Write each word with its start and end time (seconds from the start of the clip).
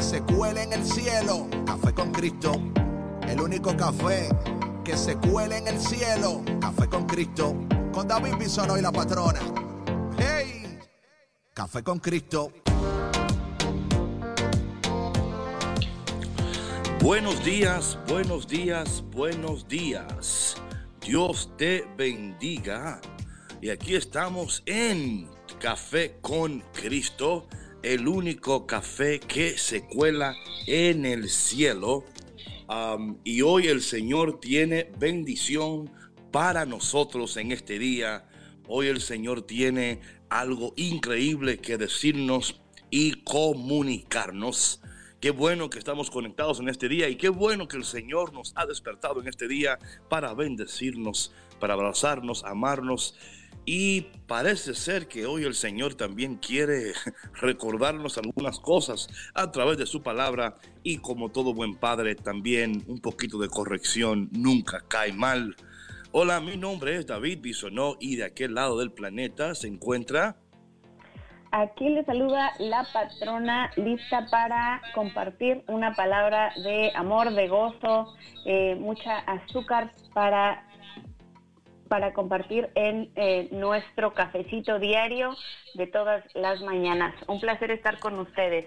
que 0.00 0.06
se 0.06 0.22
cuele 0.22 0.62
en 0.62 0.72
el 0.72 0.82
cielo. 0.82 1.46
Café 1.66 1.92
con 1.92 2.10
Cristo. 2.10 2.52
El 3.28 3.38
único 3.38 3.76
café 3.76 4.30
que 4.82 4.96
se 4.96 5.14
cuele 5.16 5.58
en 5.58 5.68
el 5.68 5.78
cielo. 5.78 6.42
Café 6.58 6.88
con 6.88 7.04
Cristo. 7.04 7.54
Con 7.92 8.08
David 8.08 8.36
Bisonó 8.38 8.78
y 8.78 8.80
la 8.80 8.90
patrona. 8.90 9.40
¡Hey! 10.16 10.78
Café 11.52 11.82
con 11.82 11.98
Cristo. 11.98 12.50
Buenos 17.02 17.44
días, 17.44 17.98
buenos 18.08 18.48
días, 18.48 19.04
buenos 19.10 19.68
días. 19.68 20.56
Dios 21.02 21.52
te 21.58 21.86
bendiga. 21.98 23.02
Y 23.60 23.68
aquí 23.68 23.96
estamos 23.96 24.62
en 24.64 25.28
Café 25.58 26.16
con 26.22 26.60
Cristo 26.72 27.46
el 27.82 28.08
único 28.08 28.66
café 28.66 29.20
que 29.20 29.56
se 29.56 29.86
cuela 29.86 30.34
en 30.66 31.06
el 31.06 31.28
cielo. 31.28 32.04
y 33.24 33.42
hoy 33.42 33.66
el 33.66 33.82
Señor 33.82 34.38
tiene 34.38 34.92
bendición 34.98 35.90
para 36.30 36.66
nosotros 36.66 37.36
en 37.36 37.52
este 37.52 37.78
día. 37.78 38.28
Hoy 38.68 38.86
el 38.86 39.00
Señor 39.00 39.42
tiene 39.42 40.00
algo 40.28 40.72
increíble 40.76 41.58
que 41.58 41.78
decirnos 41.78 42.60
y 42.90 43.22
comunicarnos. 43.22 44.80
Qué 45.20 45.30
bueno 45.30 45.68
que 45.68 45.78
estamos 45.78 46.10
conectados 46.10 46.60
en 46.60 46.68
este 46.68 46.88
día 46.88 47.08
y 47.08 47.16
qué 47.16 47.28
bueno 47.28 47.66
que 47.66 47.76
el 47.76 47.84
Señor 47.84 48.32
nos 48.32 48.52
ha 48.56 48.66
despertado 48.66 49.20
en 49.20 49.28
este 49.28 49.48
día 49.48 49.78
para 50.08 50.32
bendecirnos, 50.32 51.32
para 51.58 51.74
abrazarnos, 51.74 52.44
amarnos 52.44 53.16
y 53.72 54.00
parece 54.26 54.74
ser 54.74 55.06
que 55.06 55.26
hoy 55.26 55.44
el 55.44 55.54
Señor 55.54 55.94
también 55.94 56.38
quiere 56.38 56.92
recordarnos 57.40 58.18
algunas 58.18 58.58
cosas 58.58 59.08
a 59.32 59.52
través 59.52 59.78
de 59.78 59.86
su 59.86 60.02
palabra 60.02 60.56
y 60.82 60.98
como 60.98 61.28
todo 61.28 61.54
buen 61.54 61.76
padre 61.76 62.16
también 62.16 62.82
un 62.88 63.00
poquito 63.00 63.38
de 63.38 63.48
corrección 63.48 64.28
nunca 64.32 64.82
cae 64.88 65.12
mal. 65.12 65.54
Hola, 66.10 66.40
mi 66.40 66.56
nombre 66.56 66.96
es 66.96 67.06
David 67.06 67.42
Bisonó 67.42 67.94
y 68.00 68.16
de 68.16 68.24
aquel 68.24 68.56
lado 68.56 68.76
del 68.76 68.90
planeta 68.90 69.54
se 69.54 69.68
encuentra... 69.68 70.34
Aquí 71.52 71.88
le 71.88 72.04
saluda 72.04 72.50
la 72.58 72.84
patrona 72.92 73.70
lista 73.76 74.26
para 74.32 74.82
compartir 74.96 75.62
una 75.68 75.94
palabra 75.94 76.52
de 76.64 76.90
amor, 76.96 77.32
de 77.32 77.46
gozo, 77.46 78.14
eh, 78.46 78.74
mucha 78.74 79.18
azúcar 79.18 79.92
para 80.12 80.69
para 81.90 82.14
compartir 82.14 82.70
en 82.76 83.10
eh, 83.16 83.48
nuestro 83.50 84.14
cafecito 84.14 84.78
diario 84.78 85.36
de 85.74 85.88
todas 85.88 86.24
las 86.34 86.60
mañanas. 86.62 87.12
Un 87.26 87.40
placer 87.40 87.72
estar 87.72 87.98
con 87.98 88.16
ustedes. 88.20 88.64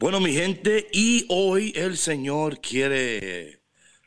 Bueno, 0.00 0.18
mi 0.18 0.32
gente, 0.32 0.88
y 0.92 1.24
hoy 1.28 1.72
el 1.76 1.96
Señor 1.96 2.60
quiere 2.60 3.62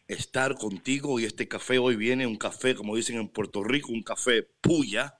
estar 0.09 0.55
contigo 0.55 1.17
y 1.17 1.23
este 1.23 1.47
café 1.47 1.79
hoy 1.79 1.95
viene 1.95 2.27
un 2.27 2.35
café, 2.35 2.75
como 2.75 2.97
dicen 2.97 3.15
en 3.15 3.29
Puerto 3.29 3.63
Rico, 3.63 3.93
un 3.93 4.03
café 4.03 4.43
puya. 4.59 5.17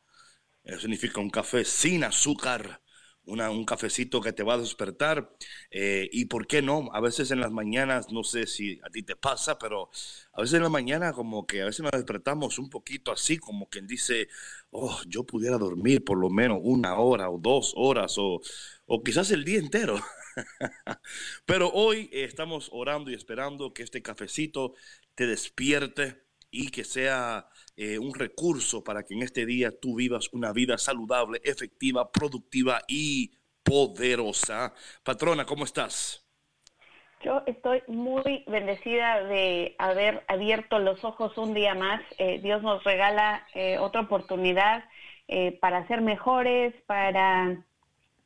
Eso 0.61 0.81
significa 0.81 1.21
un 1.21 1.29
café 1.29 1.63
sin 1.63 2.03
azúcar 2.03 2.81
un 3.25 3.65
cafecito 3.65 4.21
que 4.21 4.33
te 4.33 4.43
va 4.43 4.55
a 4.55 4.57
despertar. 4.57 5.35
Eh, 5.71 6.09
y 6.11 6.25
por 6.25 6.47
qué 6.47 6.61
no, 6.61 6.89
a 6.93 7.01
veces 7.01 7.31
en 7.31 7.39
las 7.39 7.51
mañanas, 7.51 8.11
no 8.11 8.23
sé 8.23 8.47
si 8.47 8.79
a 8.83 8.89
ti 8.89 9.03
te 9.03 9.15
pasa, 9.15 9.57
pero 9.57 9.89
a 10.33 10.41
veces 10.41 10.55
en 10.55 10.63
la 10.63 10.69
mañana 10.69 11.13
como 11.13 11.45
que 11.45 11.61
a 11.61 11.65
veces 11.65 11.81
nos 11.81 11.91
despertamos 11.91 12.59
un 12.59 12.69
poquito 12.69 13.11
así, 13.11 13.37
como 13.37 13.67
quien 13.69 13.87
dice, 13.87 14.27
oh, 14.71 14.99
yo 15.07 15.23
pudiera 15.25 15.57
dormir 15.57 16.03
por 16.03 16.17
lo 16.17 16.29
menos 16.29 16.59
una 16.61 16.95
hora 16.97 17.29
o 17.29 17.37
dos 17.39 17.73
horas 17.75 18.15
o, 18.17 18.41
o 18.85 19.03
quizás 19.03 19.31
el 19.31 19.43
día 19.43 19.59
entero. 19.59 19.99
pero 21.45 21.71
hoy 21.71 22.09
estamos 22.11 22.69
orando 22.71 23.11
y 23.11 23.13
esperando 23.15 23.73
que 23.73 23.83
este 23.83 24.01
cafecito 24.01 24.73
te 25.15 25.27
despierte 25.27 26.23
y 26.51 26.69
que 26.69 26.83
sea 26.83 27.49
eh, 27.77 27.99
un 27.99 28.13
recurso 28.13 28.83
para 28.83 29.03
que 29.03 29.15
en 29.15 29.23
este 29.23 29.45
día 29.45 29.69
tú 29.69 29.95
vivas 29.95 30.29
una 30.31 30.53
vida 30.53 30.77
saludable, 30.77 31.41
efectiva, 31.43 32.09
productiva 32.09 32.81
y 32.87 33.31
poderosa. 33.63 34.73
Patrona, 35.03 35.45
¿cómo 35.45 35.65
estás? 35.65 36.25
Yo 37.21 37.41
estoy 37.47 37.81
muy 37.87 38.45
bendecida 38.47 39.23
de 39.25 39.75
haber 39.77 40.23
abierto 40.29 40.79
los 40.79 41.03
ojos 41.03 41.37
un 41.37 41.53
día 41.53 41.73
más. 41.73 42.01
Eh, 42.17 42.39
Dios 42.41 42.61
nos 42.61 42.81
regala 42.85 43.45
eh, 43.53 43.77
otra 43.77 44.01
oportunidad 44.01 44.85
para 45.59 45.87
ser 45.87 46.01
mejores, 46.01 46.75
para 46.85 47.65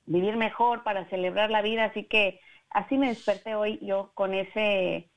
vivir 0.05 0.35
mejor, 0.35 0.83
para 0.83 1.09
celebrar 1.09 1.49
la 1.49 1.61
vida. 1.61 1.85
Así 1.85 2.03
que 2.03 2.41
así 2.69 2.97
me 2.97 3.07
desperté 3.07 3.55
hoy 3.55 3.79
yo 3.81 4.11
con 4.15 4.33
ese, 4.33 5.09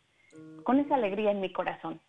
con 0.62 0.78
esa 0.78 0.94
alegría 0.94 1.32
en 1.32 1.40
mi 1.40 1.50
corazón. 1.50 2.00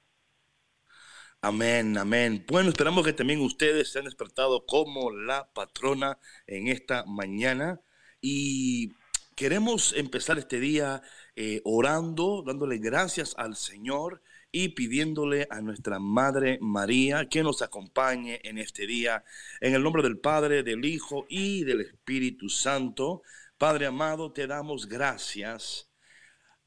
Amén, 1.45 1.97
amén. 1.97 2.45
Bueno, 2.47 2.69
esperamos 2.69 3.03
que 3.05 3.11
también 3.11 3.41
ustedes 3.41 3.91
se 3.91 3.99
han 3.99 4.05
despertado 4.05 4.65
como 4.65 5.11
la 5.11 5.51
patrona 5.51 6.17
en 6.47 6.69
esta 6.69 7.03
mañana 7.05 7.81
y 8.21 8.93
queremos 9.35 9.91
empezar 9.91 10.37
este 10.37 10.61
día 10.61 11.01
eh, 11.35 11.59
orando, 11.65 12.43
dándole 12.47 12.77
gracias 12.77 13.33
al 13.37 13.57
Señor 13.57 14.21
y 14.53 14.69
pidiéndole 14.69 15.45
a 15.49 15.59
nuestra 15.59 15.99
Madre 15.99 16.59
María 16.61 17.27
que 17.27 17.43
nos 17.43 17.61
acompañe 17.61 18.39
en 18.45 18.57
este 18.57 18.87
día. 18.87 19.25
En 19.59 19.73
el 19.73 19.83
nombre 19.83 20.01
del 20.01 20.19
Padre, 20.19 20.63
del 20.63 20.85
Hijo 20.85 21.25
y 21.27 21.65
del 21.65 21.81
Espíritu 21.81 22.47
Santo. 22.47 23.21
Padre 23.57 23.87
amado, 23.87 24.31
te 24.31 24.47
damos 24.47 24.87
gracias 24.87 25.89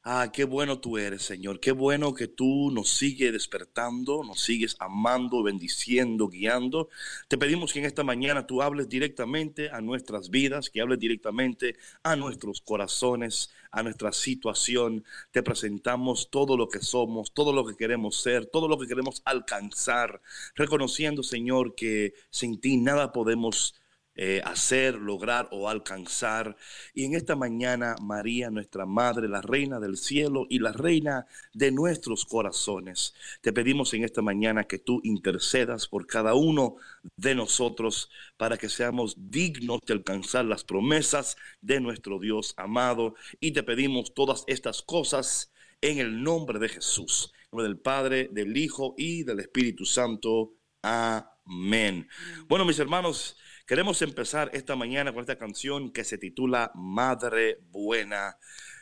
Ah, 0.09 0.31
qué 0.31 0.45
bueno 0.45 0.79
tú 0.79 0.97
eres, 0.97 1.23
Señor. 1.23 1.59
Qué 1.59 1.73
bueno 1.73 2.13
que 2.13 2.29
tú 2.29 2.71
nos 2.71 2.87
sigues 2.87 3.33
despertando, 3.33 4.23
nos 4.23 4.39
sigues 4.39 4.77
amando, 4.79 5.43
bendiciendo, 5.43 6.29
guiando. 6.29 6.87
Te 7.27 7.37
pedimos 7.37 7.73
que 7.73 7.79
en 7.79 7.85
esta 7.85 8.05
mañana 8.05 8.47
tú 8.47 8.61
hables 8.61 8.87
directamente 8.87 9.69
a 9.69 9.81
nuestras 9.81 10.29
vidas, 10.29 10.69
que 10.69 10.79
hables 10.79 10.99
directamente 10.99 11.75
a 12.03 12.15
nuestros 12.15 12.61
corazones, 12.61 13.49
a 13.69 13.83
nuestra 13.83 14.13
situación. 14.13 15.03
Te 15.31 15.43
presentamos 15.43 16.29
todo 16.29 16.55
lo 16.55 16.69
que 16.69 16.79
somos, 16.79 17.33
todo 17.33 17.51
lo 17.51 17.65
que 17.65 17.75
queremos 17.75 18.21
ser, 18.21 18.45
todo 18.45 18.69
lo 18.69 18.77
que 18.77 18.87
queremos 18.87 19.21
alcanzar, 19.25 20.21
reconociendo, 20.55 21.21
Señor, 21.21 21.75
que 21.75 22.13
sin 22.29 22.61
ti 22.61 22.77
nada 22.77 23.11
podemos 23.11 23.75
eh, 24.19 24.41
hacer, 24.43 24.95
lograr 24.95 25.47
o 25.51 25.69
alcanzar. 25.69 26.57
Y 26.95 27.05
en 27.05 27.13
esta 27.13 27.35
mañana, 27.35 27.95
María, 28.01 28.49
nuestra 28.49 28.87
Madre, 28.87 29.29
la 29.29 29.41
Reina 29.41 29.79
del 29.79 29.95
Cielo 29.95 30.47
y 30.49 30.57
la 30.57 30.71
Reina 30.71 31.27
de 31.53 31.71
nuestros 31.71 32.25
corazones, 32.25 33.13
te 33.41 33.53
pedimos 33.53 33.93
en 33.93 34.03
esta 34.03 34.23
mañana 34.23 34.63
que 34.63 34.79
tú 34.79 35.01
intercedas 35.03 35.87
por 35.87 36.07
cada 36.07 36.33
uno 36.33 36.77
de 37.15 37.35
nosotros 37.35 38.09
para 38.37 38.57
que 38.57 38.69
seamos 38.69 39.15
dignos 39.17 39.81
de 39.85 39.93
alcanzar 39.93 40.45
las 40.45 40.63
promesas 40.63 41.37
de 41.61 41.79
nuestro 41.79 42.17
Dios 42.17 42.55
amado. 42.57 43.13
Y 43.39 43.51
te 43.51 43.61
pedimos 43.61 44.15
todas 44.15 44.43
estas 44.47 44.81
cosas 44.81 45.51
en 45.81 45.99
el 45.99 46.23
nombre 46.23 46.57
de 46.57 46.69
Jesús, 46.69 47.31
en 47.35 47.47
nombre 47.51 47.67
del 47.67 47.79
Padre, 47.79 48.29
del 48.31 48.57
Hijo 48.57 48.95
y 48.97 49.23
del 49.23 49.41
Espíritu 49.41 49.85
Santo. 49.85 50.55
Amén. 50.81 52.07
Bueno, 52.47 52.65
mis 52.65 52.79
hermanos, 52.79 53.37
Queremos 53.67 54.01
empezar 54.01 54.49
esta 54.53 54.77
mañana 54.77 55.11
con 55.11 55.19
esta 55.19 55.37
canción 55.37 55.91
que 55.91 56.05
se 56.05 56.17
titula 56.17 56.71
Madre 56.73 57.59
Buena. 57.69 58.37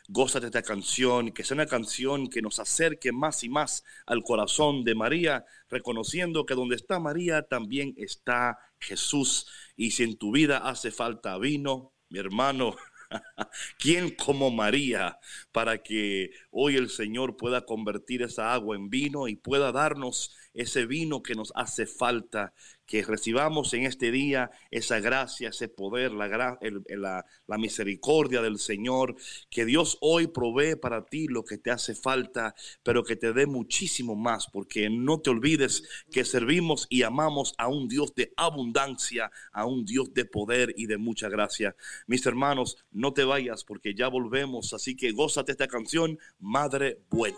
Goza 0.08 0.40
de 0.40 0.46
esta 0.46 0.62
canción, 0.62 1.32
que 1.32 1.44
sea 1.44 1.56
una 1.56 1.66
canción 1.66 2.30
que 2.30 2.44
nos 2.44 2.60
acerque 2.60 3.12
más 3.12 3.44
y 3.44 3.50
más 3.50 3.84
al 4.06 4.22
corazón 4.22 4.84
de 4.84 4.94
María, 4.94 5.44
reconociendo 5.70 6.46
que 6.46 6.54
donde 6.54 6.76
está 6.76 7.00
María 7.00 7.42
también 7.42 7.96
está 7.98 8.60
Jesús. 8.78 9.48
Y 9.76 9.90
si 9.90 10.04
en 10.04 10.20
tu 10.20 10.32
vida 10.32 10.60
hace 10.60 10.92
falta 10.92 11.36
vino, 11.40 11.96
mi 12.10 12.20
hermano, 12.20 12.76
¿Quién 13.80 14.12
como 14.12 14.52
María 14.52 15.20
para 15.52 15.82
que 15.82 16.32
hoy 16.52 16.76
el 16.76 16.90
Señor 16.90 17.38
pueda 17.38 17.66
convertir 17.66 18.22
esa 18.22 18.54
agua 18.54 18.76
en 18.76 18.90
vino 18.90 19.28
y 19.28 19.36
pueda 19.36 19.72
darnos 19.72 20.36
ese 20.56 20.86
vino 20.86 21.22
que 21.22 21.36
nos 21.36 21.52
hace 21.56 21.86
falta, 21.86 22.54
que 22.86 23.04
recibamos 23.04 23.74
en 23.74 23.84
este 23.86 24.12
día 24.12 24.52
esa 24.72 25.00
gracia, 25.00 25.50
ese 25.50 25.68
poder, 25.68 26.12
la, 26.12 26.28
la, 26.28 27.26
la 27.48 27.58
misericordia 27.58 28.42
del 28.42 28.60
Señor, 28.60 29.16
que 29.50 29.66
Dios 29.66 29.98
hoy 30.02 30.28
provee 30.28 30.76
para 30.76 31.06
ti 31.06 31.28
lo 31.28 31.44
que 31.44 31.58
te 31.58 31.72
hace 31.72 31.96
falta, 31.96 32.56
pero 32.84 33.04
que 33.04 33.16
te 33.16 33.34
dé 33.34 33.48
muchísimo 33.48 34.16
más, 34.16 34.48
porque 34.48 34.90
no 34.90 35.20
te 35.20 35.30
olvides 35.30 35.84
que 36.12 36.26
servimos 36.26 36.88
y 36.90 37.04
amamos 37.04 37.54
a 37.58 37.68
un 37.68 37.88
Dios 37.88 38.14
de 38.16 38.34
abundancia, 38.38 39.32
a 39.52 39.66
un 39.66 39.86
Dios 39.86 40.14
de 40.14 40.26
poder 40.26 40.74
y 40.78 40.86
de 40.86 40.98
mucha 40.98 41.30
gracia. 41.30 41.76
Mis 42.08 42.26
hermanos, 42.26 42.78
no 42.92 43.14
te 43.14 43.24
vayas 43.24 43.64
porque 43.64 43.96
ya 43.96 44.08
volvemos, 44.08 44.74
así 44.74 44.96
que 44.96 45.12
gózate 45.12 45.52
esta 45.52 45.68
canción, 45.68 46.20
Madre 46.40 47.00
Buena. 47.10 47.38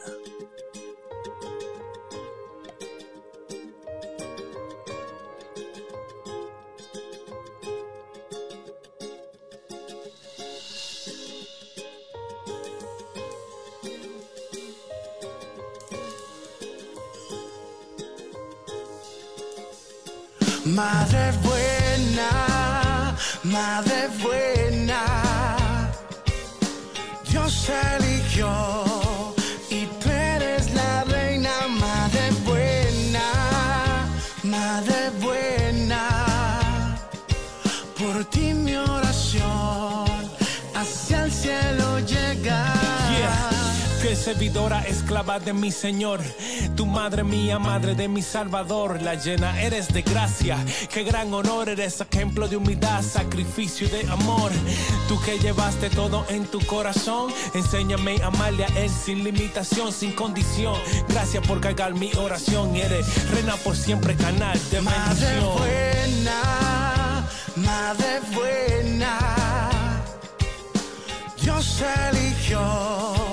Madre 20.78 21.32
buena, 21.42 23.16
madre 23.44 24.10
buena, 24.22 25.90
Dios 27.28 27.68
eligió 27.96 28.87
servidora, 44.18 44.82
esclava 44.88 45.40
de 45.40 45.54
mi 45.54 45.72
Señor 45.72 46.20
tu 46.78 46.86
madre 46.86 47.24
mía, 47.24 47.58
madre 47.58 47.96
de 47.96 48.08
mi 48.08 48.22
Salvador, 48.22 49.02
la 49.02 49.16
llena 49.16 49.60
eres 49.62 49.92
de 49.92 50.04
gracia. 50.04 50.58
Qué 50.94 51.04
gran 51.04 51.34
honor 51.34 51.70
eres, 51.70 52.00
ejemplo 52.02 52.48
de 52.48 52.58
humildad, 52.58 53.02
sacrificio 53.02 53.90
de 53.90 54.02
amor. 54.12 54.52
Tú 55.08 55.20
que 55.22 55.40
llevaste 55.40 55.90
todo 55.90 56.26
en 56.30 56.46
tu 56.46 56.60
corazón, 56.68 57.34
enséñame 57.56 58.18
a 58.22 58.28
amarle 58.28 58.66
a 58.66 58.68
Él 58.78 58.90
sin 58.90 59.24
limitación, 59.24 59.92
sin 59.92 60.12
condición. 60.12 60.76
Gracias 61.10 61.46
por 61.48 61.60
cargar 61.60 61.96
mi 61.96 62.12
oración. 62.14 62.76
Eres 62.76 63.06
reina 63.32 63.56
por 63.58 63.76
siempre, 63.76 64.16
canal 64.16 64.60
de 64.70 64.82
madre 64.82 65.40
buena, 65.40 67.28
madre 67.56 68.22
buena. 68.36 69.18
Dios 71.42 71.82
eligió 72.12 73.27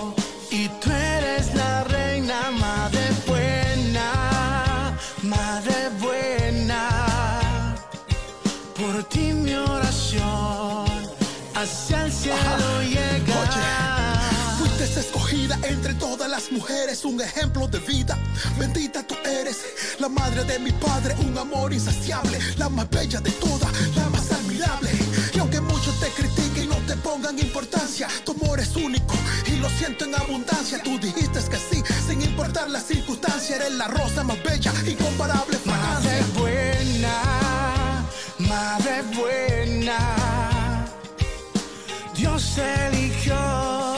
todas 15.99 16.29
las 16.31 16.51
mujeres, 16.53 17.05
un 17.05 17.21
ejemplo 17.21 17.67
de 17.67 17.79
vida. 17.81 18.19
Bendita 18.59 19.07
tú 19.07 19.15
eres, 19.25 19.59
la 19.99 20.09
madre 20.09 20.45
de 20.45 20.59
mi 20.59 20.73
padre, 20.73 21.15
un 21.21 21.37
amor 21.37 21.73
insaciable, 21.73 22.39
la 22.57 22.69
más 22.69 22.89
bella 22.91 23.21
de 23.21 23.31
todas, 23.33 23.71
la 23.97 24.09
más 24.11 24.31
admirable. 24.33 24.91
Y 25.35 25.39
aunque 25.39 25.61
muchos 25.61 25.99
te 26.01 26.09
critiquen 26.09 26.65
y 26.65 26.67
no 26.67 26.77
te 26.87 26.97
pongan 26.97 27.39
importancia, 27.39 28.09
tu 28.25 28.33
amor 28.33 28.61
es 28.61 28.75
único 28.77 29.15
y 29.47 29.57
lo 29.57 29.69
siento 29.71 30.05
en 30.05 30.15
abundancia. 30.15 30.83
Tú 30.83 30.99
dijiste 30.99 31.41
que 31.51 31.57
sí 31.57 31.83
sin 32.07 32.23
importar 32.23 32.71
la 32.71 32.81
circunstancia, 32.81 33.57
eres 33.57 33.73
la 33.73 33.89
rosa 33.89 34.23
más 34.23 34.43
bella, 34.43 34.73
incomparable 34.87 35.59
Madre 35.65 36.23
buena, 36.37 38.07
madre 38.39 39.03
buena, 39.17 39.99
Dios 42.15 42.59
eligió 42.59 43.94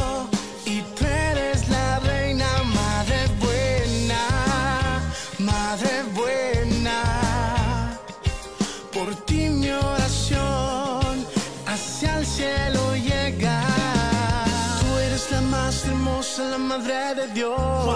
madre 16.78 17.14
de 17.14 17.26
Dios 17.28 17.87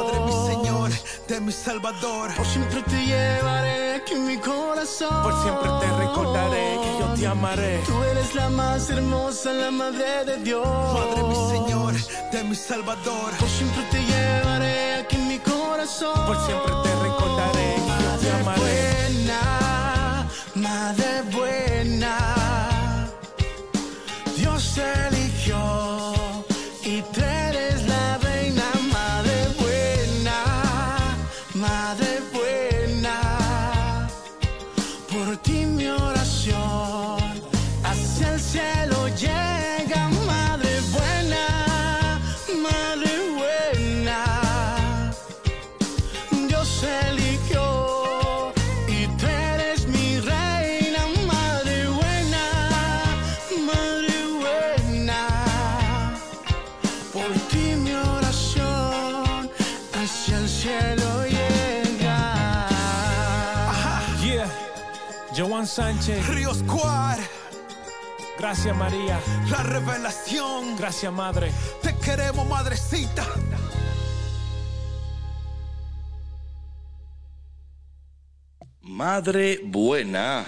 mi 1.38 1.52
Salvador. 1.52 2.34
Por 2.34 2.46
siempre 2.46 2.82
te 2.82 3.06
llevaré 3.06 3.94
aquí 3.94 4.14
en 4.14 4.26
mi 4.26 4.36
corazón. 4.38 5.22
Por 5.22 5.42
siempre 5.42 5.70
te 5.80 5.86
recordaré 6.04 6.78
que 6.82 6.98
yo 6.98 7.14
te 7.14 7.26
amaré. 7.26 7.82
Tú 7.86 8.02
eres 8.02 8.34
la 8.34 8.48
más 8.50 8.90
hermosa, 8.90 9.52
la 9.52 9.70
madre 9.70 10.24
de 10.24 10.36
Dios. 10.38 10.66
Madre 10.66 11.22
mi 11.22 11.34
Señor, 11.34 11.94
de 12.32 12.44
mi 12.44 12.54
Salvador. 12.54 13.30
Por 13.38 13.48
siempre 13.48 13.82
te 13.90 14.00
llevaré 14.02 14.94
aquí 14.96 15.16
en 15.16 15.28
mi 15.28 15.38
corazón. 15.38 16.26
Por 16.26 16.36
siempre 16.46 16.72
te 16.82 16.94
recordaré 17.06 17.74
que 17.86 18.04
yo 18.04 18.12
te 18.20 18.30
amaré. 18.32 18.60
Buena, 18.60 20.28
madre 20.54 21.22
buena. 21.32 22.14
Dios 24.36 24.78
eligió 24.78 25.19
Sánchez. 65.66 66.28
Ríos 66.28 66.62
Cuar. 66.64 67.18
Gracias 68.38 68.76
María. 68.76 69.20
La 69.50 69.62
revelación. 69.62 70.76
Gracias 70.76 71.12
Madre. 71.12 71.50
Te 71.82 71.96
queremos 71.96 72.48
madrecita. 72.48 73.24
Madre 78.82 79.60
buena, 79.64 80.44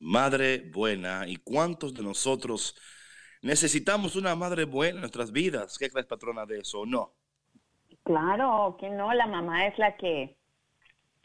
madre 0.00 0.70
buena. 0.70 1.26
¿Y 1.26 1.36
cuántos 1.36 1.94
de 1.94 2.02
nosotros 2.02 2.76
necesitamos 3.40 4.16
una 4.16 4.34
madre 4.34 4.64
buena 4.64 4.96
en 4.96 5.00
nuestras 5.00 5.32
vidas? 5.32 5.78
¿Qué 5.78 5.88
crees, 5.88 6.06
patrona, 6.06 6.44
de 6.44 6.58
eso 6.58 6.80
o 6.80 6.86
no? 6.86 7.14
Claro, 8.02 8.76
que 8.80 8.90
no, 8.90 9.14
la 9.14 9.26
mamá 9.26 9.66
es 9.66 9.78
la 9.78 9.96
que 9.96 10.37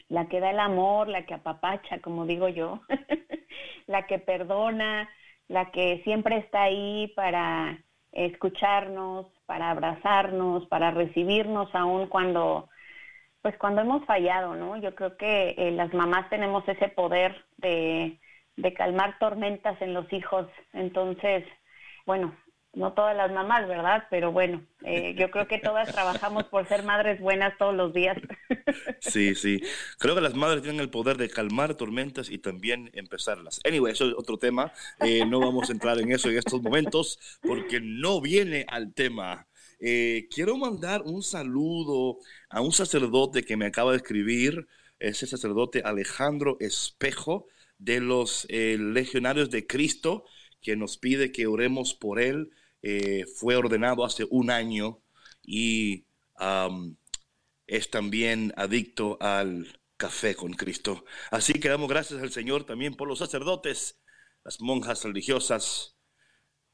la 0.08 0.26
que 0.28 0.40
da 0.40 0.50
el 0.50 0.60
amor, 0.60 1.08
la 1.08 1.26
que 1.26 1.34
apapacha, 1.34 2.00
como 2.00 2.26
digo 2.26 2.48
yo, 2.48 2.80
la 3.86 4.06
que 4.06 4.18
perdona, 4.18 5.08
la 5.48 5.70
que 5.70 6.00
siempre 6.04 6.38
está 6.38 6.64
ahí 6.64 7.12
para 7.16 7.78
escucharnos, 8.12 9.26
para 9.46 9.70
abrazarnos, 9.70 10.66
para 10.66 10.90
recibirnos 10.90 11.74
aún 11.74 12.06
cuando 12.08 12.68
pues 13.42 13.58
cuando 13.58 13.82
hemos 13.82 14.02
fallado, 14.06 14.54
¿no? 14.54 14.78
Yo 14.78 14.94
creo 14.94 15.18
que 15.18 15.54
eh, 15.58 15.70
las 15.72 15.92
mamás 15.92 16.30
tenemos 16.30 16.66
ese 16.66 16.88
poder 16.88 17.44
de, 17.58 18.18
de 18.56 18.72
calmar 18.72 19.18
tormentas 19.18 19.80
en 19.82 19.92
los 19.92 20.10
hijos. 20.14 20.48
Entonces, 20.72 21.44
bueno, 22.06 22.34
no 22.74 22.92
todas 22.92 23.16
las 23.16 23.32
mamás, 23.32 23.68
¿verdad? 23.68 24.04
Pero 24.10 24.32
bueno, 24.32 24.64
eh, 24.84 25.14
yo 25.18 25.30
creo 25.30 25.46
que 25.46 25.58
todas 25.58 25.90
trabajamos 25.92 26.44
por 26.44 26.66
ser 26.66 26.82
madres 26.82 27.20
buenas 27.20 27.56
todos 27.58 27.74
los 27.74 27.92
días. 27.92 28.16
Sí, 29.00 29.34
sí. 29.34 29.60
Creo 29.98 30.14
que 30.14 30.20
las 30.20 30.34
madres 30.34 30.62
tienen 30.62 30.80
el 30.80 30.90
poder 30.90 31.16
de 31.18 31.28
calmar 31.28 31.74
tormentas 31.74 32.30
y 32.30 32.38
también 32.38 32.90
empezarlas. 32.94 33.60
Anyway, 33.64 33.92
eso 33.92 34.08
es 34.08 34.14
otro 34.16 34.38
tema. 34.38 34.72
Eh, 35.00 35.24
no 35.26 35.40
vamos 35.40 35.68
a 35.68 35.72
entrar 35.72 36.00
en 36.00 36.10
eso 36.10 36.30
en 36.30 36.38
estos 36.38 36.62
momentos 36.62 37.18
porque 37.42 37.80
no 37.80 38.20
viene 38.20 38.64
al 38.68 38.92
tema. 38.94 39.46
Eh, 39.78 40.28
quiero 40.34 40.56
mandar 40.56 41.02
un 41.02 41.22
saludo 41.22 42.18
a 42.48 42.60
un 42.60 42.72
sacerdote 42.72 43.44
que 43.44 43.56
me 43.56 43.66
acaba 43.66 43.90
de 43.90 43.98
escribir, 43.98 44.66
ese 44.98 45.26
sacerdote 45.26 45.82
Alejandro 45.84 46.56
Espejo 46.60 47.46
de 47.78 48.00
los 48.00 48.46
eh, 48.48 48.76
legionarios 48.78 49.50
de 49.50 49.66
Cristo, 49.66 50.24
que 50.62 50.76
nos 50.76 50.96
pide 50.96 51.32
que 51.32 51.46
oremos 51.46 51.94
por 51.94 52.20
él. 52.20 52.50
Eh, 52.86 53.24
fue 53.36 53.56
ordenado 53.56 54.04
hace 54.04 54.26
un 54.28 54.50
año 54.50 55.00
y 55.42 56.04
es 57.66 57.90
también 57.90 58.52
adicto 58.58 59.16
al 59.22 59.80
café 59.96 60.34
con 60.34 60.52
Cristo. 60.52 61.06
Así 61.30 61.54
que 61.54 61.70
damos 61.70 61.88
gracias 61.88 62.20
al 62.20 62.30
Señor 62.30 62.64
también 62.64 62.94
por 62.94 63.08
los 63.08 63.20
sacerdotes, 63.20 64.02
las 64.44 64.60
monjas 64.60 65.02
religiosas, 65.02 65.96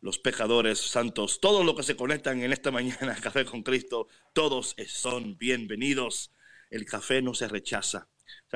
los 0.01 0.19
pecadores 0.19 0.81
santos, 0.81 1.41
todos 1.41 1.65
los 1.65 1.77
que 1.77 1.85
se 1.85 1.95
conectan 1.95 2.43
en 2.43 2.53
esta 2.53 2.73
mañana 2.73 3.13
a 3.13 3.21
Café 3.21 3.45
con 3.45 3.63
Cristo, 3.63 4.09
todos 4.33 4.75
son 4.89 5.39
bienvenidos. 5.39 6.35
El 6.71 6.87
café 6.87 7.23
no 7.23 7.35
se 7.35 7.47
rechaza. 7.47 8.09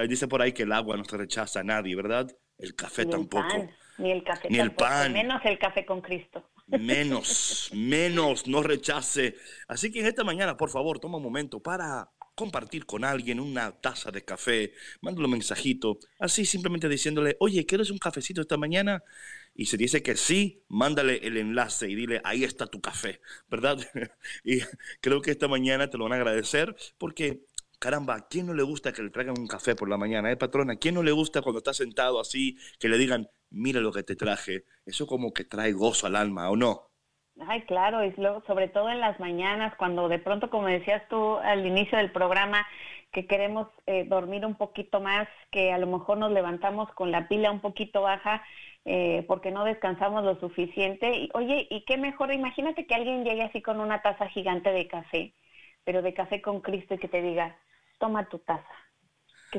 Dice 0.09 0.27
por 0.27 0.43
ahí 0.43 0.53
que 0.53 0.65
el 0.65 0.73
agua 0.73 0.97
no 0.97 1.05
se 1.05 1.17
rechaza 1.17 1.61
a 1.61 1.65
nadie, 1.65 1.95
¿verdad? 1.95 2.37
El 2.59 2.75
café 2.75 3.07
tampoco. 3.07 3.69
ni 3.99 4.11
el 4.11 4.25
café 4.25 4.49
ni 4.51 4.59
el 4.59 4.73
pan. 4.73 5.13
Menos 5.13 5.41
el 5.45 5.57
café 5.59 5.87
con 5.87 6.01
Cristo. 6.01 6.51
Menos, 6.66 7.71
menos, 7.75 8.47
no 8.47 8.62
rechace. 8.62 9.37
Así 9.68 9.90
que 9.92 10.00
en 10.00 10.06
esta 10.06 10.25
mañana, 10.25 10.56
por 10.56 10.71
favor, 10.71 10.99
toma 10.99 11.18
un 11.18 11.23
momento 11.23 11.61
para 11.61 12.11
compartir 12.35 12.85
con 12.87 13.04
alguien 13.04 13.38
una 13.38 13.73
taza 13.80 14.11
de 14.11 14.25
café, 14.25 14.73
mándale 15.00 15.26
un 15.26 15.33
mensajito, 15.33 15.99
así 16.18 16.44
simplemente 16.44 16.88
diciéndole, 16.88 17.37
oye, 17.38 17.64
¿quieres 17.64 17.90
un 17.90 17.99
cafecito 17.99 18.40
esta 18.40 18.56
mañana? 18.56 19.04
Y 19.54 19.66
si 19.66 19.76
dice 19.76 20.02
que 20.02 20.16
sí, 20.16 20.62
mándale 20.68 21.18
el 21.26 21.37
enlace 21.37 21.88
y 21.88 21.94
dile, 21.94 22.21
ahí 22.25 22.42
está 22.42 22.66
tu 22.66 22.80
café, 22.80 23.21
¿verdad? 23.49 23.78
y 24.44 24.61
creo 25.00 25.23
que 25.23 25.30
esta 25.30 25.49
mañana 25.49 25.90
te 25.90 25.99
lo 25.99 26.04
van 26.04 26.14
a 26.14 26.16
agradecer 26.16 26.75
porque 26.99 27.44
caramba, 27.78 28.14
¿a 28.14 28.28
quién 28.28 28.47
no 28.47 28.54
le 28.54 28.62
gusta 28.62 28.93
que 28.93 29.02
le 29.02 29.11
traigan 29.11 29.38
un 29.38 29.47
café 29.47 29.75
por 29.75 29.88
la 29.88 29.97
mañana, 29.97 30.31
eh, 30.31 30.37
patrona? 30.37 30.75
¿A 30.75 30.76
quién 30.76 30.95
no 30.95 31.02
le 31.02 31.12
gusta 31.12 31.43
cuando 31.43 31.59
está 31.59 31.75
sentado 31.75 32.21
así, 32.21 32.57
que 32.78 32.88
le 32.88 32.99
digan, 32.99 33.28
mira 33.50 33.81
lo 33.81 33.93
que 33.93 34.02
te 34.02 34.16
traje? 34.16 34.64
Eso 34.87 35.07
como 35.07 35.33
que 35.33 35.45
trae 35.45 35.73
gozo 35.73 36.07
al 36.07 36.16
alma, 36.16 36.50
¿o 36.50 36.57
no? 36.57 36.90
Ay, 37.49 37.62
claro, 37.62 38.04
y 38.04 38.14
sobre 38.47 38.69
todo 38.69 38.90
en 38.90 39.00
las 39.00 39.19
mañanas, 39.19 39.75
cuando 39.76 40.09
de 40.09 40.21
pronto, 40.21 40.50
como 40.50 40.69
decías 40.69 41.02
tú 41.09 41.37
al 41.38 41.66
inicio 41.66 41.99
del 41.99 42.12
programa, 42.12 42.64
que 43.12 43.26
queremos 43.26 43.69
eh, 43.87 44.04
dormir 44.04 44.45
un 44.47 44.57
poquito 44.57 45.00
más, 45.00 45.28
que 45.50 45.73
a 45.73 45.78
lo 45.78 45.87
mejor 45.87 46.19
nos 46.19 46.33
levantamos 46.33 46.90
con 46.95 47.11
la 47.11 47.28
pila 47.28 47.50
un 47.50 47.61
poquito 47.61 48.02
baja 48.02 48.43
eh, 48.85 49.25
porque 49.26 49.50
no 49.50 49.64
descansamos 49.64 50.25
lo 50.25 50.38
suficiente. 50.40 51.11
Y, 51.16 51.31
oye, 51.33 51.66
¿y 51.71 51.85
qué 51.87 51.97
mejor? 51.97 52.33
Imagínate 52.33 52.87
que 52.87 52.95
alguien 52.95 53.25
llegue 53.25 53.43
así 53.43 53.62
con 53.62 53.81
una 53.81 54.02
taza 54.02 54.28
gigante 54.28 54.71
de 54.71 54.87
café, 54.88 55.33
pero 55.85 56.03
de 56.03 56.14
café 56.14 56.41
con 56.41 56.61
Cristo 56.61 56.95
y 56.95 56.99
que 56.99 57.09
te 57.09 57.23
diga, 57.23 57.57
toma 57.99 58.29
tu 58.29 58.38
taza. 58.41 58.67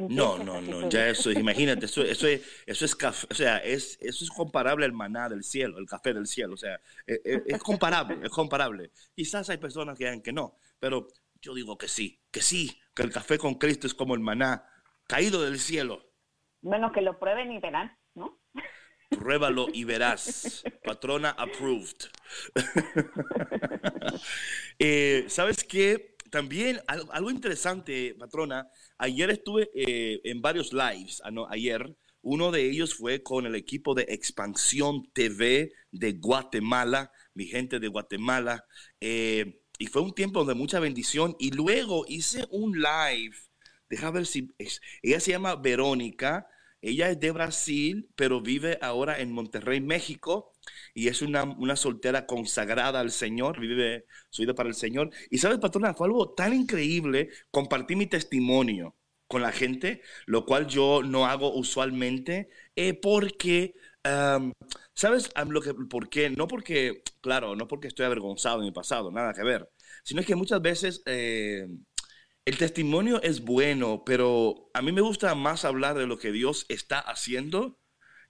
No, 0.10 0.38
no, 0.38 0.62
no, 0.62 0.89
ya 0.89 1.08
eso, 1.08 1.32
imagínate, 1.32 1.86
eso, 1.86 2.03
eso, 2.03 2.27
es, 2.27 2.41
eso 2.65 2.84
es 2.84 2.96
café, 2.96 3.27
o 3.32 3.34
sea, 3.34 3.58
es, 3.60 3.98
eso 4.01 4.25
es 4.25 4.29
comparable 4.29 4.86
al 4.86 4.91
maná 4.91 5.29
del 5.29 5.44
cielo, 5.44 5.77
el 5.77 5.86
café 5.86 6.13
del 6.13 6.27
cielo, 6.27 6.55
o 6.55 6.58
sea, 6.58 6.82
es, 7.05 7.22
e, 7.24 7.44
es 7.46 7.63
comparable, 7.63 8.17
es 8.22 8.29
comparable. 8.29 8.91
Quizás 9.15 9.50
hay 9.50 9.58
personas 9.58 9.98
que 9.98 10.03
digan 10.03 10.22
que 10.22 10.34
no, 10.34 10.58
pero 10.79 11.08
yo 11.41 11.53
digo 11.53 11.77
que 11.77 11.88
sí, 11.88 12.20
que 12.32 12.41
sí, 12.41 12.77
que 12.94 13.03
el 13.03 13.12
café 13.12 13.38
con 13.38 13.55
Cristo 13.55 13.88
es 13.88 13.94
como 13.94 14.15
el 14.15 14.20
maná 14.20 14.65
caído 15.08 15.41
del 15.44 15.60
cielo. 15.60 16.03
Bueno, 16.62 16.91
que 16.91 17.01
lo 17.01 17.17
prueben 17.20 17.51
y 17.51 17.60
verán, 17.60 17.98
¿no? 18.15 18.39
Pruébalo 19.10 19.67
y 19.72 19.84
verás. 19.84 20.63
Patrona 20.84 21.29
approved. 21.32 22.10
Eh, 24.77 25.25
¿Sabes 25.29 25.63
qué? 25.63 26.14
También 26.36 26.82
algo, 26.88 27.32
interesante, 27.32 28.13
patrona, 28.20 28.68
ayer 28.98 29.30
estuve 29.30 29.70
eh, 29.74 30.20
en 30.25 30.42
varios 30.42 30.74
lives, 30.74 31.22
ah, 31.24 31.32
ayer, 31.50 31.96
uno 32.22 32.51
de 32.51 32.70
ellos 32.70 32.94
fue 32.94 33.24
con 33.24 33.46
el 33.46 33.56
equipo 33.56 33.94
de 33.94 34.06
Expansión 34.10 35.10
TV 35.13 35.72
de 35.92 36.12
Guatemala, 36.12 37.10
mi 37.36 37.46
gente 37.46 37.80
de 37.80 37.88
Guatemala, 37.88 38.65
eh, 39.00 39.62
y 39.80 39.86
fue 39.86 40.01
un 40.01 40.13
tiempo 40.13 40.44
de 40.44 40.56
mucha 40.56 40.82
bendición, 40.82 41.38
y 41.39 41.51
luego 41.51 42.04
hice 42.06 42.46
un 42.50 42.82
live, 42.82 43.38
deja 43.89 44.12
ver 44.12 44.25
si, 44.25 44.50
ella 45.01 45.22
se 45.22 45.32
llama 45.32 45.56
Verónica, 45.56 46.48
ella 46.82 47.12
es 47.12 47.20
de 47.22 47.32
Brasil, 47.32 48.10
pero 48.18 48.42
vive 48.42 48.77
ahora 48.82 49.22
en 49.22 49.32
Monterrey, 49.32 49.80
México, 49.80 50.51
y 50.93 51.07
es 51.07 51.22
una, 51.22 51.43
una 51.43 51.75
soltera 51.75 52.25
consagrada 52.25 53.00
al 53.00 53.12
Señor, 53.12 53.60
vive 53.60 54.05
su 54.29 54.41
vida 54.43 54.53
para 54.55 54.69
el 54.69 54.75
Señor. 54.75 55.10
Y 55.29 55.38
sabes, 55.38 55.60
patrona, 55.60 55.93
fue 55.93 56.07
algo 56.07 56.34
tan 56.34 56.53
increíble 56.53 57.29
compartir 57.51 57.98
mi 57.98 58.07
testimonio 58.07 58.95
con 59.27 59.41
la 59.41 59.51
gente, 59.51 60.01
lo 60.25 60.45
cual 60.45 60.67
yo 60.67 61.01
no 61.03 61.25
hago 61.25 61.53
usualmente, 61.53 62.50
eh, 62.75 62.93
porque, 62.93 63.75
¿sabes 64.93 65.31
lo 65.48 65.62
que, 65.62 65.74
por 65.74 66.10
qué? 66.10 66.29
No 66.29 66.48
porque, 66.48 67.03
claro, 67.22 67.55
no 67.55 67.67
porque 67.67 67.88
estoy 67.88 68.05
avergonzado 68.05 68.60
en 68.60 68.65
mi 68.65 68.72
pasado, 68.72 69.12
nada 69.12 69.34
que 69.34 69.43
ver, 69.43 69.69
sino 70.03 70.24
que 70.24 70.36
muchas 70.36 70.62
veces 70.62 71.01
eh, 71.05 71.67
el 72.45 72.57
testimonio 72.57 73.22
es 73.24 73.41
bueno, 73.43 74.03
pero 74.05 74.69
a 74.74 74.81
mí 74.81 74.91
me 74.91 75.01
gusta 75.01 75.34
más 75.36 75.65
hablar 75.65 75.98
de 75.98 76.07
lo 76.07 76.19
que 76.19 76.31
Dios 76.31 76.65
está 76.69 77.00
haciendo 77.00 77.79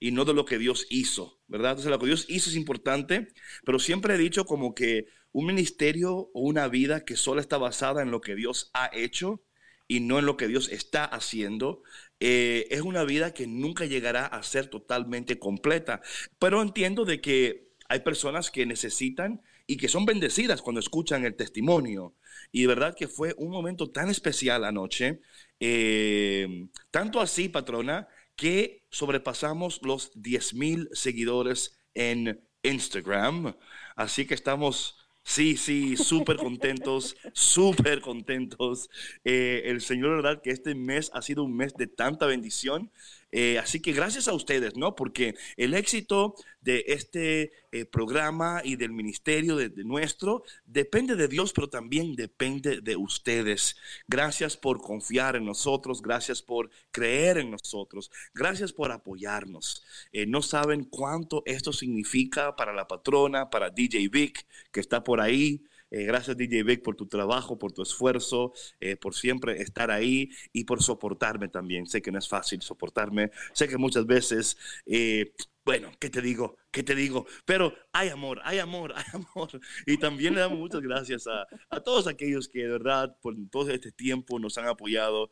y 0.05 0.11
no 0.11 0.23
de 0.23 0.35
lo 0.35 0.45
que 0.45 0.59
Dios 0.59 0.85
hizo, 0.91 1.39
¿verdad? 1.47 1.71
Entonces 1.71 1.89
lo 1.89 1.97
que 1.97 2.05
Dios 2.05 2.27
hizo 2.29 2.51
es 2.51 2.55
importante, 2.55 3.29
pero 3.65 3.79
siempre 3.79 4.13
he 4.13 4.17
dicho 4.19 4.45
como 4.45 4.75
que 4.75 5.07
un 5.31 5.47
ministerio 5.47 6.29
o 6.31 6.41
una 6.41 6.67
vida 6.67 7.05
que 7.05 7.15
solo 7.15 7.41
está 7.41 7.57
basada 7.57 8.03
en 8.03 8.11
lo 8.11 8.21
que 8.21 8.35
Dios 8.35 8.69
ha 8.75 8.91
hecho 8.93 9.41
y 9.87 10.01
no 10.01 10.19
en 10.19 10.27
lo 10.27 10.37
que 10.37 10.47
Dios 10.47 10.69
está 10.69 11.05
haciendo, 11.05 11.81
eh, 12.19 12.67
es 12.69 12.81
una 12.81 13.03
vida 13.03 13.33
que 13.33 13.47
nunca 13.47 13.85
llegará 13.85 14.27
a 14.27 14.43
ser 14.43 14.67
totalmente 14.67 15.39
completa. 15.39 16.01
Pero 16.37 16.61
entiendo 16.61 17.03
de 17.03 17.19
que 17.19 17.71
hay 17.89 18.01
personas 18.01 18.51
que 18.51 18.67
necesitan 18.67 19.41
y 19.65 19.77
que 19.77 19.87
son 19.87 20.05
bendecidas 20.05 20.61
cuando 20.61 20.81
escuchan 20.81 21.25
el 21.25 21.35
testimonio. 21.35 22.13
Y 22.51 22.61
de 22.61 22.67
verdad 22.67 22.95
que 22.95 23.07
fue 23.07 23.33
un 23.39 23.49
momento 23.49 23.89
tan 23.89 24.09
especial 24.11 24.65
anoche, 24.65 25.19
eh, 25.59 26.67
tanto 26.91 27.19
así, 27.21 27.49
patrona, 27.49 28.07
que 28.35 28.83
sobrepasamos 28.89 29.81
los 29.83 30.11
10 30.15 30.53
mil 30.53 30.89
seguidores 30.93 31.79
en 31.93 32.41
Instagram. 32.63 33.55
Así 33.95 34.25
que 34.25 34.33
estamos 34.33 34.97
Sí, 35.27 35.57
sí, 35.57 35.97
súper 35.97 36.37
contentos, 36.37 37.15
súper 37.33 37.99
contentos. 37.99 38.89
Eh, 39.23 39.63
el 39.65 39.81
Señor, 39.81 40.17
¿verdad? 40.17 40.39
Que 40.43 40.51
este 40.51 40.75
mes 40.75 41.09
ha 41.15 41.23
sido 41.23 41.43
un 41.43 41.57
mes 41.57 41.73
de 41.73 41.87
tanta 41.87 42.27
bendición. 42.27 42.91
Eh, 43.37 43.59
así 43.59 43.81
que 43.81 43.91
gracias 43.91 44.29
a 44.29 44.33
ustedes, 44.33 44.77
¿no? 44.77 44.95
Porque 44.95 45.35
el 45.57 45.73
éxito 45.73 46.35
de 46.61 46.85
este 46.87 47.51
eh, 47.73 47.83
programa 47.83 48.61
y 48.63 48.77
del 48.77 48.91
ministerio 48.91 49.57
de, 49.57 49.83
nuestro 49.83 50.43
depende 50.65 51.17
de 51.17 51.27
Dios, 51.27 51.51
pero 51.51 51.67
también 51.67 52.15
depende 52.15 52.79
de 52.79 52.95
ustedes. 52.95 53.75
Gracias 54.07 54.55
por 54.55 54.79
confiar 54.79 55.35
en 55.35 55.43
nosotros, 55.43 56.01
gracias 56.01 56.41
por 56.41 56.69
creer 56.91 57.37
en 57.37 57.51
nosotros, 57.51 58.09
gracias 58.33 58.71
por 58.71 58.93
apoyarnos. 58.93 59.83
Eh, 60.13 60.25
no 60.25 60.41
saben 60.41 60.85
cuánto 60.85 61.43
esto 61.45 61.73
significa 61.73 62.55
para 62.55 62.71
la 62.71 62.87
patrona, 62.87 63.49
para 63.49 63.69
DJ 63.69 64.07
Vic, 64.07 64.45
que 64.71 64.79
está 64.79 65.03
por 65.03 65.19
ahí. 65.19 65.61
Eh, 65.91 66.03
gracias 66.03 66.35
DJ 66.37 66.63
Vic 66.63 66.83
por 66.83 66.95
tu 66.95 67.07
trabajo, 67.07 67.57
por 67.57 67.71
tu 67.71 67.81
esfuerzo, 67.81 68.53
eh, 68.79 68.95
por 68.97 69.13
siempre 69.13 69.61
estar 69.61 69.91
ahí 69.91 70.29
y 70.51 70.65
por 70.65 70.81
soportarme 70.81 71.47
también. 71.47 71.85
Sé 71.87 72.01
que 72.01 72.11
no 72.11 72.19
es 72.19 72.27
fácil 72.27 72.61
soportarme, 72.61 73.31
sé 73.53 73.67
que 73.67 73.77
muchas 73.77 74.05
veces, 74.05 74.57
eh, 74.85 75.33
bueno, 75.63 75.91
¿qué 75.99 76.09
te 76.09 76.21
digo? 76.21 76.57
¿Qué 76.71 76.83
te 76.83 76.95
digo? 76.95 77.25
Pero 77.45 77.73
hay 77.93 78.09
amor, 78.09 78.41
hay 78.43 78.59
amor, 78.59 78.93
hay 78.95 79.05
amor. 79.13 79.49
Y 79.85 79.97
también 79.97 80.33
le 80.33 80.41
damos 80.41 80.59
muchas 80.59 80.81
gracias 80.81 81.27
a, 81.27 81.47
a 81.69 81.79
todos 81.81 82.07
aquellos 82.07 82.47
que 82.47 82.63
de 82.63 82.69
verdad 82.69 83.17
por 83.21 83.35
todo 83.51 83.69
este 83.69 83.91
tiempo 83.91 84.39
nos 84.39 84.57
han 84.57 84.67
apoyado. 84.67 85.29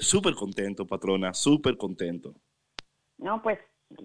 súper 0.00 0.34
contento, 0.34 0.86
patrona, 0.86 1.32
súper 1.34 1.76
contento. 1.76 2.34
No, 3.18 3.42
pues 3.42 3.58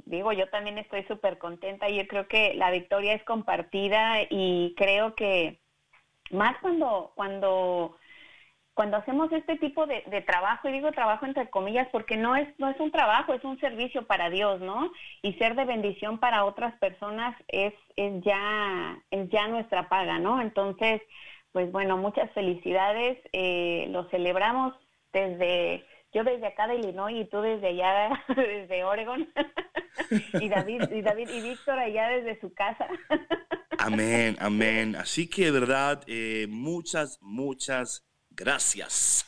digo, 0.06 0.32
yo 0.32 0.48
también 0.50 0.78
estoy 0.78 1.04
súper 1.04 1.38
contenta. 1.38 1.90
Yo 1.90 2.08
creo 2.08 2.28
que 2.28 2.54
la 2.54 2.72
victoria 2.72 3.14
es 3.14 3.24
compartida 3.24 4.22
y 4.30 4.74
creo 4.78 5.16
que 5.16 5.62
más 6.34 6.58
cuando, 6.62 7.12
cuando, 7.16 7.98
cuando 8.74 8.98
hacemos 8.98 9.32
este 9.32 9.58
tipo 9.58 9.86
de, 9.86 10.02
trabajo, 10.26 10.70
y 10.70 10.74
digo 10.74 10.92
trabajo 10.92 11.26
entre 11.26 11.50
comillas 11.50 11.88
porque 11.92 12.18
no 12.18 12.36
es, 12.36 12.48
no 12.60 12.70
es 12.70 12.80
un 12.80 12.92
trabajo, 12.92 13.34
es 13.34 13.44
un 13.44 13.60
servicio 13.60 14.06
para 14.08 14.30
Dios, 14.30 14.62
¿no? 14.62 14.92
Y 15.22 15.34
ser 15.34 15.56
de 15.56 15.66
bendición 15.66 16.20
para 16.20 16.46
otras 16.46 16.74
personas 16.80 17.36
es, 17.48 17.74
es, 17.96 18.24
ya, 18.24 18.98
es 19.12 19.30
ya 19.30 19.48
nuestra 19.48 19.90
paga, 19.90 20.20
¿no? 20.20 20.42
Entonces, 20.42 21.02
pues 21.52 21.72
bueno, 21.72 21.98
muchas 21.98 22.32
felicidades, 22.32 23.18
eh, 23.34 23.88
lo 23.90 24.10
celebramos 24.10 24.74
desde, 25.12 25.86
yo 26.14 26.24
desde 26.24 26.48
acá 26.48 26.68
de 26.68 26.76
Illinois 26.76 27.16
y 27.16 27.30
tú 27.30 27.42
desde 27.42 27.68
allá, 27.68 28.24
desde 28.36 28.84
Oregon, 28.84 29.28
y 30.42 30.50
David, 30.50 30.84
y 30.92 31.02
David 31.02 31.30
y 31.30 31.42
Víctor 31.42 31.80
allá 31.80 32.10
desde 32.10 32.40
su 32.40 32.54
casa. 32.54 32.88
Amén, 33.78 34.38
amén. 34.40 34.96
Así 34.96 35.28
que 35.28 35.50
verdad, 35.50 36.04
eh, 36.06 36.46
muchas, 36.48 37.18
muchas 37.20 38.06
gracias. 38.30 39.26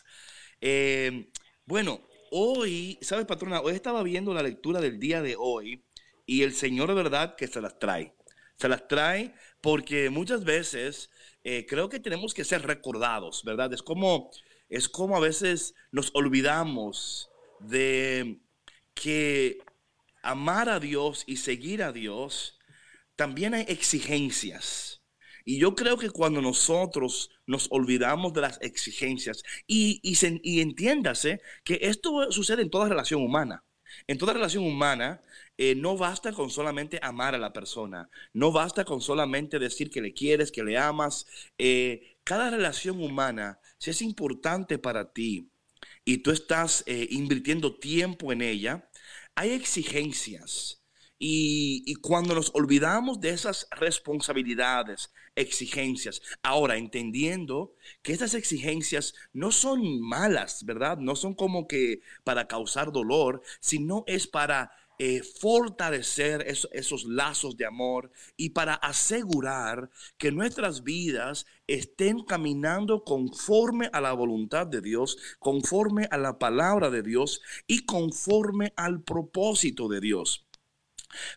Eh, 0.62 1.32
bueno, 1.66 2.02
hoy, 2.30 3.00
¿sabes, 3.02 3.26
patrona? 3.26 3.62
Hoy 3.62 3.74
estaba 3.74 4.04
viendo 4.04 4.32
la 4.32 4.44
lectura 4.44 4.80
del 4.80 5.00
día 5.00 5.24
de 5.24 5.36
hoy 5.40 5.84
y 6.28 6.44
el 6.44 6.54
Señor 6.54 6.94
verdad 6.94 7.36
que 7.36 7.48
se 7.48 7.62
las 7.62 7.80
trae. 7.80 8.14
Se 8.56 8.70
las 8.70 8.88
trae 8.88 9.34
porque 9.60 10.12
muchas 10.12 10.44
veces 10.44 11.10
eh, 11.44 11.66
creo 11.68 11.90
que 11.90 12.00
tenemos 12.00 12.36
que 12.36 12.44
ser 12.44 12.62
recordados, 12.62 13.44
¿verdad? 13.44 13.74
Es 13.74 13.82
como, 13.82 14.30
es 14.76 14.90
como 14.90 15.16
a 15.16 15.20
veces 15.20 15.76
nos 15.92 16.10
olvidamos 16.16 17.30
de 17.60 18.40
que 18.96 19.60
amar 20.24 20.70
a 20.70 20.80
Dios 20.80 21.24
y 21.28 21.38
seguir 21.38 21.84
a 21.84 21.92
Dios, 21.92 22.58
también 23.16 23.54
hay 23.54 23.66
exigencias. 23.68 25.04
Y 25.46 25.60
yo 25.60 25.76
creo 25.76 25.98
que 25.98 26.10
cuando 26.10 26.42
nosotros 26.42 27.30
nos 27.46 27.68
olvidamos 27.70 28.34
de 28.34 28.42
las 28.42 28.60
exigencias, 28.62 29.44
y, 29.68 30.00
y, 30.02 30.62
entiéndase 30.62 31.42
que 31.64 31.80
esto 31.82 32.32
sucede 32.32 32.64
en 32.64 32.70
toda 32.70 32.90
relación 32.90 33.22
humana. 33.22 33.64
En 34.08 34.18
toda 34.18 34.34
relación 34.34 34.66
humana, 34.66 35.22
eh, 35.58 35.76
no 35.76 35.98
basta 35.98 36.34
con 36.34 36.50
solamente 36.50 37.00
amar 37.02 37.36
a 37.36 37.38
la 37.38 37.54
persona, 37.54 38.10
no 38.34 38.52
basta 38.52 38.86
con 38.86 39.02
solamente 39.02 39.60
decir 39.60 39.90
que 39.92 40.02
le 40.02 40.14
quieres, 40.14 40.52
que 40.52 40.64
le 40.64 40.78
amas. 40.78 41.28
Eh, 41.58 42.18
cada 42.24 42.50
relación 42.50 43.02
humana, 43.02 43.60
si 43.78 43.92
es 43.92 44.02
importante 44.02 44.78
para 44.80 45.12
ti 45.14 45.52
y 46.06 46.20
tú 46.20 46.32
estás 46.32 46.84
eh, 46.88 47.08
invirtiendo 47.12 47.76
tiempo 47.78 48.32
en 48.32 48.42
ella, 48.42 48.90
hay 49.36 49.52
exigencias. 49.52 50.83
Y, 51.26 51.96
cuando 52.02 52.36
nos 52.36 52.52
olvidamos 52.54 53.22
de 53.22 53.30
esas 53.30 53.70
responsabilidades, 53.72 55.14
exigencias, 55.36 56.22
ahora 56.42 56.76
entendiendo 56.76 57.76
que 58.02 58.12
esas 58.12 58.34
exigencias 58.34 59.14
no 59.32 59.54
son 59.54 60.02
malas, 60.02 60.66
¿verdad? 60.66 60.98
No 60.98 61.16
son 61.16 61.34
como 61.34 61.66
que 61.66 62.02
para 62.26 62.50
causar 62.50 62.92
dolor, 62.92 63.42
sino 63.62 64.04
es 64.06 64.28
para 64.28 64.74
eh, 65.00 65.24
fortalecer 65.24 66.46
esos 66.46 67.06
lazos 67.06 67.56
de 67.56 67.68
amor 67.68 68.12
y 68.36 68.50
para 68.50 68.74
asegurar 68.74 69.90
que 70.18 70.30
nuestras 70.34 70.84
vidas 70.84 71.46
estén 71.68 72.26
caminando 72.26 73.06
conforme 73.06 73.90
a 73.94 74.02
la 74.02 74.12
voluntad 74.12 74.68
de 74.68 74.82
Dios, 74.82 75.18
conforme 75.40 76.06
a 76.12 76.18
la 76.18 76.38
palabra 76.38 76.90
de 76.90 77.02
Dios 77.02 77.42
y 77.66 77.86
conforme 77.86 78.74
al 78.76 79.02
propósito 79.02 79.88
de 79.88 80.02
Dios. 80.02 80.46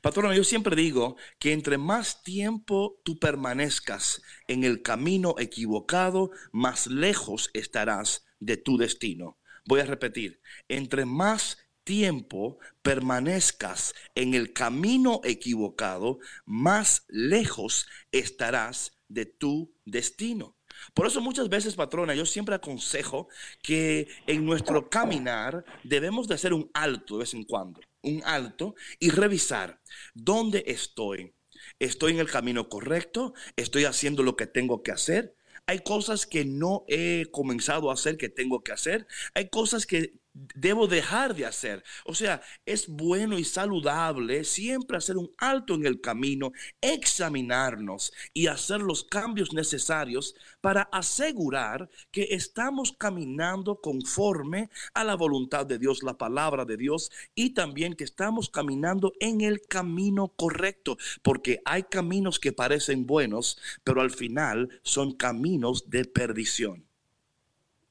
Patrona, 0.02 0.35
yo 0.35 0.45
siempre 0.45 0.76
digo 0.76 1.16
que 1.38 1.52
entre 1.52 1.78
más 1.78 2.23
tiempo 2.23 3.00
tú 3.04 3.18
permanezcas 3.18 4.23
en 4.49 4.64
el 4.64 4.83
camino 4.83 5.35
equivocado, 5.38 6.30
más 6.52 6.87
lejos 6.87 7.50
estarás 7.54 8.26
de 8.40 8.56
tu 8.56 8.76
destino. 8.76 9.38
Voy 9.66 9.80
a 9.80 9.87
repetir, 9.87 10.40
entre 10.68 11.04
más 11.04 11.59
tiempo 11.85 12.59
permanezcas 12.83 13.95
en 14.14 14.35
el 14.35 14.52
camino 14.52 15.21
equivocado, 15.25 16.18
más 16.45 17.04
lejos 17.09 17.87
estarás 18.11 18.99
de 19.09 19.26
tu 19.26 19.73
destino. 19.85 20.56
Por 20.95 21.06
eso 21.06 21.21
muchas 21.21 21.49
veces, 21.49 21.75
patrona, 21.75 22.14
yo 22.14 22.26
siempre 22.26 22.54
aconsejo 22.54 23.28
que 23.62 24.09
en 24.26 24.45
nuestro 24.45 24.88
caminar 24.90 25.64
debemos 25.85 26.28
de 26.28 26.35
hacer 26.35 26.52
un 26.52 26.71
alto 26.75 27.14
de 27.14 27.21
vez 27.21 27.35
en 27.35 27.45
cuando, 27.45 27.80
un 28.03 28.23
alto 28.25 28.75
y 28.99 29.11
revisar 29.11 29.81
dónde 30.15 30.65
estoy. 30.67 31.35
¿Estoy 31.79 32.12
en 32.12 32.21
el 32.21 32.31
camino 32.31 32.69
correcto? 32.69 33.35
¿Estoy 33.57 33.85
haciendo 33.85 34.23
lo 34.23 34.37
que 34.37 34.47
tengo 34.47 34.83
que 34.83 34.93
hacer? 34.93 35.35
Hay 35.67 35.81
cosas 35.81 36.26
que 36.26 36.45
no 36.45 36.85
he 36.88 37.26
comenzado 37.33 37.91
a 37.91 37.95
hacer 37.95 38.17
que 38.17 38.29
tengo 38.29 38.62
que 38.62 38.73
hacer. 38.73 39.07
Hay 39.35 39.49
cosas 39.49 39.87
que 39.87 40.15
debo 40.55 40.87
dejar 40.87 41.35
de 41.35 41.47
hacer. 41.47 41.83
O 42.05 42.14
sea, 42.14 42.43
es 42.64 42.88
bueno 42.88 43.38
y 43.38 43.45
saludable 43.45 44.45
siempre 44.45 44.97
hacer 44.97 45.16
un 45.16 45.33
alto 45.38 45.75
en 45.75 45.87
el 45.87 46.00
camino, 46.00 46.52
examinarnos 46.81 48.12
y 48.33 48.47
hacer 48.47 48.81
los 48.81 49.05
cambios 49.05 49.52
necesarios 49.52 50.35
para 50.61 50.83
asegurar 50.83 51.88
que 52.11 52.28
estamos 52.31 52.93
caminando 52.93 53.81
conforme 53.81 54.71
a 54.95 55.05
la 55.05 55.14
voluntad 55.14 55.66
de 55.66 55.78
Dios, 55.78 56.02
la 56.02 56.19
palabra 56.19 56.65
de 56.65 56.76
Dios, 56.76 57.10
y 57.34 57.50
también 57.54 57.95
que 57.95 58.04
estamos 58.04 58.50
caminando 58.50 59.13
en 59.21 59.41
el 59.41 59.63
camino 59.63 60.28
correcto, 60.28 60.99
porque 61.23 61.63
hay 61.65 61.84
caminos 61.84 62.39
que 62.39 62.52
parecen 62.52 63.06
buenos, 63.06 63.58
pero 63.84 64.00
al 64.00 64.10
final 64.10 64.80
son 64.82 65.13
caminos 65.13 65.89
de 65.91 66.04
perdición. 66.04 66.87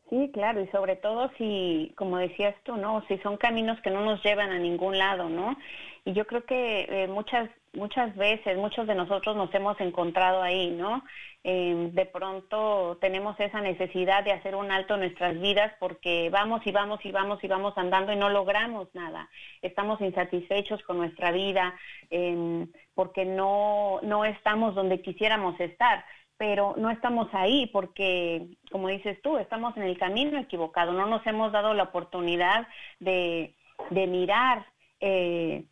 Sí, 0.10 0.30
claro, 0.34 0.62
y 0.62 0.68
sobre 0.68 0.96
todo 0.96 1.32
si, 1.38 1.92
como 1.98 2.18
decías 2.18 2.56
tú, 2.64 2.76
¿no? 2.78 3.04
Si 3.08 3.18
son 3.20 3.38
caminos 3.38 3.82
que 3.82 3.90
no 3.90 4.02
nos 4.02 4.24
llevan 4.24 4.52
a 4.52 4.60
ningún 4.60 4.98
lado, 4.98 5.30
¿no? 5.30 5.58
Y 6.06 6.14
yo 6.14 6.26
creo 6.28 6.46
que 6.46 6.86
eh, 6.88 7.08
muchas 7.08 7.50
muchas 7.76 8.16
veces, 8.16 8.58
muchos 8.58 8.88
de 8.88 8.96
nosotros 8.96 9.36
nos 9.36 9.54
hemos 9.54 9.80
encontrado 9.80 10.42
ahí, 10.42 10.72
¿no? 10.72 11.04
Eh, 11.44 11.90
de 11.92 12.06
pronto 12.06 12.98
tenemos 13.00 13.40
esa 13.40 13.62
necesidad 13.62 14.24
de 14.24 14.32
hacer 14.32 14.56
un 14.56 14.72
alto 14.72 14.96
en 14.96 15.02
nuestras 15.02 15.40
vidas 15.40 15.74
porque 15.80 16.30
vamos 16.32 16.66
y 16.66 16.72
vamos 16.72 17.00
y 17.06 17.12
vamos 17.12 17.44
y 17.44 17.48
vamos 17.48 17.78
andando 17.78 18.12
y 18.12 18.16
no 18.16 18.30
logramos 18.30 18.88
nada. 18.96 19.30
Estamos 19.62 20.02
insatisfechos 20.02 20.82
con 20.84 20.98
nuestra 20.98 21.32
vida 21.32 21.76
eh, 22.10 22.66
porque 22.96 23.26
no, 23.26 24.00
no 24.02 24.26
estamos 24.26 24.74
donde 24.74 25.02
quisiéramos 25.02 25.60
estar 25.60 26.04
pero 26.38 26.76
no 26.78 26.90
estamos 26.90 27.28
ahí 27.34 27.68
porque, 27.68 28.48
como 28.72 28.90
dices 28.90 29.22
tú, 29.22 29.38
estamos 29.38 29.76
en 29.78 29.84
el 29.84 29.98
camino 29.98 30.38
equivocado, 30.40 30.92
no 30.92 31.06
nos 31.06 31.26
hemos 31.28 31.52
dado 31.52 31.74
la 31.74 31.84
oportunidad 31.84 32.68
de, 33.00 33.56
mirar 33.90 34.66
eh, 35.00 35.66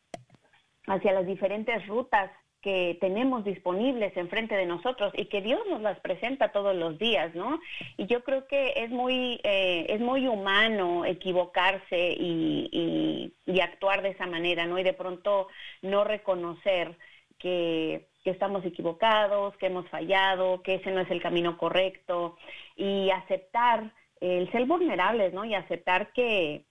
hacia 0.88 1.14
las 1.14 1.26
diferentes 1.26 1.86
rutas 1.88 2.32
que 2.62 2.98
tenemos 3.02 3.44
disponibles 3.44 4.16
enfrente 4.16 4.56
de 4.56 4.66
nosotros 4.66 5.12
y 5.18 5.26
que 5.26 5.42
Dios 5.42 5.60
nos 5.70 5.82
las 5.82 6.00
presenta 6.00 6.54
todos 6.54 6.74
los 6.74 6.98
días, 6.98 7.36
¿no? 7.36 7.60
Y 7.98 8.06
yo 8.06 8.24
creo 8.24 8.48
que 8.48 8.74
es 8.78 8.90
muy, 8.90 9.42
eh, 9.44 9.86
es 9.90 10.00
muy 10.00 10.28
humano 10.30 11.04
equivocarse 11.04 12.16
y, 12.18 13.34
y 13.46 13.60
actuar 13.60 14.02
de 14.02 14.12
esa 14.12 14.28
manera, 14.28 14.66
¿no? 14.66 14.80
Y 14.80 14.84
de 14.84 14.94
pronto 14.94 15.50
no 15.82 16.06
reconocer 16.06 16.98
que 17.38 18.08
que 18.24 18.32
estamos 18.32 18.66
equivocados, 18.66 19.56
que 19.58 19.68
hemos 19.68 19.88
fallado, 19.90 20.62
que 20.64 20.76
ese 20.76 20.92
no 20.92 21.02
es 21.02 21.12
el 21.12 21.22
camino 21.22 21.58
correcto 21.58 22.38
y 22.76 23.10
aceptar 23.10 23.94
el 24.22 24.50
ser 24.52 24.66
vulnerables, 24.66 25.34
¿no? 25.34 25.44
Y 25.44 25.54
aceptar 25.54 26.14
que, 26.14 26.66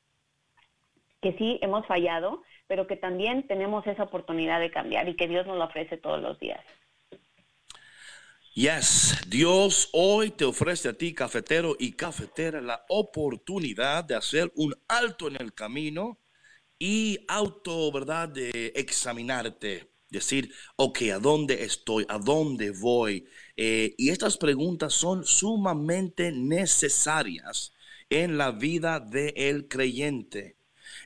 que 1.20 1.34
sí 1.34 1.58
hemos 1.60 1.86
fallado, 1.86 2.42
pero 2.66 2.86
que 2.86 2.96
también 2.96 3.46
tenemos 3.46 3.86
esa 3.86 4.04
oportunidad 4.04 4.60
de 4.60 4.70
cambiar 4.70 5.08
y 5.08 5.16
que 5.16 5.28
Dios 5.28 5.46
nos 5.46 5.58
lo 5.58 5.64
ofrece 5.64 5.98
todos 5.98 6.22
los 6.22 6.38
días. 6.38 6.64
Yes, 8.54 9.22
Dios 9.28 9.88
hoy 9.92 10.30
te 10.30 10.44
ofrece 10.44 10.88
a 10.90 10.92
ti, 10.92 11.14
cafetero 11.14 11.74
y 11.78 11.92
cafetera, 11.92 12.60
la 12.60 12.84
oportunidad 12.88 14.04
de 14.04 14.14
hacer 14.14 14.50
un 14.56 14.74
alto 14.88 15.28
en 15.28 15.36
el 15.36 15.54
camino 15.54 16.18
y 16.78 17.24
auto, 17.28 17.90
¿verdad?, 17.92 18.28
de 18.28 18.72
examinarte 18.74 19.91
decir, 20.12 20.54
ok, 20.76 21.02
¿a 21.14 21.18
dónde 21.18 21.64
estoy? 21.64 22.06
¿A 22.08 22.18
dónde 22.18 22.70
voy? 22.70 23.26
Eh, 23.56 23.94
y 23.98 24.10
estas 24.10 24.36
preguntas 24.36 24.92
son 24.94 25.24
sumamente 25.24 26.30
necesarias 26.30 27.72
en 28.10 28.38
la 28.38 28.52
vida 28.52 29.00
del 29.00 29.66
creyente. 29.66 30.56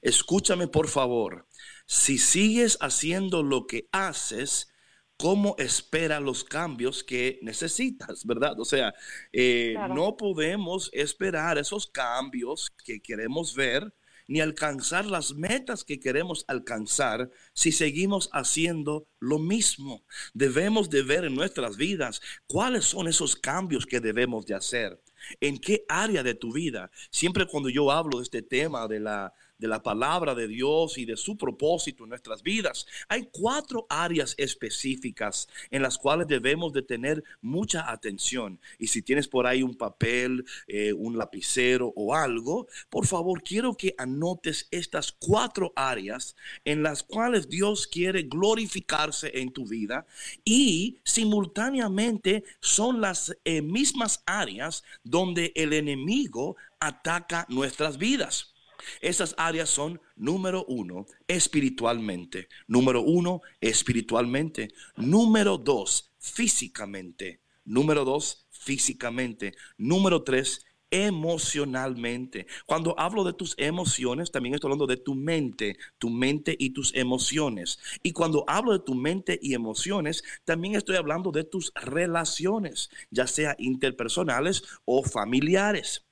Escúchame 0.02 0.66
por 0.66 0.88
favor, 0.88 1.46
si 1.86 2.18
sigues 2.18 2.76
haciendo 2.80 3.42
lo 3.42 3.66
que 3.66 3.88
haces, 3.92 4.68
¿cómo 5.16 5.54
espera 5.58 6.20
los 6.20 6.44
cambios 6.44 7.04
que 7.04 7.38
necesitas, 7.42 8.26
verdad? 8.26 8.58
O 8.58 8.64
sea, 8.64 8.92
eh, 9.32 9.74
no 9.90 10.16
podemos 10.16 10.90
esperar 10.92 11.58
esos 11.58 11.86
cambios 11.86 12.70
que 12.84 13.00
queremos 13.00 13.54
ver 13.54 13.94
ni 14.28 14.40
alcanzar 14.40 15.06
las 15.06 15.34
metas 15.34 15.84
que 15.84 16.00
queremos 16.00 16.44
alcanzar 16.48 17.30
si 17.52 17.72
seguimos 17.72 18.28
haciendo 18.32 19.08
lo 19.20 19.38
mismo. 19.38 20.04
Debemos 20.34 20.90
de 20.90 21.02
ver 21.02 21.24
en 21.24 21.34
nuestras 21.34 21.76
vidas 21.76 22.20
cuáles 22.46 22.84
son 22.84 23.08
esos 23.08 23.36
cambios 23.36 23.86
que 23.86 24.00
debemos 24.00 24.46
de 24.46 24.54
hacer. 24.54 25.00
¿En 25.40 25.58
qué 25.58 25.84
área 25.88 26.22
de 26.22 26.34
tu 26.34 26.52
vida? 26.52 26.90
Siempre 27.10 27.46
cuando 27.46 27.68
yo 27.68 27.90
hablo 27.90 28.18
de 28.18 28.24
este 28.24 28.42
tema 28.42 28.86
de 28.86 29.00
la 29.00 29.32
de 29.58 29.68
la 29.68 29.82
palabra 29.82 30.34
de 30.34 30.48
Dios 30.48 30.98
y 30.98 31.04
de 31.04 31.16
su 31.16 31.36
propósito 31.36 32.04
en 32.04 32.10
nuestras 32.10 32.42
vidas. 32.42 32.86
Hay 33.08 33.28
cuatro 33.32 33.86
áreas 33.88 34.34
específicas 34.38 35.48
en 35.70 35.82
las 35.82 35.98
cuales 35.98 36.26
debemos 36.26 36.72
de 36.72 36.82
tener 36.82 37.24
mucha 37.40 37.90
atención. 37.90 38.60
Y 38.78 38.88
si 38.88 39.02
tienes 39.02 39.28
por 39.28 39.46
ahí 39.46 39.62
un 39.62 39.76
papel, 39.76 40.44
eh, 40.66 40.92
un 40.92 41.16
lapicero 41.16 41.92
o 41.96 42.14
algo, 42.14 42.66
por 42.90 43.06
favor 43.06 43.42
quiero 43.42 43.74
que 43.74 43.94
anotes 43.98 44.68
estas 44.70 45.12
cuatro 45.12 45.72
áreas 45.76 46.36
en 46.64 46.82
las 46.82 47.02
cuales 47.02 47.48
Dios 47.48 47.86
quiere 47.86 48.22
glorificarse 48.24 49.30
en 49.40 49.52
tu 49.52 49.66
vida 49.66 50.06
y 50.44 50.98
simultáneamente 51.04 52.44
son 52.60 53.00
las 53.00 53.36
eh, 53.44 53.62
mismas 53.62 54.22
áreas 54.26 54.84
donde 55.02 55.52
el 55.54 55.72
enemigo 55.72 56.56
ataca 56.80 57.46
nuestras 57.48 57.98
vidas. 57.98 58.55
Esas 59.00 59.34
áreas 59.38 59.70
son, 59.70 60.00
número 60.16 60.64
uno, 60.66 61.06
espiritualmente. 61.28 62.48
Número 62.66 63.02
uno, 63.02 63.42
espiritualmente. 63.60 64.68
Número 64.96 65.58
dos, 65.58 66.12
físicamente. 66.18 67.40
Número 67.64 68.04
dos, 68.04 68.46
físicamente. 68.50 69.54
Número 69.76 70.22
tres, 70.22 70.66
emocionalmente. 70.90 72.46
Cuando 72.64 72.98
hablo 72.98 73.24
de 73.24 73.32
tus 73.32 73.54
emociones, 73.58 74.30
también 74.30 74.54
estoy 74.54 74.68
hablando 74.68 74.86
de 74.86 74.96
tu 74.96 75.14
mente, 75.14 75.76
tu 75.98 76.10
mente 76.10 76.54
y 76.58 76.70
tus 76.70 76.94
emociones. 76.94 77.78
Y 78.02 78.12
cuando 78.12 78.44
hablo 78.46 78.72
de 78.72 78.84
tu 78.84 78.94
mente 78.94 79.38
y 79.42 79.54
emociones, 79.54 80.22
también 80.44 80.74
estoy 80.74 80.96
hablando 80.96 81.32
de 81.32 81.44
tus 81.44 81.72
relaciones, 81.74 82.90
ya 83.10 83.26
sea 83.26 83.56
interpersonales 83.58 84.62
o 84.84 85.02
familiares. 85.02 86.06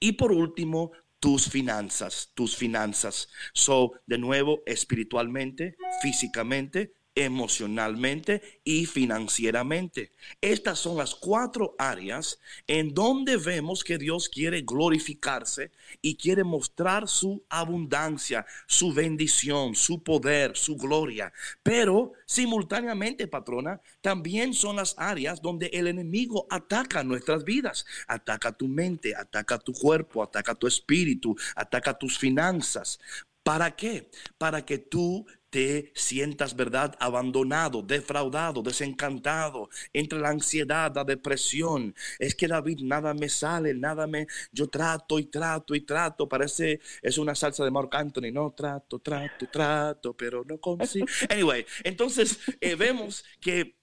Y 0.00 0.12
por 0.12 0.32
último, 0.32 0.92
tus 1.20 1.48
finanzas, 1.48 2.30
tus 2.34 2.56
finanzas. 2.56 3.28
So, 3.52 3.92
de 4.06 4.18
nuevo, 4.18 4.62
espiritualmente, 4.66 5.76
físicamente, 6.02 6.92
emocionalmente 7.24 8.60
y 8.62 8.86
financieramente. 8.86 10.12
Estas 10.40 10.78
son 10.78 10.96
las 10.96 11.14
cuatro 11.14 11.74
áreas 11.78 12.38
en 12.66 12.94
donde 12.94 13.36
vemos 13.36 13.82
que 13.82 13.98
Dios 13.98 14.28
quiere 14.28 14.62
glorificarse 14.62 15.72
y 16.00 16.16
quiere 16.16 16.44
mostrar 16.44 17.08
su 17.08 17.44
abundancia, 17.48 18.46
su 18.66 18.92
bendición, 18.92 19.74
su 19.74 20.02
poder, 20.02 20.56
su 20.56 20.76
gloria. 20.76 21.32
Pero 21.62 22.12
simultáneamente, 22.24 23.26
patrona, 23.26 23.80
también 24.00 24.54
son 24.54 24.76
las 24.76 24.94
áreas 24.96 25.42
donde 25.42 25.66
el 25.72 25.88
enemigo 25.88 26.46
ataca 26.50 27.02
nuestras 27.02 27.42
vidas. 27.42 27.84
Ataca 28.06 28.52
tu 28.52 28.68
mente, 28.68 29.16
ataca 29.16 29.58
tu 29.58 29.72
cuerpo, 29.72 30.22
ataca 30.22 30.54
tu 30.54 30.68
espíritu, 30.68 31.36
ataca 31.56 31.98
tus 31.98 32.16
finanzas. 32.16 33.00
¿Para 33.42 33.74
qué? 33.74 34.10
Para 34.36 34.66
que 34.66 34.76
tú 34.76 35.26
te 35.50 35.92
sientas, 35.94 36.54
¿verdad?, 36.56 36.94
abandonado, 37.00 37.82
defraudado, 37.82 38.62
desencantado, 38.62 39.70
entre 39.92 40.18
la 40.18 40.30
ansiedad, 40.30 40.92
la 40.94 41.04
depresión. 41.04 41.94
Es 42.18 42.34
que 42.34 42.48
David, 42.48 42.80
nada 42.82 43.14
me 43.14 43.28
sale, 43.28 43.74
nada 43.74 44.06
me, 44.06 44.26
yo 44.52 44.68
trato 44.68 45.18
y 45.18 45.26
trato 45.26 45.74
y 45.74 45.80
trato, 45.82 46.28
parece, 46.28 46.80
es 47.02 47.18
una 47.18 47.34
salsa 47.34 47.64
de 47.64 47.70
Mark 47.70 47.90
Anthony, 47.92 48.30
no, 48.32 48.52
trato, 48.52 48.98
trato, 48.98 49.46
trato, 49.50 50.14
pero 50.16 50.44
no 50.44 50.58
consigo. 50.58 51.06
Anyway, 51.30 51.64
entonces 51.84 52.38
eh, 52.60 52.74
vemos 52.74 53.24
que 53.40 53.76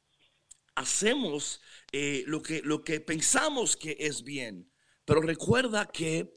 hacemos 0.76 1.62
eh, 1.92 2.24
lo, 2.28 2.42
que, 2.42 2.62
lo 2.64 2.84
que 2.84 3.00
pensamos 3.00 3.76
que 3.76 3.96
es 4.00 4.24
bien, 4.24 4.70
pero 5.06 5.22
recuerda 5.22 5.86
que 5.86 6.36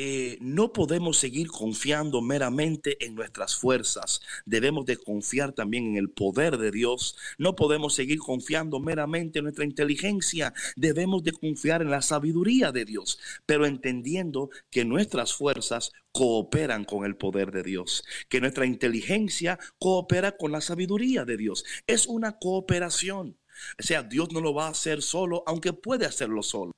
eh, 0.00 0.38
no 0.40 0.72
podemos 0.72 1.18
seguir 1.18 1.48
confiando 1.48 2.22
meramente 2.22 3.04
en 3.04 3.16
nuestras 3.16 3.56
fuerzas. 3.56 4.20
Debemos 4.46 4.86
de 4.86 4.96
confiar 4.96 5.52
también 5.52 5.88
en 5.88 5.96
el 5.96 6.08
poder 6.08 6.56
de 6.56 6.70
Dios. 6.70 7.16
No 7.36 7.56
podemos 7.56 7.94
seguir 7.94 8.18
confiando 8.18 8.78
meramente 8.78 9.40
en 9.40 9.46
nuestra 9.46 9.64
inteligencia. 9.64 10.54
Debemos 10.76 11.24
de 11.24 11.32
confiar 11.32 11.82
en 11.82 11.90
la 11.90 12.00
sabiduría 12.02 12.70
de 12.70 12.84
Dios, 12.84 13.18
pero 13.44 13.66
entendiendo 13.66 14.50
que 14.70 14.84
nuestras 14.84 15.34
fuerzas 15.34 15.90
cooperan 16.12 16.84
con 16.84 17.04
el 17.04 17.16
poder 17.16 17.50
de 17.50 17.64
Dios, 17.64 18.04
que 18.28 18.40
nuestra 18.40 18.66
inteligencia 18.66 19.58
coopera 19.80 20.36
con 20.36 20.52
la 20.52 20.60
sabiduría 20.60 21.24
de 21.24 21.36
Dios. 21.36 21.64
Es 21.88 22.06
una 22.06 22.38
cooperación. 22.38 23.36
O 23.78 23.82
sea, 23.82 24.02
Dios 24.02 24.32
no 24.32 24.40
lo 24.40 24.54
va 24.54 24.66
a 24.66 24.70
hacer 24.70 25.02
solo, 25.02 25.42
aunque 25.46 25.72
puede 25.72 26.06
hacerlo 26.06 26.42
solo. 26.42 26.72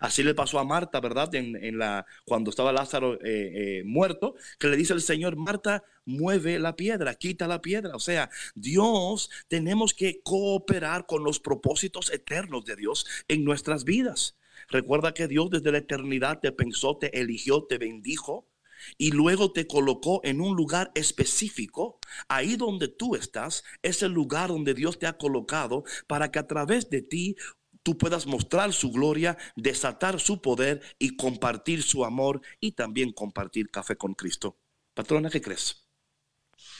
Así 0.00 0.22
le 0.22 0.34
pasó 0.34 0.58
a 0.58 0.64
Marta, 0.64 1.00
¿verdad? 1.00 1.34
En, 1.34 1.78
la, 1.78 2.06
cuando 2.24 2.50
estaba 2.50 2.72
Lázaro 2.72 3.14
eh, 3.14 3.18
eh, 3.24 3.82
muerto, 3.84 4.34
que 4.58 4.68
le 4.68 4.76
dice 4.76 4.92
el 4.92 5.00
Señor, 5.00 5.36
Marta, 5.36 5.84
mueve 6.04 6.58
la 6.58 6.76
piedra, 6.76 7.14
quita 7.14 7.46
la 7.46 7.60
piedra. 7.60 7.94
O 7.94 8.00
sea, 8.00 8.30
Dios 8.54 9.30
tenemos 9.48 9.94
que 9.94 10.20
cooperar 10.22 11.06
con 11.06 11.22
los 11.24 11.40
propósitos 11.40 12.10
eternos 12.12 12.64
de 12.64 12.76
Dios 12.76 13.06
en 13.28 13.44
nuestras 13.44 13.84
vidas. 13.84 14.36
Recuerda 14.68 15.14
que 15.14 15.28
Dios 15.28 15.50
desde 15.50 15.72
la 15.72 15.78
eternidad 15.78 16.40
te 16.40 16.52
pensó, 16.52 16.96
te 16.96 17.20
eligió, 17.20 17.64
te 17.64 17.78
bendijo 17.78 18.47
y 18.96 19.10
luego 19.10 19.52
te 19.52 19.66
colocó 19.66 20.20
en 20.24 20.40
un 20.40 20.56
lugar 20.56 20.90
específico. 20.94 21.98
Ahí 22.28 22.56
donde 22.56 22.88
tú 22.88 23.14
estás 23.14 23.64
es 23.82 24.02
el 24.02 24.12
lugar 24.12 24.48
donde 24.48 24.74
Dios 24.74 24.98
te 24.98 25.06
ha 25.06 25.18
colocado 25.18 25.84
para 26.06 26.30
que 26.30 26.38
a 26.38 26.46
través 26.46 26.88
de 26.90 27.02
ti 27.02 27.36
tú 27.82 27.96
puedas 27.98 28.26
mostrar 28.26 28.72
su 28.72 28.90
gloria, 28.90 29.36
desatar 29.56 30.20
su 30.20 30.40
poder 30.40 30.82
y 30.98 31.16
compartir 31.16 31.82
su 31.82 32.04
amor 32.04 32.40
y 32.60 32.72
también 32.72 33.12
compartir 33.12 33.70
café 33.70 33.96
con 33.96 34.14
Cristo. 34.14 34.58
Patrona, 34.94 35.30
¿qué 35.30 35.40
crees? 35.40 35.87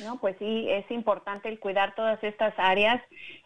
No, 0.01 0.19
pues 0.19 0.37
sí, 0.39 0.67
es 0.69 0.89
importante 0.91 1.49
el 1.49 1.59
cuidar 1.59 1.95
todas 1.95 2.23
estas 2.23 2.55
áreas 2.57 3.03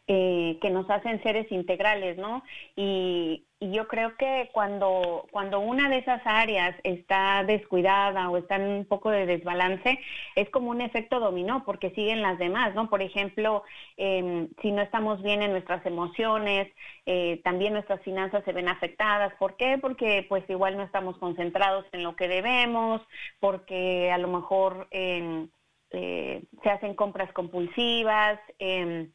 eh, 0.06 0.58
que 0.60 0.68
nos 0.70 0.88
hacen 0.90 1.22
seres 1.22 1.50
integrales, 1.50 2.18
¿no? 2.18 2.42
Y, 2.76 3.46
yo 3.60 3.86
creo 3.86 4.16
que 4.16 4.50
cuando, 4.52 5.28
cuando 5.30 5.60
una 5.60 5.88
de 5.88 5.98
esas 5.98 6.20
áreas 6.24 6.74
está 6.82 7.44
descuidada 7.44 8.28
o 8.28 8.36
está 8.36 8.56
en 8.56 8.62
un 8.64 8.84
poco 8.84 9.08
de 9.08 9.24
desbalance, 9.24 10.00
es 10.34 10.50
como 10.50 10.70
un 10.70 10.80
efecto 10.80 11.20
dominó, 11.20 11.62
porque 11.64 11.90
siguen 11.90 12.22
las 12.22 12.38
demás, 12.40 12.74
¿no? 12.74 12.90
Por 12.90 13.02
ejemplo, 13.02 13.62
em, 13.96 14.48
si 14.62 14.72
no 14.72 14.82
estamos 14.82 15.22
bien 15.22 15.42
en 15.42 15.52
nuestras 15.52 15.86
emociones, 15.86 16.72
eh, 17.06 17.40
también 17.44 17.74
nuestras 17.74 18.02
finanzas 18.02 18.42
se 18.44 18.52
ven 18.52 18.68
afectadas. 18.68 19.32
¿Por 19.38 19.56
qué? 19.56 19.78
Porque 19.80 20.26
pues 20.28 20.42
igual 20.50 20.76
no 20.76 20.82
estamos 20.82 21.16
concentrados 21.18 21.86
en 21.92 22.02
lo 22.02 22.16
que 22.16 22.26
debemos, 22.26 23.00
porque 23.38 24.10
a 24.10 24.18
lo 24.18 24.26
mejor 24.26 24.88
em, 24.90 25.48
eh, 25.92 26.42
se 26.62 26.70
hacen 26.70 26.94
compras 26.94 27.32
compulsivas. 27.32 28.38
Eh, 28.58 29.10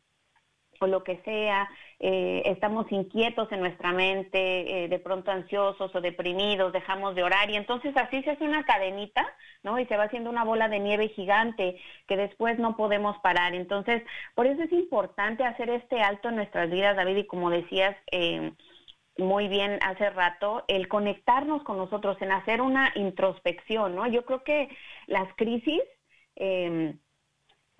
o 0.79 0.87
lo 0.87 1.03
que 1.03 1.21
sea, 1.23 1.69
eh, 1.99 2.43
estamos 2.45 2.91
inquietos 2.91 3.51
en 3.51 3.59
nuestra 3.61 3.91
mente, 3.91 4.83
eh, 4.83 4.87
de 4.87 4.99
pronto 4.99 5.31
ansiosos 5.31 5.93
o 5.95 6.01
deprimidos, 6.01 6.73
dejamos 6.73 7.15
de 7.15 7.23
orar 7.23 7.49
y 7.49 7.55
entonces 7.55 7.95
así 7.97 8.21
se 8.23 8.31
hace 8.31 8.43
una 8.43 8.63
cadenita, 8.63 9.25
¿no? 9.63 9.79
Y 9.79 9.85
se 9.85 9.97
va 9.97 10.03
haciendo 10.03 10.29
una 10.29 10.43
bola 10.43 10.69
de 10.69 10.79
nieve 10.79 11.09
gigante 11.09 11.79
que 12.07 12.17
después 12.17 12.59
no 12.59 12.75
podemos 12.77 13.17
parar. 13.19 13.55
Entonces, 13.55 14.03
por 14.35 14.47
eso 14.47 14.63
es 14.63 14.71
importante 14.71 15.43
hacer 15.43 15.69
este 15.69 16.01
alto 16.01 16.29
en 16.29 16.35
nuestras 16.35 16.69
vidas, 16.69 16.95
David, 16.95 17.17
y 17.17 17.27
como 17.27 17.49
decías, 17.49 17.95
eh, 18.11 18.51
muy 19.17 19.47
bien 19.47 19.79
hace 19.81 20.11
rato, 20.11 20.63
el 20.67 20.87
conectarnos 20.87 21.63
con 21.63 21.77
nosotros, 21.77 22.21
en 22.21 22.31
hacer 22.31 22.61
una 22.61 22.91
introspección, 22.93 23.95
¿no? 23.95 24.05
Yo 24.07 24.25
creo 24.25 24.43
que 24.43 24.69
las 25.07 25.27
crisis, 25.35 25.81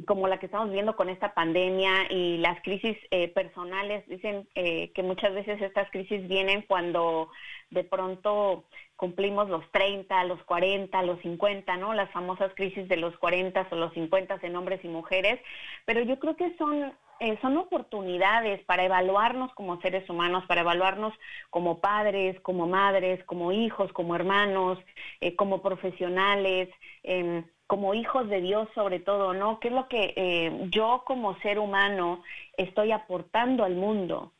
como 0.06 0.28
la 0.28 0.38
que 0.38 0.46
estamos 0.46 0.72
viendo 0.72 0.96
con 0.96 1.10
esta 1.10 1.34
pandemia 1.34 2.12
y 2.12 2.38
las 2.38 2.62
crisis 2.62 2.96
eh, 3.10 3.30
personales, 3.30 4.08
dicen 4.08 4.48
eh, 4.54 4.92
que 4.94 5.02
muchas 5.02 5.34
veces 5.34 5.60
estas 5.62 5.90
crisis 5.90 6.28
vienen 6.28 6.64
cuando 6.68 7.30
de 7.72 7.84
pronto 7.84 8.66
cumplimos 8.96 9.50
los 9.50 9.70
30, 9.72 10.24
los 10.26 10.44
40, 10.44 11.02
los 11.02 11.20
50, 11.22 11.78
¿no? 11.78 11.94
Las 11.94 12.12
famosas 12.12 12.54
crisis 12.56 12.88
de 12.88 12.98
los 12.98 13.18
40 13.18 13.68
o 13.72 13.76
los 13.76 13.94
50 13.94 14.40
en 14.44 14.56
hombres 14.56 14.84
y 14.84 14.88
mujeres, 14.88 15.40
pero 15.86 16.02
yo 16.02 16.20
creo 16.20 16.36
que 16.36 16.56
son 16.58 16.94
eh, 17.20 17.36
son 17.42 17.58
oportunidades 17.58 18.64
para 18.66 18.86
evaluarnos 18.86 19.52
como 19.56 19.82
seres 19.82 20.08
humanos, 20.08 20.44
para 20.48 20.62
evaluarnos 20.62 21.12
como 21.50 21.80
padres, 21.82 22.40
como 22.42 22.68
madres, 22.68 23.24
como 23.24 23.52
hijos, 23.52 23.92
como 23.94 24.16
hermanos, 24.16 24.78
como 25.36 25.64
profesionales, 25.64 26.70
em, 27.02 27.44
como 27.68 27.94
hijos 27.94 28.30
de 28.30 28.42
Dios 28.42 28.68
sobre 28.74 29.00
todo, 29.00 29.34
¿no? 29.34 29.60
¿Qué 29.60 29.68
es 29.68 29.74
lo 29.74 29.88
que 29.88 30.14
eh, 30.16 30.68
yo 30.72 31.04
como 31.06 31.38
ser 31.40 31.60
humano 31.60 32.24
estoy 32.56 32.92
aportando 32.92 33.64
al 33.66 33.76
mundo? 33.76 34.34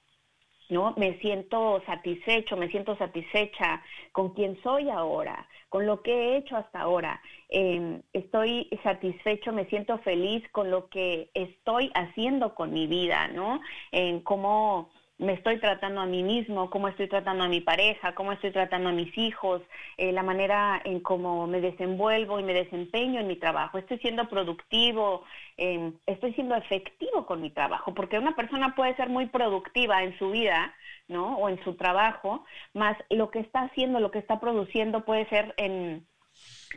¿No? 0.70 0.94
Me 0.98 1.18
siento 1.20 1.82
satisfecho, 1.86 2.58
me 2.58 2.68
siento 2.70 2.98
satisfecha 2.98 3.82
con 4.12 4.34
quien 4.34 4.62
soy 4.64 4.90
ahora, 4.90 5.48
con 5.70 5.86
lo 5.86 6.02
que 6.02 6.12
he 6.12 6.38
hecho 6.38 6.58
hasta 6.58 6.82
ahora. 6.82 7.22
Em, 7.48 8.02
estoy 8.12 8.70
satisfecho, 8.84 9.54
me 9.54 9.66
siento 9.66 9.98
feliz 10.00 10.44
con 10.52 10.70
lo 10.70 10.90
que 10.90 11.30
estoy 11.34 11.90
haciendo 11.96 12.54
con 12.54 12.74
mi 12.74 12.86
vida, 12.86 13.30
¿no? 13.30 13.62
En 13.94 14.20
cómo 14.20 14.90
me 15.20 15.34
estoy 15.34 15.60
tratando 15.60 16.02
a 16.02 16.06
mí 16.06 16.22
mismo, 16.22 16.70
cómo 16.70 16.88
estoy 16.88 17.08
tratando 17.08 17.44
a 17.44 17.48
mi 17.48 17.62
pareja, 17.62 18.14
cómo 18.14 18.32
estoy 18.34 18.52
tratando 18.52 18.90
a 18.90 18.92
mis 18.92 19.18
hijos, 19.18 19.62
eh, 19.98 20.12
la 20.12 20.22
manera 20.22 20.80
en 20.84 21.00
cómo 21.00 21.48
me 21.48 21.60
desenvuelvo 21.60 22.40
y 22.40 22.44
me 22.44 22.54
desempeño 22.54 23.20
en 23.20 23.28
mi 23.28 23.36
trabajo. 23.36 23.80
Estoy 23.80 23.98
siendo 24.00 24.30
productivo, 24.30 25.24
em, 25.58 25.94
estoy 26.06 26.34
siendo 26.34 26.56
efectivo 26.56 27.26
con 27.26 27.42
mi 27.42 27.50
trabajo, 27.50 27.94
porque 27.96 28.20
una 28.20 28.36
persona 28.36 28.76
puede 28.76 28.96
ser 28.96 29.10
muy 29.10 29.26
productiva 29.26 30.04
en 30.04 30.18
su 30.20 30.30
vida, 30.32 30.76
¿no? 31.08 31.38
O 31.38 31.50
en 31.50 31.64
su 31.64 31.76
trabajo, 31.76 32.46
más 32.74 32.96
lo 33.10 33.32
que 33.32 33.40
está 33.40 33.62
haciendo, 33.62 34.00
lo 34.00 34.12
que 34.12 34.20
está 34.20 34.40
produciendo 34.40 35.04
puede 35.04 35.28
ser 35.30 35.54
en 35.58 36.06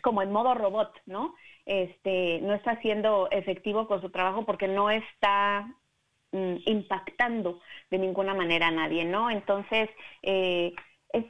como 0.02 0.22
en 0.22 0.32
modo 0.32 0.54
robot, 0.54 0.92
¿no? 1.06 1.34
Este, 1.66 2.40
no 2.42 2.54
está 2.54 2.80
siendo 2.80 3.28
efectivo 3.30 3.86
con 3.86 4.00
su 4.00 4.10
trabajo 4.10 4.46
porque 4.46 4.68
no 4.68 4.90
está 4.90 5.66
Mm, 6.32 6.58
impactando 6.64 7.60
de 7.90 7.98
ninguna 7.98 8.34
manera 8.34 8.68
a 8.68 8.70
nadie, 8.70 9.04
¿no? 9.04 9.32
Entonces, 9.32 9.90
eh, 10.22 10.72
es, 11.12 11.24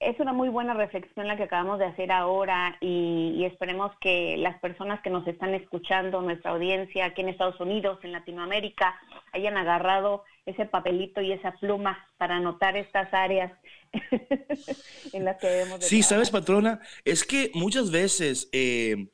es 0.00 0.18
una 0.20 0.32
muy 0.32 0.48
buena 0.48 0.72
reflexión 0.72 1.26
la 1.26 1.36
que 1.36 1.42
acabamos 1.42 1.78
de 1.78 1.84
hacer 1.84 2.10
ahora 2.10 2.78
y, 2.80 3.44
esperemos 3.44 3.92
que 4.00 4.38
las 4.38 4.58
personas 4.60 5.02
que 5.02 5.10
nos 5.10 5.26
están 5.26 5.52
escuchando, 5.52 6.22
nuestra 6.22 6.52
audiencia 6.52 7.04
aquí 7.04 7.20
en 7.20 7.28
Estados 7.28 7.60
Unidos, 7.60 7.98
en 8.04 8.12
Latinoamérica, 8.12 8.98
hayan 9.34 9.58
agarrado 9.58 10.24
ese 10.46 10.64
papelito 10.64 11.20
y 11.20 11.32
esa 11.32 11.52
pluma 11.52 12.08
para 12.16 12.36
anotar 12.36 12.74
estas 12.74 13.12
áreas 13.12 13.52
en 15.12 15.26
las 15.26 15.36
que 15.36 15.46
debemos. 15.46 15.84
sí, 15.84 16.02
sabes, 16.02 16.30
patrona, 16.30 16.80
es 17.04 17.22
que 17.22 17.50
muchas 17.52 17.90
veces 17.90 18.48
eh, 18.52 19.08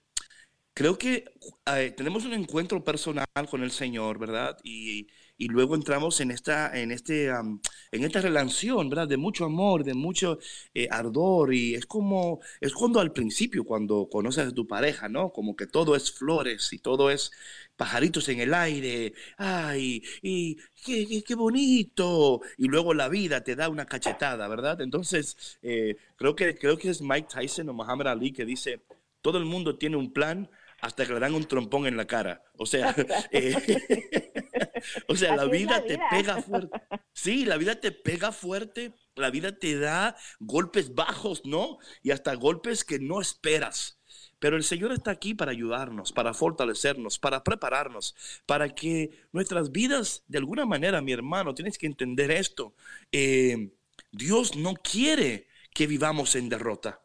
creo 0.75 0.99
que 0.99 1.25
eh, 1.67 1.95
tenemos 1.97 2.25
un 2.25 2.35
encuentro 2.35 2.85
personal 2.85 3.27
con 3.51 3.63
el 3.63 3.71
Señor, 3.71 4.19
¿verdad? 4.19 4.59
Y 4.63 5.09
y 5.37 5.49
luego 5.49 5.75
entramos 5.75 6.21
en 6.21 6.31
esta, 6.31 6.79
en 6.79 6.93
este, 6.93 7.27
en 7.29 8.05
esta 8.05 8.21
relación, 8.21 8.89
¿verdad? 8.89 9.09
De 9.09 9.17
mucho 9.17 9.45
amor, 9.45 9.85
de 9.85 9.95
mucho 9.95 10.39
eh, 10.75 10.89
ardor 10.91 11.55
y 11.55 11.75
es 11.75 11.87
como, 11.87 12.41
es 12.61 12.73
cuando 12.73 13.01
al 13.01 13.13
principio, 13.13 13.65
cuando 13.65 14.09
conoces 14.11 14.49
a 14.49 14.55
tu 14.55 14.67
pareja, 14.67 15.09
¿no? 15.09 15.33
Como 15.33 15.57
que 15.57 15.67
todo 15.67 15.97
es 15.97 16.13
flores 16.13 16.73
y 16.73 16.79
todo 16.79 17.11
es 17.11 17.33
pajaritos 17.77 18.29
en 18.29 18.41
el 18.41 18.55
aire, 18.55 19.15
ay, 19.37 20.03
y 20.23 20.57
qué, 20.85 21.23
qué, 21.27 21.35
bonito, 21.35 22.41
y 22.57 22.69
luego 22.69 22.95
la 22.95 23.09
vida 23.09 23.43
te 23.43 23.57
da 23.57 23.69
una 23.69 23.87
cachetada, 23.87 24.47
¿verdad? 24.49 24.81
Entonces, 24.81 25.59
eh, 25.63 25.97
creo, 26.17 26.37
que, 26.37 26.57
creo 26.57 26.79
que 26.79 26.91
es 26.91 27.03
Mike 27.03 27.29
Tyson 27.33 27.69
o 27.69 27.75
Muhammad 27.75 28.09
Ali 28.09 28.33
que 28.33 28.45
dice, 28.45 28.83
todo 29.23 29.39
el 29.39 29.45
mundo 29.45 29.77
tiene 29.79 29.97
un 29.97 30.13
plan 30.13 30.49
hasta 30.85 31.07
que 31.07 31.15
le 31.15 31.21
dan 31.21 31.35
un 31.35 31.45
trompón 31.45 31.87
en 31.87 31.97
la 31.97 32.07
cara. 32.07 32.43
O 32.59 32.67
sea, 32.67 32.95
eh, 33.33 33.55
o 35.09 35.17
sea, 35.17 35.35
la 35.35 35.47
vida, 35.47 35.83
te 35.83 35.99
pega 36.11 36.43
fuerte. 36.43 36.79
Sí, 37.15 37.47
la 37.47 37.57
vida 37.57 37.81
te 37.81 37.91
pega 37.91 38.33
fuerte, 38.33 38.95
la 39.15 39.31
vida 39.31 39.59
te 39.59 39.79
da 39.79 40.15
golpes 40.41 40.95
bajos, 40.95 41.47
¿no? 41.47 41.79
Y 42.03 42.11
hasta 42.11 42.35
golpes 42.35 42.85
que 42.85 42.99
no 42.99 43.23
esperas. 43.23 43.99
Pero 44.39 44.57
el 44.57 44.65
Señor 44.65 44.93
está 44.93 45.11
aquí 45.11 45.33
para 45.33 45.53
ayudarnos, 45.53 46.13
para 46.13 46.35
fortalecernos, 46.35 47.19
para 47.19 47.43
prepararnos, 47.43 48.15
para 48.45 48.69
que 48.69 49.23
nuestras 49.33 49.73
vidas, 49.73 50.23
de 50.29 50.37
alguna 50.37 50.67
manera, 50.67 51.01
mi 51.01 51.13
hermano, 51.13 51.55
tienes 51.55 51.79
que 51.79 51.87
entender 51.87 52.31
esto. 52.31 52.75
Eh, 53.11 53.71
Dios 54.13 54.55
no 54.55 54.75
quiere 54.75 55.49
que 55.73 55.87
vivamos 55.87 56.37
en 56.37 56.51
derrota. 56.51 57.04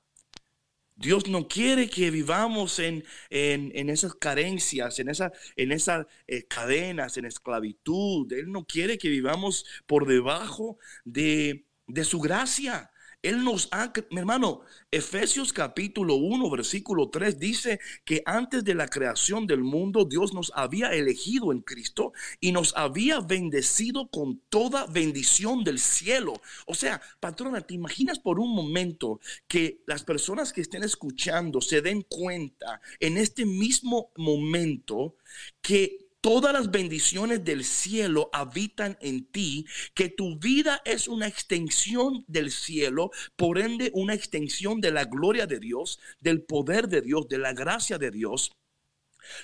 Dios 0.99 1.29
no 1.29 1.47
quiere 1.47 1.89
que 1.89 2.11
vivamos 2.11 2.77
en, 2.79 3.05
esas 3.29 4.15
carencias, 4.15 4.99
en, 4.99 5.07
esa, 5.07 5.31
en 5.55 5.71
esas 5.71 6.05
eh, 6.27 6.43
cadenas, 6.43 7.15
en 7.15 7.23
esclavitud. 7.23 8.31
Él 8.33 8.51
no 8.51 8.65
quiere 8.65 8.97
que 8.97 9.07
vivamos 9.07 9.65
por 9.87 10.05
debajo 10.05 10.77
de, 11.05 11.65
de 11.87 12.03
su 12.03 12.19
gracia. 12.19 12.91
Él 13.21 13.43
nos 13.43 13.67
ha, 13.71 13.91
mi 14.11 14.19
hermano, 14.19 14.61
Efesios 14.91 15.51
capítulo 15.51 16.15
1, 16.15 16.49
versículo 16.49 17.09
3 17.09 17.37
dice 17.37 17.79
que 18.05 18.23
antes 18.25 18.63
de 18.63 18.73
la 18.73 18.87
creación 18.87 19.45
del 19.45 19.61
mundo 19.61 20.05
Dios 20.05 20.33
nos 20.33 20.53
había 20.55 20.93
elegido 20.93 21.51
en 21.51 21.59
Cristo 21.59 22.13
y 22.39 22.53
nos 22.53 22.73
había 22.77 23.19
bendecido 23.19 24.07
con 24.09 24.39
toda 24.47 24.85
bendición 24.87 25.65
del 25.65 25.79
cielo. 25.79 26.33
O 26.65 26.73
sea, 26.73 27.01
patrona, 27.19 27.59
¿te 27.59 27.73
imaginas 27.73 28.19
por 28.19 28.39
un 28.39 28.55
momento 28.55 29.19
que 29.49 29.83
las 29.85 30.03
personas 30.03 30.53
que 30.53 30.61
estén 30.61 30.83
escuchando 30.83 31.59
se 31.59 31.81
den 31.81 32.03
cuenta 32.03 32.79
en 33.01 33.17
este 33.17 33.45
mismo 33.45 34.11
momento 34.15 35.17
que 35.61 36.08
todas 36.29 36.53
las 36.53 36.69
bendiciones 36.69 37.43
del 37.43 37.63
cielo 37.63 38.29
habitan 38.33 38.99
en 39.01 39.25
ti, 39.31 39.65
que 39.95 40.09
tu 40.09 40.37
vida 40.37 40.79
es 40.85 41.07
una 41.07 41.25
extensión 41.25 42.23
del 42.27 42.51
cielo, 42.51 43.09
por 43.35 43.57
ende 43.57 43.89
una 43.95 44.13
extensión 44.13 44.79
de 44.79 44.91
la 44.91 45.05
gloria 45.05 45.47
de 45.47 45.59
Dios, 45.59 45.99
del 46.19 46.43
poder 46.43 46.87
de 46.87 47.01
Dios, 47.01 47.27
de 47.29 47.39
la 47.39 47.53
gracia 47.53 47.97
de 47.97 48.11
Dios. 48.11 48.51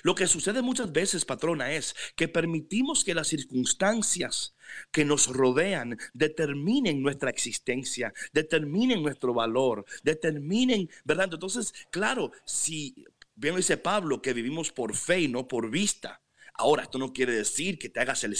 Lo 0.04 0.14
que 0.14 0.28
sucede 0.28 0.62
muchas 0.62 0.92
veces, 0.92 1.24
patrona, 1.24 1.72
es 1.72 1.96
que 2.14 2.28
permitimos 2.28 3.02
que 3.02 3.14
las 3.14 3.26
circunstancias 3.26 4.54
que 4.92 5.04
nos 5.04 5.26
rodean 5.26 5.98
determinen 6.14 7.02
nuestra 7.02 7.30
existencia, 7.30 8.14
determinen 8.32 9.02
nuestro 9.02 9.34
valor, 9.34 9.84
determinen, 10.04 10.88
¿verdad? 11.04 11.30
Entonces, 11.32 11.74
claro, 11.90 12.30
si 12.44 12.94
bien 13.34 13.56
dice 13.56 13.76
Pablo 13.76 14.22
que 14.22 14.32
vivimos 14.32 14.70
por 14.70 14.94
fe 14.94 15.22
y 15.22 15.28
no 15.28 15.48
por 15.48 15.68
vista, 15.68 16.22
Ahora, 16.58 16.84
esto 16.84 16.98
no 16.98 17.12
quiere 17.12 17.34
decir 17.34 17.78
que 17.78 17.88
te 17.88 18.00
hagas 18.00 18.24
el 18.24 18.36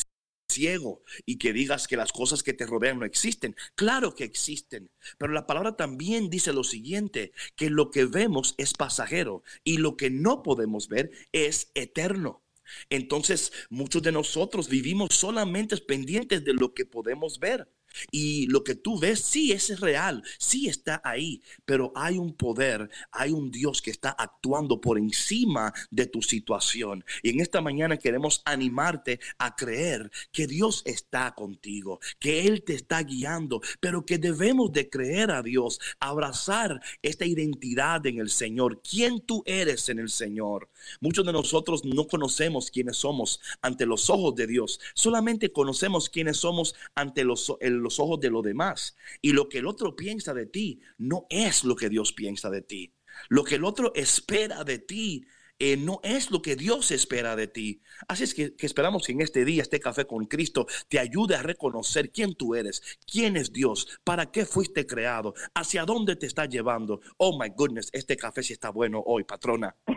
ciego 0.49 1.03
y 1.25 1.39
que 1.39 1.53
digas 1.53 1.87
que 1.87 1.97
las 1.97 2.13
cosas 2.13 2.43
que 2.43 2.53
te 2.53 2.67
rodean 2.67 2.99
no 2.99 3.05
existen. 3.05 3.57
Claro 3.75 4.15
que 4.15 4.25
existen, 4.25 4.91
pero 5.19 5.33
la 5.33 5.47
palabra 5.47 5.77
también 5.77 6.31
dice 6.31 6.53
lo 6.53 6.65
siguiente, 6.65 7.33
que 7.57 7.71
lo 7.71 7.91
que 7.91 8.05
vemos 8.07 8.55
es 8.59 8.73
pasajero 8.73 9.43
y 9.65 9.79
lo 9.79 9.97
que 9.97 10.11
no 10.11 10.43
podemos 10.43 10.89
ver 10.89 11.11
es 11.33 11.71
eterno. 11.75 12.43
Entonces, 12.91 13.53
muchos 13.71 14.03
de 14.03 14.13
nosotros 14.13 14.69
vivimos 14.69 15.11
solamente 15.11 15.77
pendientes 15.77 16.45
de 16.45 16.55
lo 16.55 16.75
que 16.75 16.85
podemos 16.85 17.39
ver. 17.39 17.69
Y 18.11 18.47
lo 18.47 18.65
que 18.65 18.75
tú 18.75 18.99
ves, 18.99 19.21
sí, 19.21 19.53
es 19.53 19.81
real, 19.81 20.23
sí 20.39 20.69
está 20.69 21.01
ahí, 21.05 21.43
pero 21.65 21.93
hay 21.95 22.19
un 22.19 22.35
poder, 22.35 22.91
hay 23.11 23.33
un 23.33 23.51
Dios 23.51 23.83
que 23.83 23.91
está 23.91 24.11
actuando 24.11 24.81
por 24.81 24.99
encima 24.99 25.73
de 25.91 26.07
tu 26.07 26.23
situación. 26.23 27.05
Y 27.23 27.31
en 27.31 27.41
esta 27.41 27.61
mañana 27.61 27.97
queremos 27.97 28.43
animarte 28.45 29.21
a 29.39 29.55
creer 29.55 30.11
que 30.33 30.47
Dios 30.47 30.83
está 30.85 31.35
contigo, 31.35 32.01
que 32.19 32.47
Él 32.47 32.63
te 32.63 32.75
está 32.75 33.03
guiando, 33.03 33.61
pero 33.81 34.05
que 34.05 34.19
debemos 34.19 34.73
de 34.73 34.89
creer 34.89 35.31
a 35.31 35.43
Dios, 35.43 35.81
abrazar 36.01 36.81
esta 37.03 37.25
identidad 37.25 38.05
en 38.07 38.19
el 38.19 38.31
Señor, 38.31 38.83
quién 38.83 39.21
tú 39.21 39.43
eres 39.47 39.89
en 39.89 39.99
el 39.99 40.11
Señor. 40.11 40.69
Muchos 41.01 41.27
de 41.27 41.33
nosotros 41.33 41.85
no 41.85 42.07
conocemos 42.07 42.71
quiénes 42.71 42.99
somos 42.99 43.41
ante 43.63 43.87
los 43.87 44.11
ojos 44.11 44.35
de 44.35 44.47
Dios, 44.47 44.81
solamente 44.95 45.53
conocemos 45.53 46.09
quiénes 46.09 46.39
somos 46.39 46.75
ante 46.95 47.25
los, 47.25 47.53
los 47.87 48.01
ojos 48.01 48.21
de 48.21 48.31
los 48.31 48.43
demás. 48.43 48.97
Y 49.23 49.33
lo 49.33 49.49
que 49.49 49.59
el 49.59 49.67
otro 49.67 49.95
piensa 49.95 50.35
de 50.35 50.47
ti 50.47 50.81
no 50.99 51.27
es 51.31 51.63
lo 51.65 51.77
que 51.77 51.89
Dios 51.89 52.13
piensa 52.13 52.51
de 52.51 52.63
ti. 52.63 52.93
Lo 53.29 53.45
que 53.45 53.55
el 53.55 53.65
otro 53.65 53.93
espera 53.95 54.65
de 54.65 54.79
ti 54.79 55.27
eh, 55.59 55.77
no 55.77 56.01
es 56.03 56.31
lo 56.31 56.43
que 56.43 56.57
Dios 56.57 56.91
espera 56.91 57.37
de 57.37 57.47
ti. 57.47 57.81
Así 58.09 58.25
es 58.25 58.35
que, 58.35 58.55
que, 58.57 58.67
esperamos 58.67 59.07
que 59.07 59.13
en 59.13 59.23
este 59.23 59.45
día, 59.45 59.63
este 59.63 59.81
café 59.81 60.05
con 60.05 60.27
Cristo, 60.27 60.67
te 60.89 60.99
ayude 60.99 61.37
a 61.37 61.43
reconocer 61.43 62.11
quién 62.11 62.35
tú 62.35 62.55
eres, 62.55 62.83
quién 63.11 63.37
es 63.37 63.53
Dios, 63.53 64.01
para 64.05 64.31
qué 64.31 64.45
fuiste 64.45 64.87
creado, 64.87 65.33
hacia 65.55 65.85
dónde 65.85 66.17
te 66.17 66.27
está 66.27 66.45
llevando. 66.45 67.01
Oh 67.17 67.39
my 67.41 67.49
goodness, 67.57 67.89
este 67.93 68.17
café 68.17 68.43
sí 68.43 68.53
está 68.53 68.71
bueno 68.71 69.03
hoy, 69.07 69.25
patrona. 69.25 69.75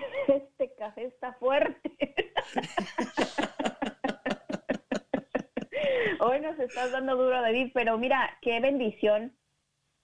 Este 0.60 0.76
café 0.78 1.06
está 1.06 1.34
fuerte. 1.40 1.96
Hoy 6.22 6.42
nos 6.42 6.60
estás 6.60 6.92
dando 6.92 7.16
duro, 7.16 7.42
David, 7.42 7.72
pero 7.74 7.98
mira, 7.98 8.38
qué 8.42 8.60
bendición 8.60 9.34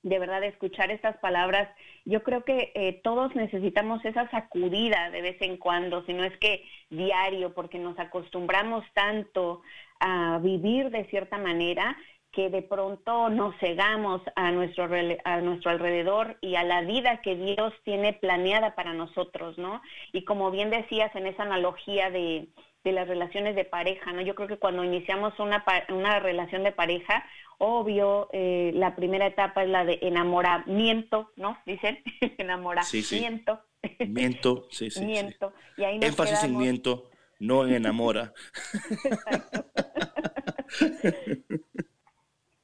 de 0.02 0.18
verdad 0.18 0.44
escuchar 0.46 0.90
estas 0.90 1.18
palabras. 1.18 1.68
Yo 2.06 2.24
creo 2.24 2.46
que 2.46 2.72
eh, 2.74 3.02
todos 3.04 3.36
necesitamos 3.36 4.06
esa 4.06 4.30
sacudida 4.32 5.10
de 5.10 5.22
vez 5.22 5.42
en 5.42 5.58
cuando, 5.58 6.06
si 6.06 6.14
no 6.14 6.24
es 6.24 6.38
que 6.38 6.64
diario, 6.90 7.54
porque 7.54 7.80
nos 7.80 8.00
acostumbramos 8.00 8.86
tanto 8.94 9.62
a 10.00 10.40
vivir 10.42 10.90
de 10.90 11.04
cierta 11.10 11.38
manera 11.38 11.98
que 12.32 12.50
de 12.50 12.62
pronto 12.62 13.30
nos 13.30 13.54
cegamos 13.58 14.22
a 14.38 14.52
nuestro, 14.52 14.88
a 15.26 15.42
nuestro 15.42 15.72
alrededor 15.72 16.38
y 16.40 16.56
a 16.56 16.64
la 16.64 16.82
vida 16.82 17.22
que 17.22 17.36
Dios 17.36 17.74
tiene 17.84 18.14
planeada 18.14 18.74
para 18.76 18.94
nosotros, 18.94 19.58
¿no? 19.58 19.82
Y 20.14 20.24
como 20.24 20.50
bien 20.50 20.70
decías 20.70 21.14
en 21.16 21.28
esa 21.28 21.44
analogía 21.44 22.10
de, 22.10 22.48
de 22.86 22.94
las 22.94 23.08
relaciones 23.08 23.56
de 23.56 23.66
pareja, 23.66 24.14
¿no? 24.14 24.22
Yo 24.22 24.36
creo 24.36 24.48
que 24.48 24.60
cuando 24.60 24.84
iniciamos 24.84 25.34
una, 25.40 25.66
una 25.90 26.20
relación 26.20 26.64
de 26.64 26.72
pareja, 26.72 27.26
obvio, 27.58 28.30
eh, 28.32 28.72
la 28.76 28.96
primera 28.96 29.26
etapa 29.26 29.64
es 29.64 29.70
la 29.70 29.84
de 29.84 29.98
enamoramiento, 30.04 31.32
¿no? 31.36 31.58
Dicen, 31.66 31.98
enamoramiento. 32.38 33.60
Miento, 34.08 34.68
sí, 34.70 34.92
sí. 34.92 35.04
Miento. 35.04 35.52
Y 35.78 35.84
ahí 35.84 36.00
Énfasis 36.02 36.44
en 36.44 36.58
miento, 36.58 37.10
no 37.40 37.66
en 37.66 37.74
enamora. 37.74 38.34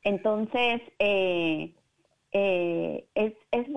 Entonces, 0.03 0.81
eh, 0.99 1.73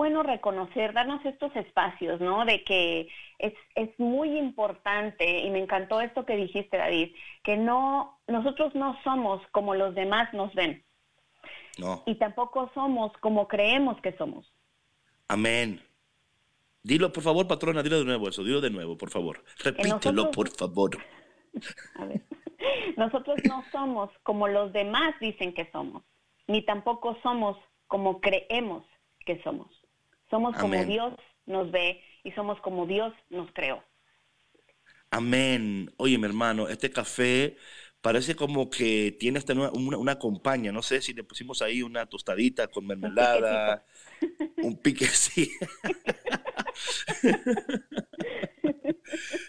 bueno 0.05 0.23
reconocer, 0.23 0.93
darnos 0.93 1.25
estos 1.25 1.57
espacios, 1.57 2.21
¿no? 2.21 2.45
De 2.45 2.63
que 2.63 3.09
es, 3.39 3.55
es, 3.75 3.89
muy 3.99 4.37
importante, 4.37 5.41
y 5.41 5.49
me 5.49 5.61
encantó 5.61 6.03
esto 6.03 6.27
que 6.27 6.37
dijiste, 6.37 6.77
David, 6.77 7.15
que 7.43 7.57
no, 7.57 8.21
nosotros 8.29 8.75
no 8.75 8.99
somos 9.03 9.41
como 9.51 9.75
los 9.75 9.95
demás 9.95 10.31
nos 10.35 10.53
ven. 10.55 10.85
No. 11.79 12.03
Y 12.05 12.17
tampoco 12.17 12.71
somos 12.75 13.17
como 13.21 13.49
creemos 13.49 13.99
que 14.03 14.15
somos. 14.19 14.53
Amén. 15.27 15.81
Dilo, 16.83 17.11
por 17.11 17.23
favor, 17.23 17.49
patrona, 17.49 17.83
dilo 17.83 18.01
de 18.01 18.05
nuevo 18.05 18.29
eso, 18.29 18.45
dilo 18.45 18.61
de 18.61 18.69
nuevo, 18.69 18.99
por 18.99 19.09
favor. 19.09 19.43
Repítelo, 19.61 20.31
por 20.33 20.51
favor. 20.51 20.99
A 21.95 22.05
ver. 22.05 22.21
Nosotros 22.99 23.39
no 23.49 23.65
somos 23.73 24.11
como 24.23 24.49
los 24.49 24.71
demás 24.75 25.15
dicen 25.19 25.55
que 25.55 25.71
somos, 25.73 26.03
ni 26.47 26.61
tampoco 26.61 27.17
somos 27.23 27.57
como 27.87 28.21
creemos 28.21 28.85
que 29.25 29.43
somos. 29.43 29.84
Somos 30.31 30.57
como 30.57 30.83
Dios 30.85 31.15
nos 31.47 31.71
ve 31.71 32.03
y 32.23 32.33
somos 32.33 32.61
como 32.61 32.87
Dios 32.87 33.13
nos 33.31 33.51
creó. 33.53 33.83
Amén. 35.11 35.93
Oye, 35.97 36.19
mi 36.19 36.27
hermano, 36.27 36.69
este 36.69 36.91
café 36.91 37.57
parece 38.01 38.35
como 38.35 38.69
que 38.69 39.17
tiene 39.19 39.39
hasta 39.39 39.53
una, 39.53 39.71
una, 39.71 40.19
compañía. 40.19 40.73
No 40.73 40.83
sé 40.83 41.01
si 41.01 41.15
le 41.15 41.25
pusimos 41.25 41.63
ahí 41.63 41.83
una 41.83 42.07
tostadita 42.07 42.69
con 42.69 42.87
mermelada, 42.87 43.85
un 44.59 44.77
pique, 44.77 45.07
sí. 45.07 45.51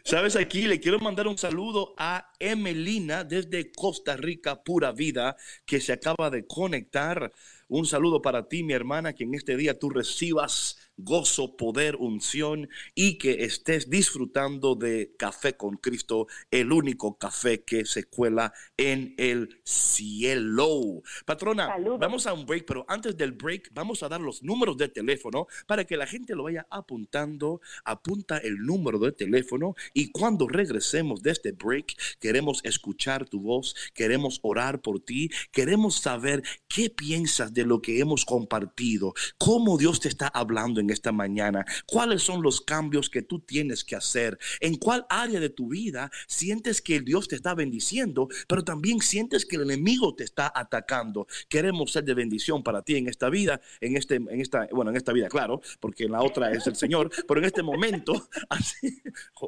Sabes, 0.04 0.36
aquí 0.36 0.68
le 0.68 0.80
quiero 0.80 1.00
mandar 1.00 1.28
un 1.28 1.38
saludo 1.38 1.96
a 1.98 2.32
Emelina 2.40 3.24
desde 3.24 3.72
Costa 3.72 4.16
Rica, 4.16 4.64
pura 4.64 4.92
vida, 4.92 5.36
que 5.66 5.82
se 5.82 5.94
acaba 5.94 6.30
de 6.30 6.46
conectar. 6.46 7.32
Un 7.67 7.86
saludo 7.86 8.21
para 8.21 8.47
ti, 8.47 8.63
mi 8.63 8.73
hermana, 8.73 9.13
que 9.13 9.23
en 9.23 9.34
este 9.34 9.58
día 9.58 9.78
tú 9.80 9.89
recibas 9.89 10.78
gozo, 10.97 11.55
poder, 11.58 11.95
unción 11.97 12.69
y 12.93 13.17
que 13.17 13.43
estés 13.45 13.89
disfrutando 13.89 14.75
de 14.75 15.13
Café 15.17 15.58
con 15.58 15.77
Cristo, 15.77 16.27
el 16.51 16.71
único 16.71 17.17
café 17.17 17.63
que 17.63 17.86
se 17.86 18.05
cuela 18.05 18.53
en 18.77 19.13
el 19.17 19.62
cielo. 19.63 21.01
Patrona, 21.25 21.75
vamos 21.99 22.27
a 22.27 22.34
un 22.34 22.45
break, 22.45 22.65
pero 22.65 22.86
antes 22.88 23.15
del 23.17 23.34
break 23.34 23.69
vamos 23.73 24.03
a 24.03 24.10
dar 24.10 24.21
los 24.21 24.43
números 24.43 24.77
de 24.77 24.89
teléfono 24.89 25.47
para 25.67 25.86
que 25.86 25.97
la 25.97 26.08
gente 26.08 26.36
lo 26.36 26.43
vaya 26.43 26.67
apuntando. 26.69 27.62
Apunta 27.84 28.38
el 28.38 28.58
número 28.58 28.99
de 28.99 29.12
teléfono 29.12 29.75
y 29.93 30.12
cuando 30.12 30.47
regresemos 30.47 31.21
de 31.21 31.31
este 31.31 31.51
break 31.51 31.95
queremos 32.19 32.62
escuchar 32.63 33.27
tu 33.27 33.41
voz, 33.41 33.75
queremos 33.93 34.39
orar 34.43 34.81
por 34.81 34.99
ti, 34.99 35.29
queremos 35.51 35.95
saber 35.95 36.43
qué 36.67 36.89
piensas 36.89 37.53
de 37.53 37.65
lo 37.65 37.81
que 37.81 37.99
hemos 37.99 38.25
compartido, 38.25 39.13
cómo 39.38 39.77
Dios 39.77 39.99
te 39.99 40.08
está 40.08 40.27
hablando 40.27 40.79
en 40.79 40.85
esta 40.89 41.12
mañana, 41.12 41.65
cuáles 41.86 42.24
son 42.24 42.41
los 42.41 42.62
cambios 42.62 43.10
que 43.10 43.21
tú 43.21 43.39
tienes 43.39 43.84
que 43.84 43.95
hacer, 43.95 44.38
en 44.60 44.76
cuál 44.76 45.06
área 45.10 45.39
de 45.39 45.50
tu 45.50 45.69
vida 45.69 46.12
sientes 46.28 46.82
que 46.82 47.00
Dios 47.00 47.28
te 47.28 47.36
está 47.36 47.54
bendiciendo, 47.56 48.28
pero 48.48 48.63
también 48.63 49.02
sientes 49.02 49.45
que 49.45 49.56
el 49.56 49.63
enemigo 49.63 50.15
te 50.15 50.24
está 50.24 50.52
atacando. 50.54 51.28
Queremos 51.50 51.91
ser 51.91 52.04
de 52.04 52.13
bendición 52.13 52.63
para 52.63 52.82
ti 52.82 52.95
en 52.95 53.08
esta 53.08 53.30
vida, 53.30 53.62
en 53.82 53.98
este, 53.98 54.15
en 54.15 54.41
esta, 54.41 54.67
bueno, 54.71 54.91
en 54.91 54.98
esta 54.98 55.13
vida, 55.13 55.28
claro, 55.28 55.62
porque 55.80 56.06
en 56.06 56.12
la 56.12 56.21
otra 56.21 56.52
es 56.52 56.67
el 56.67 56.76
Señor, 56.76 57.10
pero 57.28 57.39
en 57.39 57.45
este 57.45 57.63
momento, 57.63 58.30
así, 58.50 59.02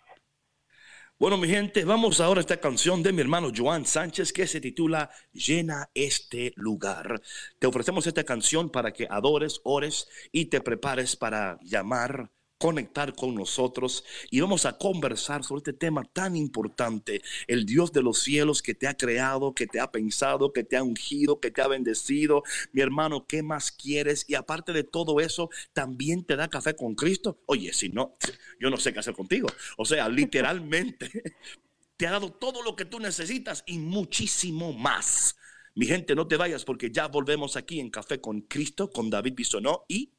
Bueno, 1.23 1.37
mi 1.37 1.47
gente, 1.47 1.85
vamos 1.85 2.19
ahora 2.19 2.39
a 2.39 2.41
esta 2.41 2.59
canción 2.59 3.01
de 3.01 3.13
mi 3.13 3.21
hermano 3.21 3.49
Joan 3.55 3.85
Sánchez 3.85 4.33
que 4.33 4.45
se 4.45 4.59
titula 4.59 5.09
Llena 5.31 5.89
este 5.93 6.51
lugar. 6.57 7.21
Te 7.59 7.65
ofrecemos 7.65 8.05
esta 8.05 8.25
canción 8.25 8.69
para 8.69 8.91
que 8.91 9.07
adores, 9.09 9.61
ores 9.63 10.09
y 10.33 10.47
te 10.47 10.59
prepares 10.59 11.15
para 11.15 11.57
llamar 11.61 12.29
conectar 12.63 13.13
con 13.13 13.35
nosotros 13.35 14.05
y 14.31 14.39
vamos 14.39 14.65
a 14.65 14.77
conversar 14.77 15.43
sobre 15.43 15.57
este 15.59 15.73
tema 15.73 16.05
tan 16.05 16.37
importante, 16.37 17.21
el 17.47 17.65
Dios 17.65 17.91
de 17.91 18.01
los 18.01 18.19
cielos 18.19 18.61
que 18.61 18.73
te 18.73 18.87
ha 18.87 18.95
creado, 18.95 19.53
que 19.53 19.67
te 19.67 19.81
ha 19.81 19.91
pensado, 19.91 20.53
que 20.53 20.63
te 20.63 20.77
ha 20.77 20.83
ungido, 20.83 21.41
que 21.41 21.51
te 21.51 21.61
ha 21.61 21.67
bendecido. 21.67 22.41
Mi 22.71 22.79
hermano, 22.79 23.27
¿qué 23.27 23.43
más 23.43 23.69
quieres? 23.69 24.23
Y 24.29 24.35
aparte 24.35 24.71
de 24.71 24.85
todo 24.85 25.19
eso, 25.19 25.49
también 25.73 26.23
te 26.23 26.37
da 26.37 26.47
café 26.47 26.73
con 26.73 26.95
Cristo. 26.95 27.37
Oye, 27.47 27.73
si 27.73 27.89
no, 27.89 28.15
yo 28.61 28.69
no 28.69 28.77
sé 28.77 28.93
qué 28.93 28.99
hacer 28.99 29.13
contigo. 29.13 29.49
O 29.77 29.83
sea, 29.83 30.07
literalmente 30.07 31.11
te 31.97 32.07
ha 32.07 32.11
dado 32.11 32.31
todo 32.31 32.63
lo 32.63 32.77
que 32.77 32.85
tú 32.85 32.97
necesitas 33.01 33.65
y 33.67 33.77
muchísimo 33.77 34.71
más. 34.71 35.35
Mi 35.75 35.85
gente, 35.85 36.15
no 36.15 36.27
te 36.29 36.37
vayas 36.37 36.63
porque 36.63 36.91
ya 36.91 37.09
volvemos 37.09 37.57
aquí 37.57 37.81
en 37.81 37.89
Café 37.89 38.21
con 38.21 38.39
Cristo, 38.39 38.89
con 38.89 39.09
David 39.09 39.33
Bisonó 39.35 39.83
y... 39.89 40.13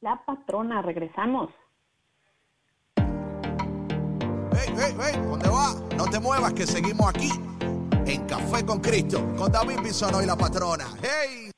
La 0.00 0.24
patrona, 0.24 0.80
regresamos. 0.82 1.50
Hey, 4.62 4.74
hey, 4.76 4.94
hey, 5.00 5.20
¿dónde 5.28 5.48
va? 5.48 5.74
No 5.96 6.04
te 6.06 6.20
muevas 6.20 6.52
que 6.52 6.66
seguimos 6.66 7.08
aquí 7.08 7.30
en 8.06 8.26
Café 8.26 8.64
con 8.64 8.80
Cristo, 8.80 9.34
con 9.36 9.50
David 9.50 9.80
Bisono 9.82 10.22
y 10.22 10.26
la 10.26 10.36
patrona. 10.36 10.86
Hey. 11.00 11.51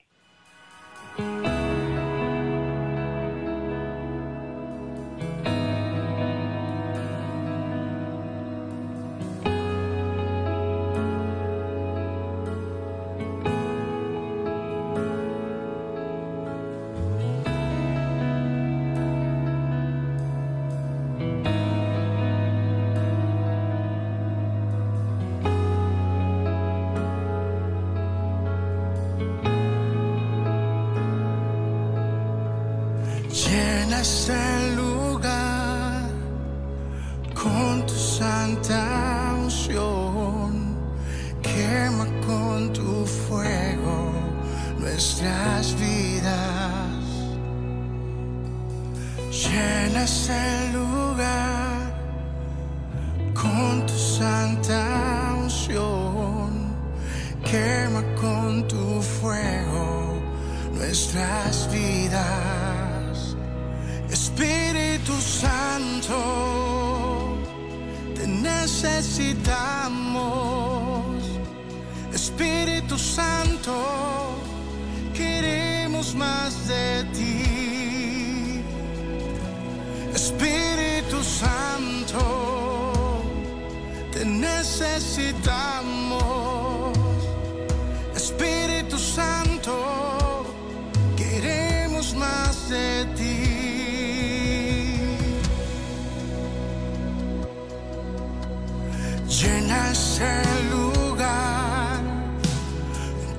Llena 99.41 99.91
ese 99.91 100.31
lugar 100.71 102.01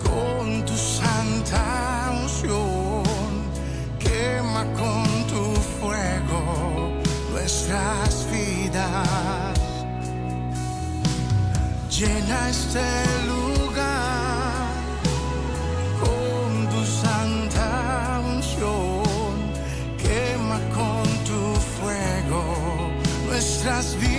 con 0.04 0.66
tu 0.66 0.76
santa 0.76 2.12
unción, 2.22 3.04
quema 3.98 4.66
con 4.74 5.06
tu 5.32 5.56
fuego 5.80 6.92
nuestras 7.32 8.28
vidas. 8.30 9.58
Llena 11.90 12.50
este 12.50 12.88
lugar 13.32 14.68
con 16.04 16.70
tu 16.74 16.84
santa 16.84 18.22
unción, 18.34 19.34
quema 19.98 20.60
con 20.76 21.06
tu 21.24 21.42
fuego 21.78 22.44
nuestras 23.28 23.96
vidas. 23.96 24.15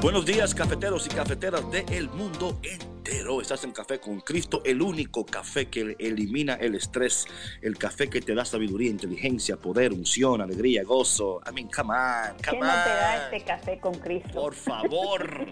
Buenos 0.00 0.24
días 0.24 0.54
cafeteros 0.54 1.06
y 1.06 1.10
cafeteras 1.10 1.64
del 1.70 2.08
mundo 2.10 2.60
entero. 2.62 3.40
Estás 3.40 3.64
en 3.64 3.72
Café 3.72 3.98
con 3.98 4.20
Cristo, 4.20 4.62
el 4.64 4.80
único 4.80 5.26
café 5.26 5.66
que 5.66 5.96
elimina 5.98 6.54
el 6.54 6.76
estrés, 6.76 7.26
el 7.62 7.76
café 7.76 8.08
que 8.08 8.20
te 8.20 8.34
da 8.34 8.44
sabiduría, 8.44 8.90
inteligencia, 8.90 9.56
poder, 9.56 9.92
unción, 9.92 10.40
alegría, 10.40 10.84
gozo. 10.84 11.40
I 11.48 11.52
mean, 11.52 11.68
come 11.68 11.94
on, 11.94 12.36
come 12.36 12.42
¿Qué 12.42 12.56
no 12.58 12.60
te 12.60 12.90
da 12.90 13.24
este 13.24 13.44
café 13.44 13.80
con 13.80 13.94
Cristo? 13.94 14.32
Por 14.32 14.54
favor. 14.54 15.46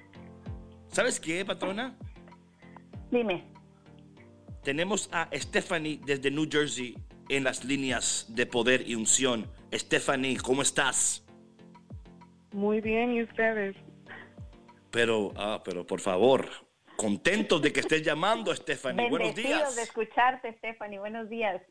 ¿Sabes 0.88 1.18
qué, 1.18 1.44
patrona? 1.44 1.96
Dime. 3.10 3.44
Tenemos 4.62 5.08
a 5.12 5.28
Stephanie 5.32 6.00
desde 6.04 6.30
New 6.30 6.46
Jersey 6.50 6.96
en 7.28 7.44
las 7.44 7.64
líneas 7.64 8.26
de 8.28 8.46
poder 8.46 8.88
y 8.88 8.94
unción. 8.94 9.50
Stephanie, 9.72 10.36
¿cómo 10.36 10.62
estás? 10.62 11.24
Muy 12.52 12.80
bien, 12.80 13.12
¿y 13.14 13.22
ustedes? 13.22 13.76
Pero, 14.90 15.32
ah, 15.36 15.62
pero 15.64 15.86
por 15.86 16.00
favor, 16.00 16.48
contentos 16.96 17.62
de 17.62 17.72
que 17.72 17.80
estés 17.80 18.02
llamando, 18.02 18.54
Stephanie. 18.54 19.08
Buenos 19.08 19.34
días. 19.34 19.74
de 19.74 19.82
escucharte, 19.82 20.52
Stephanie. 20.58 20.98
Buenos 20.98 21.28
días. 21.28 21.62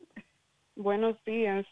Buenos 0.75 1.23
días. 1.23 1.65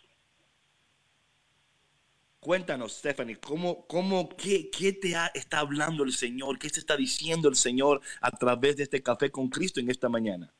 Cuéntanos, 2.40 2.94
Stephanie, 2.94 3.36
¿cómo, 3.36 3.86
cómo, 3.88 4.30
qué, 4.30 4.70
qué 4.70 4.94
te 4.94 5.14
está 5.34 5.60
hablando 5.60 6.06
el 6.06 6.14
Señor? 6.14 6.58
¿Qué 6.58 6.70
se 6.70 6.80
está 6.80 6.96
diciendo 6.96 7.50
el 7.50 7.56
Señor 7.56 8.00
a 8.22 8.32
través 8.32 8.78
de 8.78 8.84
este 8.84 9.04
café 9.04 9.30
con 9.30 9.50
Cristo 9.50 9.82
en 9.82 9.90
esta 9.90 10.08
mañana? 10.08 10.54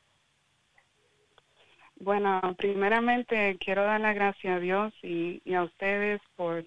Bueno, 1.96 2.54
primeramente 2.58 3.56
quiero 3.64 3.84
dar 3.84 4.00
la 4.00 4.12
gracia 4.12 4.56
a 4.56 4.58
Dios 4.58 4.92
y, 5.02 5.40
y 5.44 5.54
a 5.54 5.62
ustedes 5.62 6.20
por 6.36 6.66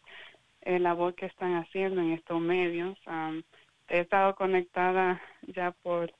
la 0.65 0.79
labor 0.79 1.15
que 1.15 1.25
están 1.25 1.55
haciendo 1.55 2.01
en 2.01 2.13
estos 2.13 2.39
medios. 2.39 2.97
he 3.87 3.99
estado 3.99 4.35
conectada 4.35 5.21
ya 5.47 5.71
por 5.71 6.13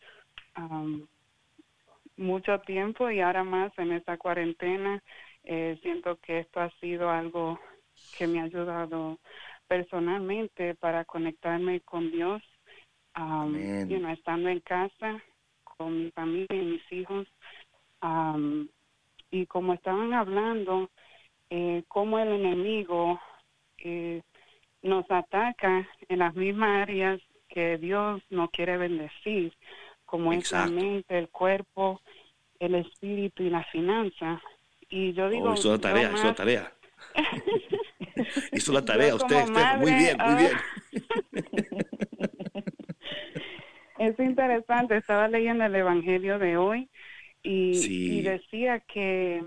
mucho 2.18 2.60
tiempo 2.60 3.10
y 3.10 3.22
ahora 3.22 3.44
más 3.44 3.72
en 3.78 3.92
esta 3.94 4.18
cuarentena. 4.18 5.02
Eh, 5.44 5.78
siento 5.82 6.18
que 6.18 6.40
esto 6.40 6.62
ha 6.62 6.70
sido 6.80 7.10
algo 7.10 7.60
que 8.18 8.28
me 8.28 8.40
ha 8.40 8.44
ayudado 8.44 9.20
personalmente 9.68 10.76
para 10.76 11.06
conectarme 11.06 11.82
con 11.82 12.12
Dios, 12.12 12.42
um, 13.18 13.56
estando 14.08 14.50
en 14.50 14.60
casa 14.60 15.22
con 15.64 16.04
mi 16.04 16.12
familia 16.12 16.56
y 16.56 16.66
mis 16.66 16.92
hijos. 16.92 17.28
Um, 18.02 18.68
y 19.32 19.46
como 19.48 19.74
estaban 19.74 20.14
hablando, 20.14 20.90
eh, 21.50 21.84
cómo 21.88 22.20
el 22.20 22.30
enemigo 22.30 23.20
eh, 23.80 24.22
nos 24.84 25.10
ataca 25.10 25.88
en 26.10 26.20
las 26.20 26.36
mismas 26.36 26.84
áreas 26.84 27.20
que 27.48 27.78
Dios 27.78 28.22
no 28.30 28.50
quiere 28.50 28.78
bendecir, 28.78 29.54
como 30.06 30.34
es 30.34 30.52
la 30.52 30.68
mente, 30.68 31.18
el 31.18 31.30
cuerpo, 31.30 32.02
el 32.60 32.76
espíritu 32.76 33.44
y 33.44 33.50
la 33.50 33.64
finanza. 33.66 34.42
Y 34.90 35.14
yo 35.14 35.30
digo... 35.30 35.50
Oh, 35.50 35.54
hizo 35.54 35.72
la 35.72 35.80
tarea, 35.80 36.12
hizo 36.14 36.26
la 36.26 36.36
tarea. 36.36 36.74
hizo 38.52 38.74
la 38.74 38.86
tarea 38.86 39.16
usted, 39.16 39.48
muy 39.78 39.94
bien, 39.94 40.18
muy 40.18 40.36
bien. 40.36 40.52
es 44.00 44.20
interesante, 44.20 44.98
estaba 44.98 45.28
leyendo 45.28 45.64
el 45.64 45.76
Evangelio 45.76 46.40
de 46.40 46.58
hoy 46.58 46.90
y, 47.42 48.22
decía 48.22 48.80
que, 48.82 49.44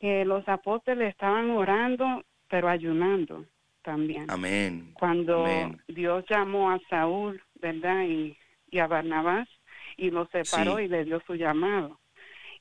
que 0.00 0.24
los 0.24 0.48
apóstoles 0.48 1.10
estaban 1.10 1.50
orando, 1.50 2.24
pero 2.48 2.68
ayunando 2.68 3.44
también. 3.88 4.26
Amén. 4.28 4.92
Cuando 4.92 5.46
Dios 5.86 6.22
llamó 6.28 6.70
a 6.70 6.78
Saúl, 6.90 7.42
¿verdad? 7.54 8.04
Y, 8.04 8.36
a 8.78 8.86
Barnabás 8.86 9.48
y 9.96 10.10
lo 10.10 10.26
separó 10.26 10.78
y 10.78 10.88
le 10.88 11.06
dio 11.06 11.22
su 11.26 11.36
llamado. 11.36 11.98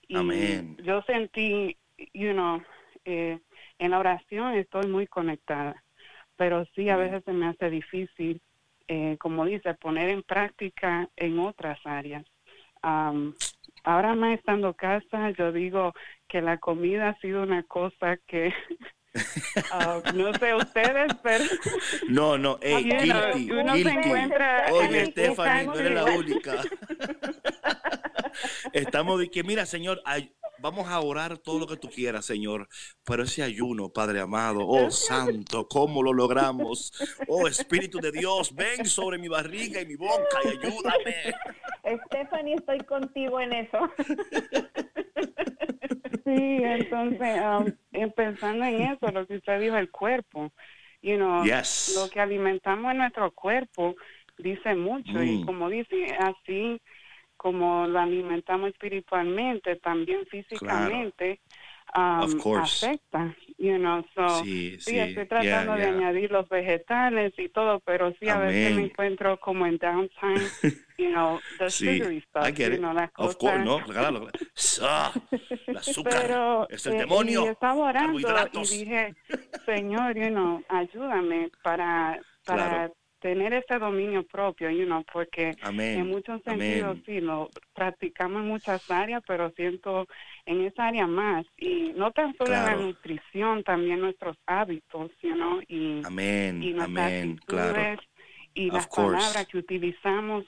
Y 0.07 0.15
Amén. 0.15 0.77
Yo 0.85 1.01
sentí, 1.01 1.75
you 2.13 2.31
know, 2.31 2.63
eh, 3.03 3.39
en 3.77 3.91
la 3.91 3.99
oración 3.99 4.53
estoy 4.53 4.87
muy 4.87 5.05
conectada, 5.05 5.83
pero 6.37 6.65
sí 6.73 6.87
a 6.87 6.95
veces 6.95 7.25
se 7.25 7.33
me 7.33 7.47
hace 7.47 7.69
difícil, 7.69 8.39
eh, 8.87 9.17
como 9.19 9.43
dice, 9.43 9.73
poner 9.73 10.07
en 10.09 10.23
práctica 10.23 11.09
en 11.17 11.39
otras 11.39 11.77
áreas. 11.83 12.25
ahora 12.81 14.15
más 14.15 14.39
estando 14.39 14.73
casa, 14.75 15.31
yo 15.31 15.51
digo 15.51 15.93
que 16.29 16.41
la 16.41 16.57
comida 16.57 17.09
ha 17.09 17.19
sido 17.19 17.43
una 17.43 17.63
cosa 17.63 18.15
que 18.15 18.53
Ah, 19.71 20.01
no 20.13 20.33
sé 20.33 20.53
ustedes, 20.53 21.11
pero... 21.21 21.43
No, 22.09 22.37
no, 22.37 22.59
hey, 22.61 22.83
guilty, 22.83 23.49
guilty. 23.49 24.11
Oye, 24.71 25.05
Stephanie, 25.07 25.65
no 25.65 25.75
eres 25.75 25.91
la 25.91 26.05
única. 26.05 26.63
Estamos 28.73 29.19
de 29.19 29.29
que, 29.29 29.43
mira, 29.43 29.65
Señor, 29.65 30.01
vamos 30.59 30.87
a 30.87 30.99
orar 30.99 31.37
todo 31.37 31.59
lo 31.59 31.67
que 31.67 31.77
tú 31.77 31.89
quieras, 31.89 32.25
Señor, 32.25 32.67
pero 33.03 33.23
ese 33.23 33.43
ayuno, 33.43 33.89
Padre 33.89 34.19
amado, 34.19 34.67
oh 34.67 34.91
Santo, 34.91 35.67
¿cómo 35.67 36.03
lo 36.03 36.13
logramos? 36.13 36.91
Oh 37.27 37.47
Espíritu 37.47 37.99
de 37.99 38.11
Dios, 38.11 38.53
ven 38.53 38.85
sobre 38.85 39.17
mi 39.17 39.27
barriga 39.27 39.81
y 39.81 39.85
mi 39.85 39.95
boca 39.95 40.39
y 40.43 40.47
ayúdame. 40.49 41.35
Stephanie, 42.07 42.55
estoy 42.55 42.79
contigo 42.79 43.39
en 43.39 43.53
eso. 43.53 43.79
Sí, 46.27 46.59
entonces, 46.61 47.39
um, 47.41 48.11
pensando 48.11 48.65
en 48.65 48.81
eso, 48.81 49.09
lo 49.13 49.25
que 49.25 49.37
usted 49.37 49.61
dijo, 49.61 49.77
el 49.77 49.89
cuerpo, 49.89 50.51
you 51.01 51.15
know, 51.15 51.41
lo 51.45 52.09
que 52.09 52.19
alimentamos 52.19 52.91
en 52.91 52.97
nuestro 52.97 53.31
cuerpo 53.31 53.95
dice 54.37 54.75
mucho. 54.75 55.23
Y 55.23 55.37
mm. 55.37 55.45
como 55.45 55.69
dice, 55.69 56.17
así 56.19 56.81
como 57.37 57.87
lo 57.87 57.99
alimentamos 57.99 58.71
espiritualmente, 58.71 59.77
también 59.77 60.25
físicamente, 60.25 61.39
um, 61.97 62.57
afecta, 62.57 63.35
you 63.57 63.77
know, 63.77 64.05
so, 64.13 64.43
sí, 64.43 64.77
estoy 64.77 65.27
tratando 65.27 65.73
de 65.73 65.85
añadir 65.85 66.31
los 66.31 66.47
vegetales 66.47 67.33
y 67.37 67.49
todo, 67.49 67.79
pero 67.79 68.13
sí 68.19 68.29
a 68.29 68.37
veces 68.37 68.75
me 68.75 68.83
encuentro 68.83 69.39
como 69.39 69.65
en 69.65 69.77
downtime, 69.77 70.47
you 70.99 71.09
know, 71.09 71.39
the 71.57 71.69
sugary 71.69 72.21
stuff, 72.21 72.47
you 72.55 72.77
know, 72.77 72.93
las 72.93 73.11
cosas. 73.11 73.35
Of 73.35 73.37
course, 73.39 73.63
no, 73.63 73.79
regálalo. 73.79 74.27
Ah, 74.81 75.11
el 75.67 75.77
azúcar, 75.77 76.21
pero, 76.21 76.69
es 76.69 76.85
el 76.85 76.93
eh, 76.93 76.97
demonio, 76.99 77.45
y 77.45 77.47
estaba 77.47 77.75
orando 77.75 78.19
y 78.19 78.77
dije, 78.77 79.15
Señor, 79.65 80.15
you 80.15 80.29
know, 80.29 80.63
ayúdame 80.69 81.49
para, 81.63 82.19
para 82.45 82.91
tener 83.19 83.53
ese 83.53 83.79
dominio 83.79 84.23
propio, 84.23 84.69
you 84.69 84.85
know, 84.85 85.03
porque 85.11 85.51
en 85.63 86.07
muchos 86.07 86.41
sentidos 86.43 86.97
sí 87.05 87.19
lo 87.19 87.49
practicamos 87.73 88.41
en 88.41 88.47
muchas 88.47 88.89
áreas, 88.91 89.23
pero 89.27 89.51
siento 89.51 90.07
en 90.45 90.61
esa 90.65 90.87
área 90.87 91.07
más 91.07 91.45
y 91.57 91.93
no 91.95 92.11
tan 92.11 92.35
solo 92.35 92.51
la 92.51 92.75
nutrición, 92.75 93.63
también 93.63 94.01
nuestros 94.01 94.37
hábitos, 94.45 95.11
you 95.21 95.33
know, 95.33 95.61
y, 95.67 96.01
Amén. 96.05 96.61
y 96.61 96.79
Amén. 96.79 97.39
Claro. 97.45 98.01
y 98.53 98.69
las 98.69 98.87
palabras 98.87 99.47
que 99.47 99.57
utilizamos, 99.57 100.45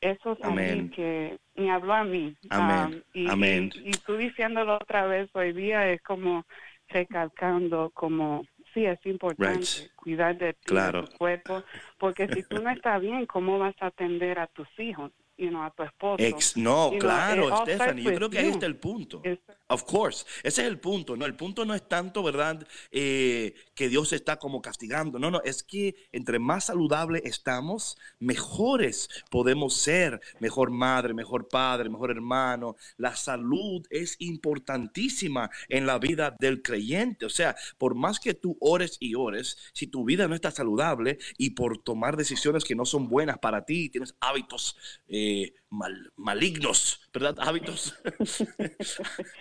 eso 0.00 0.32
es 0.32 0.90
que 0.92 1.38
me 1.54 1.70
habló 1.70 1.94
a 1.94 2.04
mí. 2.04 2.34
Amén. 2.50 2.94
Um, 2.94 3.02
y, 3.14 3.30
Amén. 3.30 3.70
Y, 3.74 3.88
y 3.88 3.92
tú 3.92 4.16
diciéndolo 4.16 4.76
otra 4.76 5.06
vez 5.06 5.28
hoy 5.34 5.52
día 5.52 5.90
es 5.90 6.02
como 6.02 6.44
recalcando 6.90 7.90
como 7.94 8.44
sí 8.72 8.84
es 8.84 9.04
importante 9.06 9.90
cuidar 9.96 10.36
de 10.38 10.54
ti, 10.54 10.74
de 10.74 10.92
tu 10.92 11.18
cuerpo, 11.18 11.62
porque 11.98 12.28
si 12.28 12.42
tú 12.42 12.60
no 12.60 12.70
estás 12.70 13.00
bien, 13.00 13.26
¿cómo 13.26 13.58
vas 13.58 13.74
a 13.80 13.86
atender 13.86 14.38
a 14.38 14.46
tus 14.46 14.68
hijos? 14.78 15.12
You 15.36 15.48
know, 15.48 15.62
a 15.62 15.70
tu 15.70 15.82
esposo. 15.82 16.60
no, 16.60 16.92
claro, 16.98 17.64
Stephanie, 17.64 18.04
yo 18.04 18.14
creo 18.14 18.30
que 18.30 18.38
ahí 18.38 18.48
está 18.48 18.66
el 18.66 18.76
punto. 18.76 19.22
Of 19.70 19.84
course, 19.84 20.26
ese 20.42 20.62
es 20.62 20.68
el 20.68 20.80
punto, 20.80 21.16
¿no? 21.16 21.24
El 21.24 21.36
punto 21.36 21.64
no 21.64 21.76
es 21.76 21.88
tanto, 21.88 22.24
¿verdad?, 22.24 22.66
eh, 22.90 23.54
que 23.76 23.88
Dios 23.88 24.12
está 24.12 24.36
como 24.36 24.60
castigando, 24.60 25.20
no, 25.20 25.30
no, 25.30 25.40
es 25.44 25.62
que 25.62 25.94
entre 26.10 26.40
más 26.40 26.64
saludable 26.64 27.22
estamos, 27.24 27.96
mejores 28.18 29.08
podemos 29.30 29.74
ser, 29.74 30.20
mejor 30.40 30.72
madre, 30.72 31.14
mejor 31.14 31.46
padre, 31.46 31.88
mejor 31.88 32.10
hermano. 32.10 32.74
La 32.96 33.14
salud 33.14 33.86
es 33.90 34.16
importantísima 34.18 35.50
en 35.68 35.86
la 35.86 36.00
vida 36.00 36.34
del 36.40 36.62
creyente, 36.62 37.26
o 37.26 37.30
sea, 37.30 37.54
por 37.78 37.94
más 37.94 38.18
que 38.18 38.34
tú 38.34 38.56
ores 38.58 38.96
y 38.98 39.14
ores, 39.14 39.56
si 39.72 39.86
tu 39.86 40.04
vida 40.04 40.26
no 40.26 40.34
está 40.34 40.50
saludable 40.50 41.18
y 41.38 41.50
por 41.50 41.78
tomar 41.78 42.16
decisiones 42.16 42.64
que 42.64 42.74
no 42.74 42.84
son 42.84 43.08
buenas 43.08 43.38
para 43.38 43.64
ti, 43.64 43.88
tienes 43.88 44.16
hábitos 44.18 44.76
eh, 45.06 45.54
mal, 45.70 46.12
malignos, 46.16 47.00
¿verdad? 47.12 47.36
Hábitos 47.40 47.96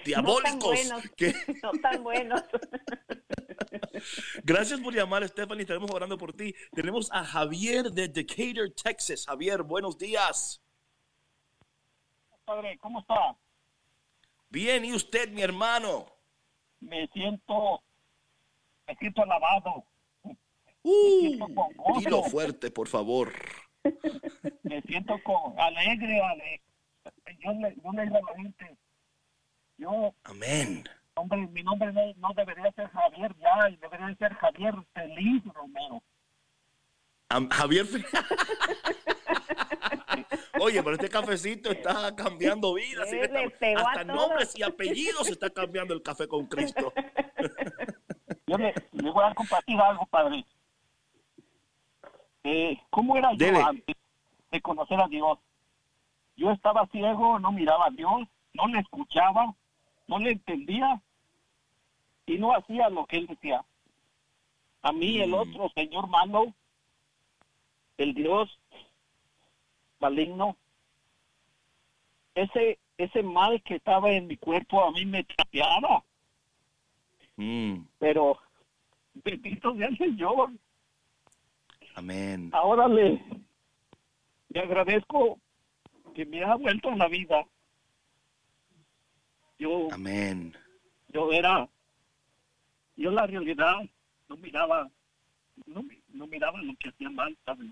diabólicos. 0.06 0.40
No 0.40 0.42
tan 0.44 0.60
buenos. 0.60 1.04
No 1.64 1.72
tan 1.82 2.04
buenos. 2.04 2.44
Gracias 4.44 4.80
por 4.80 4.94
llamar, 4.94 5.28
Stephanie. 5.28 5.62
Estaremos 5.62 5.92
orando 5.92 6.18
por 6.18 6.34
ti. 6.34 6.54
Tenemos 6.72 7.12
a 7.12 7.26
Javier 7.26 7.92
de 7.92 8.08
Decatur, 8.08 8.72
Texas. 8.72 9.26
Javier, 9.26 9.64
buenos 9.64 9.98
días. 9.98 10.62
Padre, 12.46 12.78
¿cómo 12.80 13.02
está? 13.02 13.36
Bien, 14.50 14.84
¿y 14.86 14.94
usted, 14.94 15.30
mi 15.30 15.42
hermano? 15.42 16.06
Me 16.80 17.08
siento, 17.10 17.84
me 18.88 18.96
siento 18.96 19.22
alabado. 19.22 19.84
Uh, 20.82 22.00
dilo 22.00 22.24
fuerte, 22.24 22.72
por 22.72 22.88
favor. 22.88 23.34
Me 24.64 24.82
siento 24.82 25.20
con 25.24 25.60
alegre, 25.60 26.22
Yo 27.40 27.52
le, 27.54 27.76
yo 27.84 27.92
le 27.92 28.04
digo 28.04 28.18
a 28.18 28.32
la 28.32 28.38
gente, 28.38 28.78
yo, 29.78 30.14
Amén. 30.24 30.84
Hombre, 31.16 31.48
mi 31.48 31.64
nombre 31.64 31.92
no, 32.18 32.34
debería 32.34 32.72
ser 32.72 32.88
Javier 32.90 33.36
ya, 33.40 33.70
debería 33.82 34.16
ser 34.16 34.34
Javier 34.36 34.76
Feliz 34.94 35.44
Romero. 35.54 36.02
Javier 37.52 37.86
Feliz. 37.86 38.06
Oye, 40.62 40.84
pero 40.84 40.96
este 40.96 41.10
cafecito 41.10 41.72
está 41.72 42.16
cambiando 42.16 42.74
vidas. 42.74 43.10
hasta 43.78 44.04
nombres 44.04 44.58
y 44.58 44.64
apellidos 44.64 45.30
está 45.30 45.50
cambiando 45.50 45.94
el 45.94 46.02
café 46.02 46.28
con 46.28 46.48
Cristo. 46.48 46.94
Yo 48.48 48.58
le, 48.58 48.74
voy 48.94 49.24
a 49.24 49.34
compartir 49.36 49.80
algo, 49.80 50.06
padre. 50.08 50.44
Eh, 52.44 52.80
¿Cómo 52.90 53.18
era 53.18 53.34
yo 53.34 53.66
antes 53.66 53.96
de 54.52 54.62
conocer 54.62 55.00
a 55.00 55.08
Dios? 55.08 55.38
Yo 56.36 56.52
estaba 56.52 56.88
ciego, 56.88 57.40
no 57.40 57.52
miraba 57.52 57.88
a 57.88 57.92
Dios, 57.92 58.28
no 58.54 58.68
le 58.68 58.80
escuchaba, 58.80 59.54
no 60.08 60.20
le 60.20 60.32
entendía 60.32 61.02
y 62.26 62.38
no 62.38 62.54
hacía 62.54 62.90
lo 62.90 63.06
que 63.06 63.18
él 63.18 63.28
decía. 63.28 63.64
A 64.82 64.92
mí 64.94 65.20
el 65.20 65.32
mm. 65.32 65.34
otro 65.34 65.70
señor 65.76 66.08
malo, 66.08 66.54
el 67.98 68.14
Dios 68.14 68.58
maligno, 70.00 70.56
ese 72.36 72.80
ese 73.00 73.24
mal 73.24 73.62
que 73.64 73.76
estaba 73.76 74.12
en 74.12 74.28
mi 74.28 74.36
cuerpo 74.36 74.84
a 74.84 74.92
mí 74.92 75.06
me 75.06 75.24
trapeaba. 75.24 76.04
Mm. 77.38 77.86
Pero 77.98 78.38
bendito 79.14 79.74
sea 79.76 79.88
el 79.88 79.98
Señor. 79.98 80.52
Amén. 82.00 82.50
Ahora 82.54 82.88
le, 82.88 83.22
le 84.50 84.60
agradezco 84.62 85.38
que 86.16 86.26
me 86.26 86.42
ha 86.46 86.56
vuelto 86.56 86.90
a 86.90 86.96
la 86.96 87.08
vida 87.10 87.46
Yo, 89.60 89.90
Amén. 89.92 90.54
yo 91.10 91.30
era, 91.34 91.68
yo 92.96 93.12
la 93.12 93.28
realidad 93.28 93.76
no 94.30 94.38
miraba, 94.38 94.90
no, 95.66 95.84
no 96.14 96.28
miraba 96.28 96.62
lo 96.62 96.74
que 96.80 96.88
hacía 96.88 97.10
mal, 97.10 97.38
¿sabes? 97.46 97.70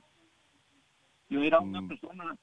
Yo 1.29 1.41
era 1.41 1.61
una 1.61 1.79
Mm. 1.79 1.87
persona, 1.87 2.35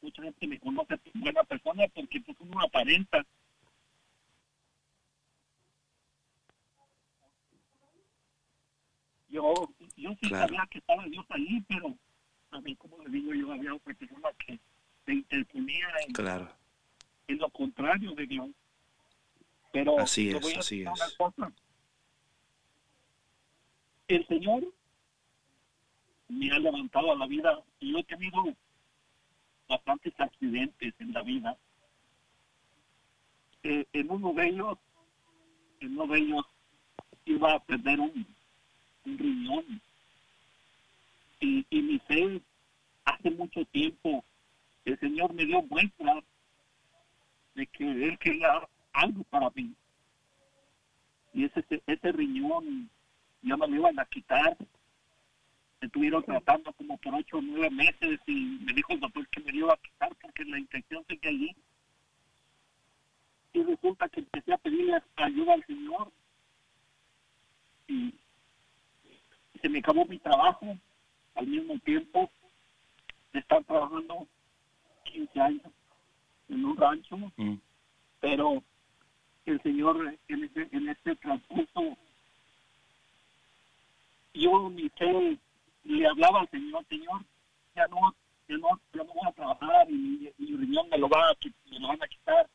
mucha 0.00 0.22
gente 0.22 0.46
me 0.48 0.58
conoce 0.58 0.98
como 0.98 1.22
buena 1.22 1.44
persona 1.44 1.84
porque 1.94 2.20
pues 2.20 2.36
uno 2.40 2.60
aparenta. 2.60 3.24
Yo, 9.28 9.54
yo 10.02 10.10
sí 10.20 10.28
Claro. 10.28 10.48
sabía 10.48 10.66
que 10.70 10.78
estaba 10.78 11.04
Dios 11.06 11.24
ahí, 11.30 11.62
pero 11.68 11.96
también, 12.50 12.76
como 12.76 12.98
le 13.02 13.10
digo, 13.10 13.32
yo 13.34 13.52
había 13.52 13.74
otra 13.74 13.94
persona 13.94 14.28
que 14.46 14.58
se 15.06 15.12
interponía 15.14 15.86
en, 16.06 16.12
Claro. 16.12 16.52
en 17.28 17.38
lo 17.38 17.48
contrario 17.50 18.12
de 18.12 18.26
Dios. 18.26 18.48
Pero 19.72 19.98
Así 19.98 20.28
es, 20.30 20.40
voy 20.40 20.52
a 20.54 20.58
así 20.58 20.80
decir 20.80 20.88
es. 20.88 20.92
una 21.00 21.16
cosa. 21.16 21.52
El 24.08 24.26
Señor 24.26 24.64
me 26.28 26.50
ha 26.50 26.58
levantado 26.58 27.12
a 27.12 27.16
la 27.16 27.26
vida 27.26 27.62
y 27.80 27.92
yo 27.92 27.98
he 27.98 28.04
tenido 28.04 28.42
bastantes 29.68 30.12
accidentes 30.18 30.94
en 30.98 31.12
la 31.12 31.22
vida. 31.22 31.56
Eh, 33.62 33.86
en 33.92 34.10
uno 34.10 34.32
de 34.34 34.48
ellos, 34.48 34.78
en 35.80 35.98
uno 35.98 36.12
de 36.12 36.18
ellos 36.20 36.44
iba 37.24 37.54
a 37.54 37.60
perder 37.64 38.00
un, 38.00 38.26
un 39.06 39.18
riñón. 39.18 39.80
Y, 41.42 41.66
y 41.70 41.82
mi 41.82 41.98
fe, 41.98 42.40
hace 43.04 43.30
mucho 43.32 43.64
tiempo, 43.72 44.24
el 44.84 44.96
Señor 45.00 45.34
me 45.34 45.44
dio 45.44 45.60
muestra 45.62 46.22
de 47.56 47.66
que 47.66 47.84
Él 47.84 48.16
quería 48.18 48.68
algo 48.92 49.24
para 49.24 49.50
mí. 49.50 49.74
Y 51.34 51.44
ese, 51.44 51.64
ese 51.84 52.12
riñón 52.12 52.88
ya 53.42 53.56
me 53.56 53.66
lo 53.66 53.74
iban 53.74 53.98
a 53.98 54.04
quitar. 54.04 54.56
Me 55.80 55.86
estuvieron 55.86 56.22
tratando 56.22 56.72
como 56.74 56.96
por 56.98 57.12
ocho 57.16 57.38
o 57.38 57.42
nueve 57.42 57.70
meses 57.70 58.20
y 58.28 58.60
me 58.64 58.72
dijo 58.72 58.92
el 58.92 59.00
doctor 59.00 59.26
que 59.26 59.40
me 59.40 59.52
iba 59.52 59.74
a 59.74 59.78
quitar 59.78 60.14
porque 60.20 60.44
la 60.44 60.60
infección 60.60 61.04
sigue 61.08 61.28
allí. 61.28 61.56
Y 63.52 63.62
resulta 63.64 64.08
que 64.10 64.20
empecé 64.20 64.52
a 64.52 64.58
pedirle 64.58 65.02
ayuda 65.16 65.54
al 65.54 65.66
Señor 65.66 66.12
y 67.88 68.14
se 69.60 69.68
me 69.68 69.80
acabó 69.80 70.04
mi 70.04 70.20
trabajo 70.20 70.78
al 71.34 71.46
mismo 71.46 71.78
tiempo 71.80 72.30
de 73.32 73.40
estar 73.40 73.62
trabajando 73.64 74.26
15 75.04 75.40
años 75.40 75.62
en 76.48 76.64
un 76.64 76.76
rancho, 76.76 77.16
Mm. 77.36 77.54
pero 78.20 78.62
el 79.46 79.60
Señor 79.62 80.16
en 80.28 80.44
este, 80.44 80.68
en 80.76 80.88
este 80.88 81.16
transcurso, 81.16 81.96
yo 84.34 84.70
ni 84.70 84.88
sé, 84.98 85.38
le 85.84 86.06
hablaba 86.06 86.40
al 86.40 86.48
Señor, 86.50 86.84
Señor, 86.88 87.24
ya 87.74 87.86
no, 87.88 88.14
ya 88.48 88.56
no, 88.58 88.68
ya 88.92 88.98
no 89.04 89.12
voy 89.12 89.28
a 89.28 89.32
trabajar 89.32 89.90
y 89.90 89.94
mi, 89.94 90.30
mi 90.38 90.56
riñón 90.56 90.88
me 90.88 90.98
lo, 90.98 91.08
va 91.08 91.30
a, 91.30 91.34
qui- 91.36 91.52
me 91.70 91.78
lo 91.78 91.88
van 91.88 92.02
a 92.02 92.08
quitar 92.08 92.48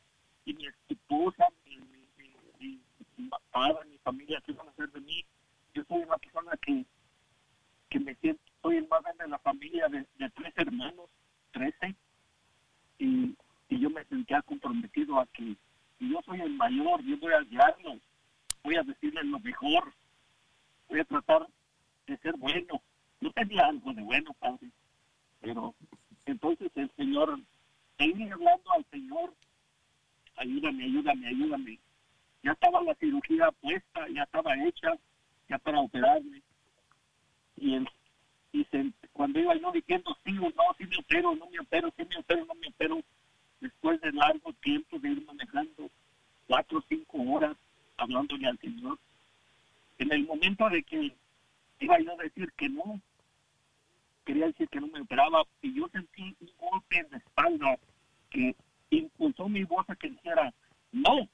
y 0.44 0.54
mi 0.54 0.66
esposa, 0.88 1.46
mi, 1.66 1.76
mi, 1.76 1.98
mi, 2.18 2.30
mi- 2.60 2.80
mi 3.16 3.30
padre, 3.52 3.88
mi 3.88 3.98
familia, 3.98 4.42
¿qué 4.44 4.52
van 4.52 4.68
a 4.68 4.70
hacer 4.70 4.90
de 4.92 5.00
mí? 5.00 5.24
Yo 5.74 5.84
soy 5.84 6.02
una 6.02 6.16
persona 6.18 6.52
que, 6.62 6.84
que 7.90 8.00
me 8.00 8.14
siento, 8.16 8.42
soy 8.62 8.76
el 8.76 8.88
más 8.88 9.02
grande 9.02 9.24
de 9.24 9.30
la 9.30 9.38
familia 9.38 9.88
de, 9.88 10.06
de 10.18 10.30
tres 10.30 10.52
hermanos, 10.56 11.08
trece, 11.52 11.94
y, 12.98 13.34
y 13.68 13.78
yo 13.78 13.90
me 13.90 14.04
sentía 14.06 14.42
comprometido 14.42 15.20
a 15.20 15.26
que 15.26 15.54
si 15.98 16.10
yo 16.10 16.20
soy 16.24 16.40
el 16.40 16.54
mayor, 16.54 17.02
yo 17.04 17.16
voy 17.18 17.32
a 17.32 17.40
guiarlo, 17.42 17.98
voy 18.64 18.76
a 18.76 18.82
decirle 18.82 19.22
lo 19.24 19.38
mejor, 19.40 19.92
voy 20.88 21.00
a 21.00 21.04
tratar 21.04 21.46
de 22.06 22.16
ser 22.18 22.34
bueno. 22.36 22.80
No 23.20 23.30
tenía 23.32 23.66
algo 23.66 23.92
de 23.92 24.02
bueno, 24.02 24.32
padre, 24.34 24.68
pero 25.40 25.74
entonces 26.24 26.70
el 26.76 26.90
Señor, 26.96 27.40
seguí 27.98 28.22
hablando 28.30 28.72
al 28.72 28.84
Señor, 28.92 29.34
ayúdame, 30.36 30.84
ayúdame, 30.84 31.26
ayúdame. 31.28 31.78
Ya 32.44 32.52
estaba 32.52 32.80
la 32.82 32.94
cirugía 32.94 33.50
puesta, 33.60 34.08
ya 34.08 34.22
estaba 34.22 34.54
hecha, 34.64 34.92
ya 35.48 35.58
para 35.58 35.80
operarme. 35.80 36.40
Y, 37.56 37.74
el, 37.74 37.88
y 38.52 38.64
se- 38.66 38.92
cuando 39.12 39.40
iba 39.40 39.56
yo 39.56 39.72
diciendo 39.72 40.16
sí 40.24 40.30
o 40.38 40.42
no, 40.42 40.74
sí 40.78 40.84
me 40.86 40.96
opero, 40.98 41.34
no 41.34 41.50
me 41.50 41.58
opero, 41.58 41.92
sí 41.96 42.04
me 42.08 42.16
opero, 42.18 42.44
no 42.46 42.54
me 42.54 42.68
opero, 42.68 43.02
después 43.60 44.00
de 44.00 44.12
largo 44.12 44.52
tiempo 44.62 44.96
de 45.00 45.08
ir 45.10 45.24
manejando 45.26 45.90
cuatro 46.46 46.78
o 46.78 46.84
cinco 46.88 47.18
horas 47.32 47.56
hablándole 47.96 48.46
al 48.46 48.58
Señor, 48.60 48.96
en 49.98 50.12
el 50.12 50.24
momento 50.24 50.68
de 50.70 50.84
que 50.84 51.12
iba 51.80 51.98
yo 52.00 52.12
a 52.12 52.22
decir 52.22 52.52
que 52.56 52.68
no, 52.68 53.00
quería 54.24 54.46
decir 54.46 54.68
que 54.68 54.80
no 54.80 54.86
me 54.86 55.00
operaba, 55.00 55.42
y 55.62 55.74
yo 55.74 55.88
sentí 55.88 56.36
un 56.40 56.50
golpe 56.58 56.98
en 56.98 57.08
la 57.10 57.16
espalda 57.18 57.78
que 58.30 58.54
impulsó 58.90 59.48
mi 59.48 59.64
voz 59.64 59.88
a 59.90 59.96
que 59.96 60.10
dijera 60.10 60.52
no. 60.92 61.28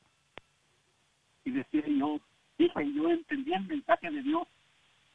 Y 1.45 1.51
decía 1.51 1.83
yo, 1.87 2.19
dije, 2.57 2.93
yo 2.95 3.11
entendí 3.11 3.53
el 3.53 3.65
mensaje 3.67 4.11
de 4.11 4.23
Dios. 4.23 4.47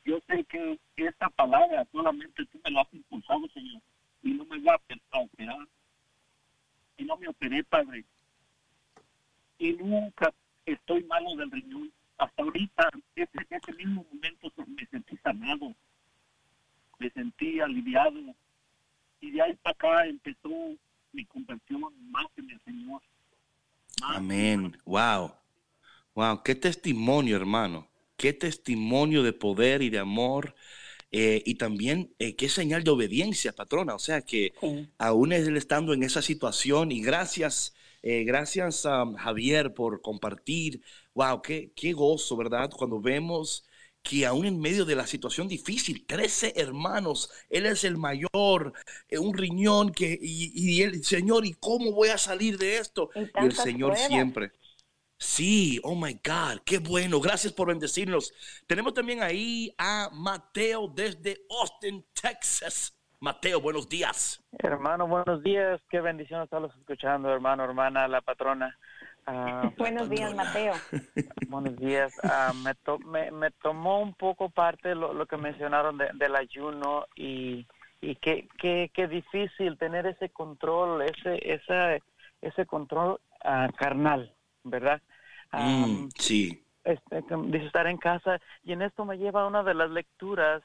Yo 0.05 0.19
sé 0.27 0.43
que 0.45 0.77
esta 0.97 1.29
palabra 1.29 1.87
solamente 1.91 2.45
tú 2.47 2.59
me 2.63 2.69
la 2.71 2.81
has 2.81 2.93
impulsado, 2.93 3.47
Señor, 3.49 3.81
y 4.21 4.31
no 4.33 4.45
me 4.45 4.59
voy 4.59 4.69
a 4.69 5.17
a 5.17 5.19
operar. 5.21 5.67
Y 6.97 7.05
no 7.05 7.17
me 7.17 7.27
operé, 7.29 7.63
Padre. 7.63 8.03
Y 9.57 9.73
nunca 9.73 10.33
estoy 10.65 11.03
malo 11.05 11.35
del 11.35 11.49
riñón. 11.51 11.91
Hasta 12.17 12.43
ahorita, 12.43 12.89
ese, 13.15 13.31
ese 13.49 13.73
mismo 13.73 14.05
momento 14.11 14.51
me 14.67 14.85
sentí 14.87 15.15
sanado, 15.17 15.73
me 16.99 17.09
sentí 17.11 17.59
aliviado. 17.59 18.19
Y 19.21 19.31
de 19.31 19.41
ahí 19.41 19.55
para 19.63 19.73
acá 19.73 20.05
empezó 20.07 20.49
mi 21.13 21.25
conversión 21.25 21.81
más 22.11 22.27
en 22.37 22.49
el 22.51 22.61
Señor. 22.63 23.01
Más 24.01 24.17
Amén. 24.17 24.77
Wow. 24.85 25.33
Wow. 26.15 26.43
Qué 26.43 26.55
testimonio, 26.55 27.35
hermano. 27.37 27.87
Qué 28.17 28.33
testimonio 28.33 29.23
de 29.23 29.33
poder 29.33 29.81
y 29.81 29.89
de 29.89 29.99
amor. 29.99 30.55
eh, 31.11 31.41
y 31.45 31.55
también 31.55 32.13
eh, 32.19 32.35
qué 32.35 32.49
señal 32.49 32.83
de 32.83 32.91
obediencia, 32.91 33.53
patrona. 33.53 33.95
O 33.95 33.99
sea 33.99 34.21
que 34.21 34.53
Sí. 34.61 34.89
aún 34.99 35.33
él 35.33 35.57
estando 35.57 35.93
en 35.93 36.03
esa 36.03 36.21
situación 36.21 36.91
y 36.91 37.01
gracias, 37.01 37.75
eh, 38.03 38.23
gracias 38.25 38.85
a 38.85 39.05
Javier 39.17 39.73
por 39.73 40.01
compartir. 40.01 40.81
Wow, 41.15 41.41
qué, 41.41 41.71
qué 41.75 41.93
gozo, 41.93 42.37
¿verdad? 42.37 42.69
Cuando 42.71 43.01
vemos 43.01 43.65
que 44.03 44.25
aún 44.25 44.45
en 44.45 44.59
medio 44.59 44.85
de 44.85 44.95
la 44.95 45.07
situación 45.07 45.47
difícil, 45.47 46.05
13 46.05 46.53
hermanos, 46.55 47.31
él 47.49 47.65
es 47.65 47.83
el 47.83 47.97
mayor, 47.97 48.73
eh, 49.07 49.19
un 49.19 49.33
riñón 49.37 49.91
que, 49.91 50.17
y, 50.21 50.51
y 50.79 50.81
él, 50.83 51.03
Señor, 51.03 51.45
¿y 51.45 51.53
cómo 51.55 51.91
voy 51.93 52.09
a 52.09 52.17
salir 52.17 52.57
de 52.57 52.77
esto? 52.77 53.09
Y 53.13 53.29
Y 53.37 53.45
el 53.45 53.53
Señor 53.55 53.93
pruebas. 53.93 54.07
siempre. 54.07 54.51
Sí, 55.17 55.79
oh 55.83 55.95
my 55.95 56.13
God, 56.23 56.61
qué 56.65 56.77
bueno. 56.79 57.19
Gracias 57.19 57.51
por 57.53 57.67
bendecirnos. 57.67 58.33
Tenemos 58.67 58.93
también 58.93 59.21
ahí 59.21 59.73
a 59.77 60.09
Mateo 60.13 60.87
desde 60.87 61.45
Austin, 61.49 62.05
Texas. 62.13 62.97
Mateo, 63.19 63.59
buenos 63.61 63.89
días. 63.89 64.41
Hermano, 64.59 65.07
buenos 65.07 65.43
días. 65.43 65.81
Qué 65.89 66.01
bendición 66.01 66.41
estarlos 66.43 66.75
escuchando, 66.77 67.31
hermano, 67.33 67.63
hermana, 67.63 68.07
la 68.07 68.21
patrona. 68.21 68.77
Ah, 69.31 69.71
Buenos 69.77 70.09
días, 70.09 70.33
Mateo. 70.33 70.81
buenos 71.49 71.77
días. 71.77 72.11
Ah, 72.23 72.51
me, 72.55 72.73
to- 72.75 72.97
me, 72.99 73.29
me 73.31 73.51
tomó 73.51 74.01
un 74.01 74.13
poco 74.15 74.49
parte 74.49 74.95
lo, 74.95 75.13
lo 75.13 75.25
que 75.27 75.37
mencionaron 75.37 75.97
de- 75.97 76.09
del 76.15 76.35
ayuno 76.35 77.05
y, 77.15 77.67
y 78.01 78.15
qué, 78.15 78.47
qué, 78.57 78.89
qué 78.91 79.07
difícil 79.07 79.77
tener 79.77 80.07
ese 80.07 80.29
control, 80.29 81.03
ese, 81.03 81.39
ese, 81.53 82.01
ese 82.41 82.65
control 82.65 83.19
ah, 83.43 83.69
carnal, 83.77 84.33
¿verdad? 84.63 84.99
Ah, 85.51 85.85
Mm, 85.87 86.09
sí, 86.17 86.63
este, 86.83 87.23
que 87.23 87.35
dice 87.35 87.65
estar 87.67 87.85
en 87.87 87.97
casa 87.97 88.39
y 88.63 88.71
en 88.73 88.81
esto 88.81 89.05
me 89.05 89.17
lleva 89.17 89.43
a 89.43 89.47
una 89.47 89.61
de 89.63 89.73
las 89.75 89.89
lecturas 89.91 90.63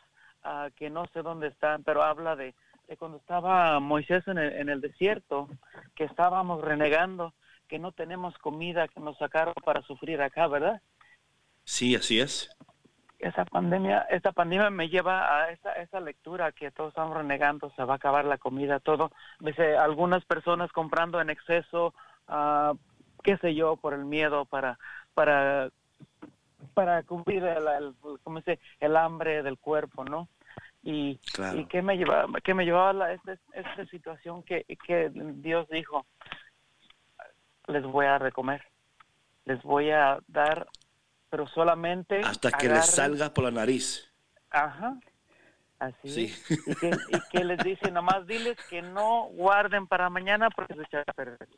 que 0.76 0.90
no 0.90 1.06
sé 1.06 1.22
dónde 1.22 1.48
están, 1.48 1.82
pero 1.84 2.02
habla 2.02 2.36
de, 2.36 2.54
de 2.86 2.96
cuando 2.98 3.16
estaba 3.16 3.80
Moisés 3.80 4.28
en 4.28 4.36
el, 4.36 4.52
en 4.52 4.68
el 4.68 4.82
desierto, 4.82 5.48
que 5.94 6.04
estábamos 6.04 6.60
renegando, 6.62 7.32
que 7.68 7.78
no 7.78 7.92
tenemos 7.92 8.36
comida, 8.38 8.88
que 8.88 9.00
nos 9.00 9.16
sacaron 9.18 9.54
para 9.64 9.82
sufrir 9.82 10.20
acá, 10.22 10.46
¿verdad? 10.48 10.80
sí, 11.64 11.94
así 11.94 12.20
es. 12.20 12.50
Esa 13.18 13.46
pandemia, 13.46 14.00
esta 14.10 14.32
pandemia 14.32 14.68
me 14.68 14.90
lleva 14.90 15.44
a 15.44 15.50
esa, 15.50 15.72
esa 15.74 15.98
lectura 16.00 16.52
que 16.52 16.70
todos 16.70 16.90
estamos 16.90 17.16
renegando, 17.16 17.72
se 17.74 17.82
va 17.84 17.94
a 17.94 17.96
acabar 17.96 18.26
la 18.26 18.36
comida, 18.36 18.80
todo. 18.80 19.10
Dice, 19.40 19.76
algunas 19.78 20.24
personas 20.26 20.70
comprando 20.72 21.20
en 21.22 21.30
exceso, 21.30 21.94
ah, 22.28 22.74
qué 23.22 23.38
sé 23.38 23.54
yo, 23.54 23.76
por 23.76 23.94
el 23.94 24.04
miedo, 24.04 24.44
para, 24.44 24.78
para, 25.14 25.70
para 26.74 27.02
cubrir 27.04 27.44
el, 27.44 27.66
el, 27.66 27.94
¿cómo 28.22 28.42
se 28.42 28.52
dice? 28.52 28.62
el 28.80 28.94
hambre 28.96 29.42
del 29.42 29.56
cuerpo, 29.58 30.04
¿no? 30.04 30.28
Y, 30.82 31.16
Claro. 31.32 31.58
y 31.58 31.64
qué 31.64 31.80
me 31.80 31.96
llevaba, 31.96 32.28
qué 32.42 32.52
me 32.52 32.66
llevaba 32.66 32.90
a 32.90 32.92
la, 32.92 33.12
esta, 33.14 33.38
esta 33.54 33.86
situación 33.86 34.42
que, 34.42 34.66
que 34.86 35.10
Dios 35.14 35.66
dijo, 35.70 36.04
les 37.66 37.84
voy 37.84 38.06
a 38.06 38.10
dar 38.10 38.24
de 38.24 38.32
comer. 38.32 38.62
Les 39.44 39.62
voy 39.62 39.90
a 39.90 40.18
dar, 40.26 40.66
pero 41.30 41.46
solamente... 41.48 42.20
Hasta 42.20 42.50
que 42.52 42.68
les 42.68 42.86
salga 42.86 43.32
por 43.32 43.44
la 43.44 43.50
nariz. 43.50 44.10
Ajá. 44.50 44.98
Así. 45.78 46.28
Sí. 46.28 46.54
Y, 46.66 46.74
que, 46.76 46.88
y 46.88 47.20
que 47.30 47.44
les 47.44 47.58
dice, 47.58 47.90
nomás 47.90 48.26
diles 48.26 48.56
que 48.70 48.80
no 48.80 49.24
guarden 49.32 49.86
para 49.86 50.08
mañana 50.08 50.48
porque 50.50 50.74
se 50.74 50.82
echará 50.82 51.04
a 51.06 51.12
perder. 51.12 51.48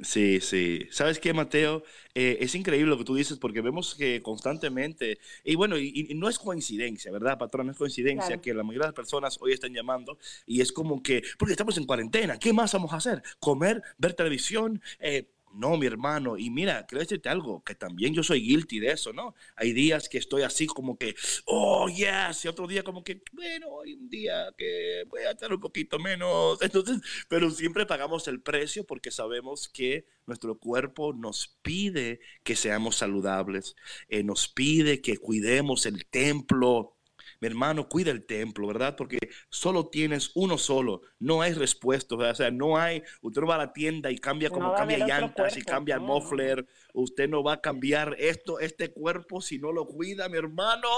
Sí, 0.00 0.40
sí. 0.40 0.88
¿Sabes 0.90 1.20
qué, 1.20 1.32
Mateo? 1.32 1.84
Eh, 2.14 2.38
es 2.40 2.54
increíble 2.54 2.90
lo 2.90 2.98
que 2.98 3.04
tú 3.04 3.14
dices 3.14 3.38
porque 3.38 3.60
vemos 3.60 3.94
que 3.94 4.20
constantemente, 4.20 5.18
y 5.44 5.54
bueno, 5.54 5.78
y, 5.78 6.12
no 6.16 6.28
es 6.28 6.38
coincidencia, 6.38 7.12
¿verdad, 7.12 7.38
patrón? 7.38 7.66
No 7.66 7.72
es 7.72 7.78
coincidencia 7.78 8.40
que 8.40 8.52
la 8.52 8.64
mayoría 8.64 8.86
de 8.86 8.88
las 8.88 8.96
personas 8.96 9.38
hoy 9.40 9.52
están 9.52 9.72
llamando 9.72 10.18
y 10.44 10.60
es 10.60 10.72
como 10.72 11.02
que, 11.02 11.22
porque 11.38 11.52
estamos 11.52 11.76
en 11.78 11.86
cuarentena, 11.86 12.38
¿qué 12.38 12.52
más 12.52 12.72
vamos 12.72 12.92
a 12.92 12.96
hacer? 12.96 13.22
Comer, 13.38 13.80
ver 13.98 14.14
televisión, 14.14 14.82
eh, 14.98 15.28
no, 15.54 15.76
mi 15.76 15.86
hermano, 15.86 16.36
y 16.38 16.50
mira, 16.50 16.86
quiero 16.86 17.00
decirte 17.00 17.28
algo, 17.28 17.62
que 17.64 17.74
también 17.74 18.14
yo 18.14 18.22
soy 18.22 18.40
guilty 18.40 18.80
de 18.80 18.92
eso, 18.92 19.12
¿no? 19.12 19.34
Hay 19.56 19.72
días 19.72 20.08
que 20.08 20.18
estoy 20.18 20.42
así 20.42 20.66
como 20.66 20.96
que, 20.96 21.14
oh, 21.46 21.88
yes, 21.88 22.44
y 22.44 22.48
otro 22.48 22.66
día 22.66 22.82
como 22.82 23.04
que, 23.04 23.22
bueno, 23.32 23.68
hoy 23.68 23.94
un 23.94 24.08
día 24.08 24.52
que 24.56 25.04
voy 25.08 25.22
a 25.22 25.32
estar 25.32 25.52
un 25.52 25.60
poquito 25.60 25.98
menos. 25.98 26.58
Entonces, 26.62 27.00
pero 27.28 27.50
siempre 27.50 27.86
pagamos 27.86 28.28
el 28.28 28.40
precio 28.40 28.84
porque 28.84 29.10
sabemos 29.10 29.68
que 29.68 30.06
nuestro 30.26 30.58
cuerpo 30.58 31.12
nos 31.12 31.56
pide 31.62 32.20
que 32.44 32.56
seamos 32.56 32.96
saludables, 32.96 33.76
eh, 34.08 34.22
nos 34.22 34.48
pide 34.48 35.00
que 35.00 35.16
cuidemos 35.18 35.86
el 35.86 36.06
templo, 36.06 36.96
mi 37.42 37.48
hermano, 37.48 37.88
cuida 37.88 38.12
el 38.12 38.24
templo, 38.24 38.68
¿verdad? 38.68 38.94
Porque 38.94 39.18
solo 39.50 39.88
tienes 39.88 40.30
uno 40.36 40.56
solo, 40.56 41.02
no 41.18 41.42
hay 41.42 41.54
respuesta, 41.54 42.14
o 42.14 42.34
sea, 42.36 42.52
no 42.52 42.78
hay, 42.78 43.02
usted 43.20 43.40
no 43.40 43.48
va 43.48 43.56
a 43.56 43.58
la 43.58 43.72
tienda 43.72 44.12
y 44.12 44.18
cambia 44.18 44.48
como 44.48 44.72
cambia 44.72 45.04
llantas 45.04 45.56
y 45.56 45.62
cambia 45.62 45.96
el 45.96 46.02
muffler, 46.02 46.64
usted 46.94 47.28
no 47.28 47.42
va 47.42 47.54
a 47.54 47.60
cambiar 47.60 48.14
esto, 48.20 48.60
este 48.60 48.92
cuerpo 48.92 49.40
si 49.40 49.58
no 49.58 49.72
lo 49.72 49.88
cuida, 49.88 50.28
mi 50.28 50.38
hermano, 50.38 50.88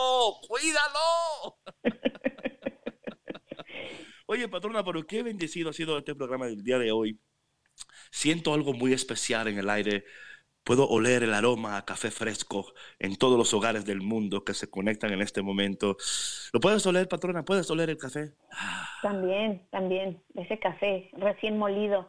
cuídalo. 0.46 1.56
Oye, 4.26 4.46
patrona, 4.46 4.84
pero 4.84 5.06
qué 5.06 5.22
bendecido 5.22 5.70
ha 5.70 5.72
sido 5.72 5.96
este 5.96 6.14
programa 6.14 6.44
del 6.44 6.62
día 6.62 6.78
de 6.78 6.92
hoy. 6.92 7.18
Siento 8.10 8.52
algo 8.52 8.74
muy 8.74 8.92
especial 8.92 9.48
en 9.48 9.56
el 9.56 9.70
aire 9.70 10.04
Puedo 10.64 10.88
oler 10.88 11.22
el 11.22 11.34
aroma 11.34 11.76
a 11.76 11.84
café 11.84 12.10
fresco 12.10 12.72
en 12.98 13.16
todos 13.16 13.36
los 13.36 13.52
hogares 13.52 13.84
del 13.84 14.00
mundo 14.00 14.44
que 14.44 14.54
se 14.54 14.70
conectan 14.70 15.12
en 15.12 15.20
este 15.20 15.42
momento. 15.42 15.98
¿Lo 16.54 16.60
puedes 16.60 16.86
oler, 16.86 17.06
patrona? 17.06 17.44
¿Puedes 17.44 17.70
oler 17.70 17.90
el 17.90 17.98
café? 17.98 18.32
También, 19.02 19.68
también. 19.70 20.22
Ese 20.34 20.58
café 20.58 21.10
recién 21.12 21.58
molido. 21.58 22.08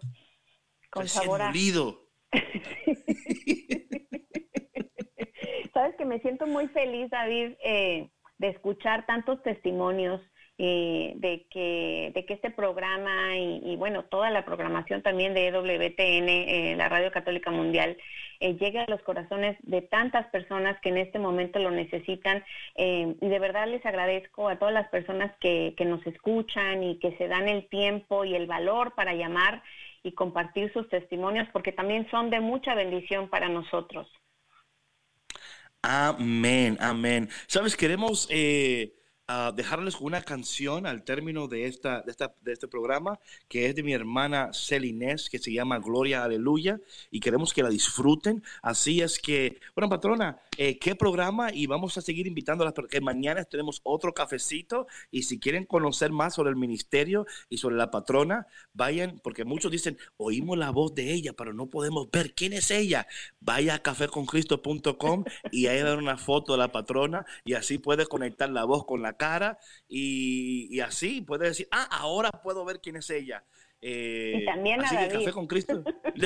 Con 0.90 1.04
recién 1.04 1.24
sabor 1.24 1.42
a... 1.42 1.48
molido. 1.48 2.08
Sabes 5.74 5.96
que 5.98 6.06
me 6.06 6.22
siento 6.22 6.48
muy 6.48 6.70
feliz, 6.70 7.10
David, 7.10 7.56
eh, 7.62 8.10
de 8.38 8.48
escuchar 8.48 9.06
tantos 9.06 9.44
testimonios 9.44 10.22
eh, 10.58 11.12
de, 11.18 11.46
que, 11.50 12.14
de 12.16 12.26
que 12.26 12.36
este 12.36 12.50
programa 12.50 13.36
y, 13.38 13.76
bueno, 13.76 14.06
toda 14.06 14.30
la 14.30 14.46
programación 14.46 15.02
también 15.02 15.34
de 15.34 15.48
EWTN, 15.48 16.30
eh, 16.30 16.76
la 16.78 16.88
Radio 16.88 17.12
Católica 17.12 17.52
Mundial, 17.52 17.98
eh, 18.40 18.56
llegue 18.56 18.80
a 18.80 18.86
los 18.88 19.02
corazones 19.02 19.58
de 19.64 19.82
tantas 19.82 20.28
personas 20.28 20.80
que 20.80 20.90
en 20.90 20.98
este 20.98 21.20
momento 21.20 21.60
lo 21.60 21.72
necesitan. 21.72 22.42
y 22.78 23.28
de 23.28 23.40
verdad 23.40 23.68
les 23.68 23.86
agradezco 23.86 24.48
a 24.48 24.58
todas 24.58 24.74
las 24.74 24.88
personas 24.88 25.34
que, 25.42 25.74
que 25.76 25.84
nos 25.84 26.06
escuchan 26.08 26.84
y 26.84 27.00
que 27.00 27.18
se 27.18 27.28
dan 27.28 27.50
el 27.50 27.68
tiempo 27.68 28.24
y 28.24 28.34
el 28.36 28.48
valor 28.48 28.94
para 28.96 29.14
llamar 29.14 29.62
y 30.04 30.14
compartir 30.14 30.72
sus 30.72 30.88
testimonios, 30.88 31.50
porque 31.52 31.74
también 31.74 32.10
son 32.10 32.30
de 32.30 32.40
mucha 32.40 32.76
bendición 32.76 33.28
para 33.28 33.50
nosotros. 33.50 34.08
Amén, 35.82 36.78
amén. 36.80 37.28
Sabes, 37.48 37.76
queremos 37.76 38.30
dejarles 39.56 40.00
una 40.02 40.22
canción 40.22 40.86
al 40.86 41.04
término 41.04 41.48
de, 41.48 41.66
esta, 41.66 42.02
de, 42.02 42.12
esta, 42.12 42.36
de 42.42 42.54
este 42.54 42.68
programa, 42.68 43.20
que 43.48 43.66
es 43.66 43.76
de 43.76 43.82
mi 43.82 43.94
hermana 43.94 44.52
Celinés, 44.54 45.30
que 45.30 45.40
se 45.40 45.52
llama 45.52 45.80
Gloria 45.80 46.24
Aleluya, 46.24 46.80
y 47.10 47.20
queremos 47.20 47.52
que 47.52 47.64
la 47.64 47.70
disfruten. 47.70 48.44
Así 48.62 49.02
es 49.02 49.20
que, 49.20 49.60
bueno, 49.76 49.90
patrona, 49.90 50.40
eh, 50.58 50.78
¿qué 50.78 50.96
programa? 50.96 51.52
Y 51.52 51.66
vamos 51.66 51.98
a 51.98 52.02
seguir 52.02 52.28
invitándolas 52.28 52.74
porque 52.74 53.02
mañana 53.02 53.44
tenemos 53.46 53.82
otro 53.84 54.14
cafecito, 54.14 54.86
y 55.10 55.24
si 55.24 55.40
quieren 55.40 55.66
conocer 55.66 56.12
más 56.12 56.36
sobre 56.36 56.52
el 56.52 56.56
ministerio 56.56 57.26
y 57.50 57.58
sobre 57.58 57.78
la 57.78 57.90
patrona, 57.90 58.46
vayan, 58.74 59.20
porque 59.24 59.44
muchos 59.44 59.72
dicen, 59.72 59.98
oímos 60.18 60.58
la 60.58 60.70
voz 60.70 60.94
de 60.94 61.12
ella, 61.12 61.34
pero 61.34 61.52
no 61.52 61.68
podemos 61.68 62.12
ver 62.12 62.36
quién 62.36 62.54
es 62.54 62.70
ella. 62.70 63.08
Vaya 63.40 63.76
a 63.76 63.80
caféconcristo.com 63.80 65.24
y 65.52 65.66
ahí 65.66 65.82
dar 65.82 65.98
una 65.98 66.18
foto 66.18 66.54
de 66.54 66.60
la 66.60 66.72
patrona, 66.72 67.26
y 67.44 67.54
así 67.54 67.80
puede 67.80 68.06
conectar 68.06 68.52
la 68.52 68.66
voz 68.66 68.86
con 68.86 69.02
la 69.02 69.15
cara 69.18 69.58
y, 69.88 70.80
así 70.80 71.22
puede 71.22 71.48
decir, 71.48 71.68
ah, 71.72 71.88
ahora 71.92 72.32
puedo 72.32 72.66
ver 72.66 72.82
quién 72.82 72.98
es 72.98 73.10
ella. 73.10 73.44
Eh, 73.82 74.40
y 74.42 74.46
también 74.46 74.82
así 74.82 74.98
que 74.98 75.10
café 75.10 75.32
con 75.32 75.48
Cristo. 75.48 75.84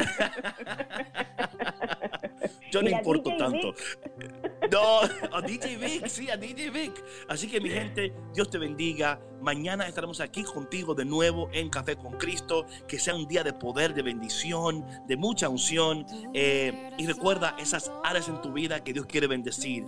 Yo 2.72 2.82
no 2.82 2.90
importo 2.90 3.36
tanto. 3.38 3.74
No, 4.72 5.02
a 5.02 5.42
DJ 5.42 5.78
Vic, 5.78 6.06
sí, 6.06 6.30
a 6.30 6.38
DJ 6.38 6.70
Vic. 6.70 7.04
Así 7.28 7.48
que 7.48 7.60
mi 7.60 7.72
gente, 7.72 8.14
Dios 8.36 8.52
te 8.52 8.60
bendiga. 8.60 9.20
Mañana 9.42 9.88
estaremos 9.88 10.22
aquí 10.22 10.44
contigo 10.44 10.94
de 10.94 11.06
nuevo 11.06 11.50
en 11.52 11.72
Café 11.72 11.96
con 11.96 12.20
Cristo. 12.20 12.68
Que 12.88 13.00
sea 13.00 13.16
un 13.16 13.28
día 13.28 13.44
de 13.44 13.52
poder, 13.52 13.96
de 13.96 14.04
bendición, 14.04 14.86
de 15.08 15.18
mucha 15.18 15.50
unción. 15.50 16.06
Eh, 16.36 16.92
y 17.00 17.08
recuerda 17.08 17.56
esas 17.58 17.92
áreas 18.04 18.28
en 18.28 18.40
tu 18.42 18.54
vida 18.54 18.84
que 18.84 18.94
Dios 18.94 19.08
quiere 19.08 19.26
bendecir 19.26 19.86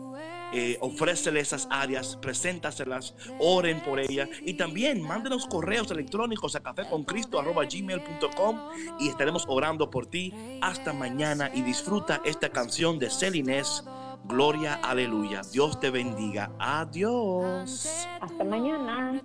eh, 0.54 0.78
ofrécele 0.82 1.39
esas 1.39 1.68
áreas, 1.70 2.18
preséntaselas, 2.22 3.16
oren 3.39 3.82
por 3.82 3.99
ellas 3.99 4.30
y 4.45 4.56
también 4.56 5.02
mándenos 5.02 5.45
correos 5.47 5.89
electrónicos 5.91 6.56
a 6.56 6.62
caféconcristo.gmail.com 6.62 8.60
y 8.99 9.08
estaremos 9.10 9.45
orando 9.47 9.89
por 9.89 10.08
ti 10.08 10.34
hasta 10.62 10.93
mañana 10.93 11.52
y 11.54 11.62
disfruta 11.62 12.22
esta 12.26 12.49
canción 12.49 12.99
de 12.99 13.10
Celinés. 13.10 13.84
Gloria, 14.26 14.76
aleluya. 14.76 15.41
Dios 15.52 15.80
te 15.80 15.89
bendiga. 15.89 16.52
Adiós. 16.60 18.08
Hasta 18.22 18.43
mañana. 18.43 19.22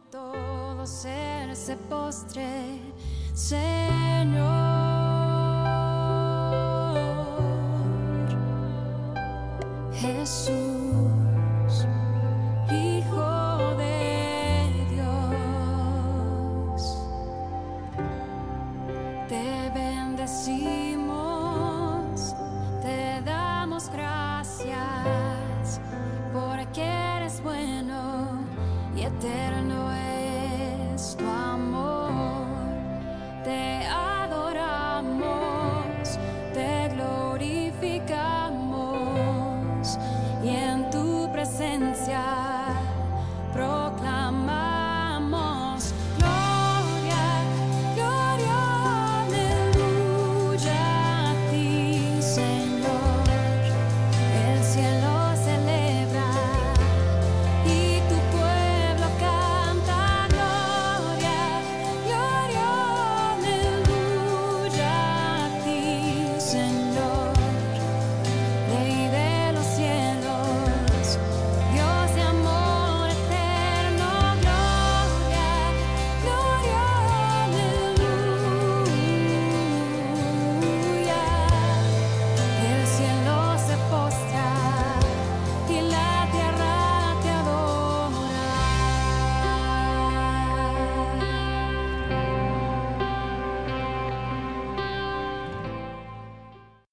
Señor. 3.34 4.86
Jesús. 9.92 10.65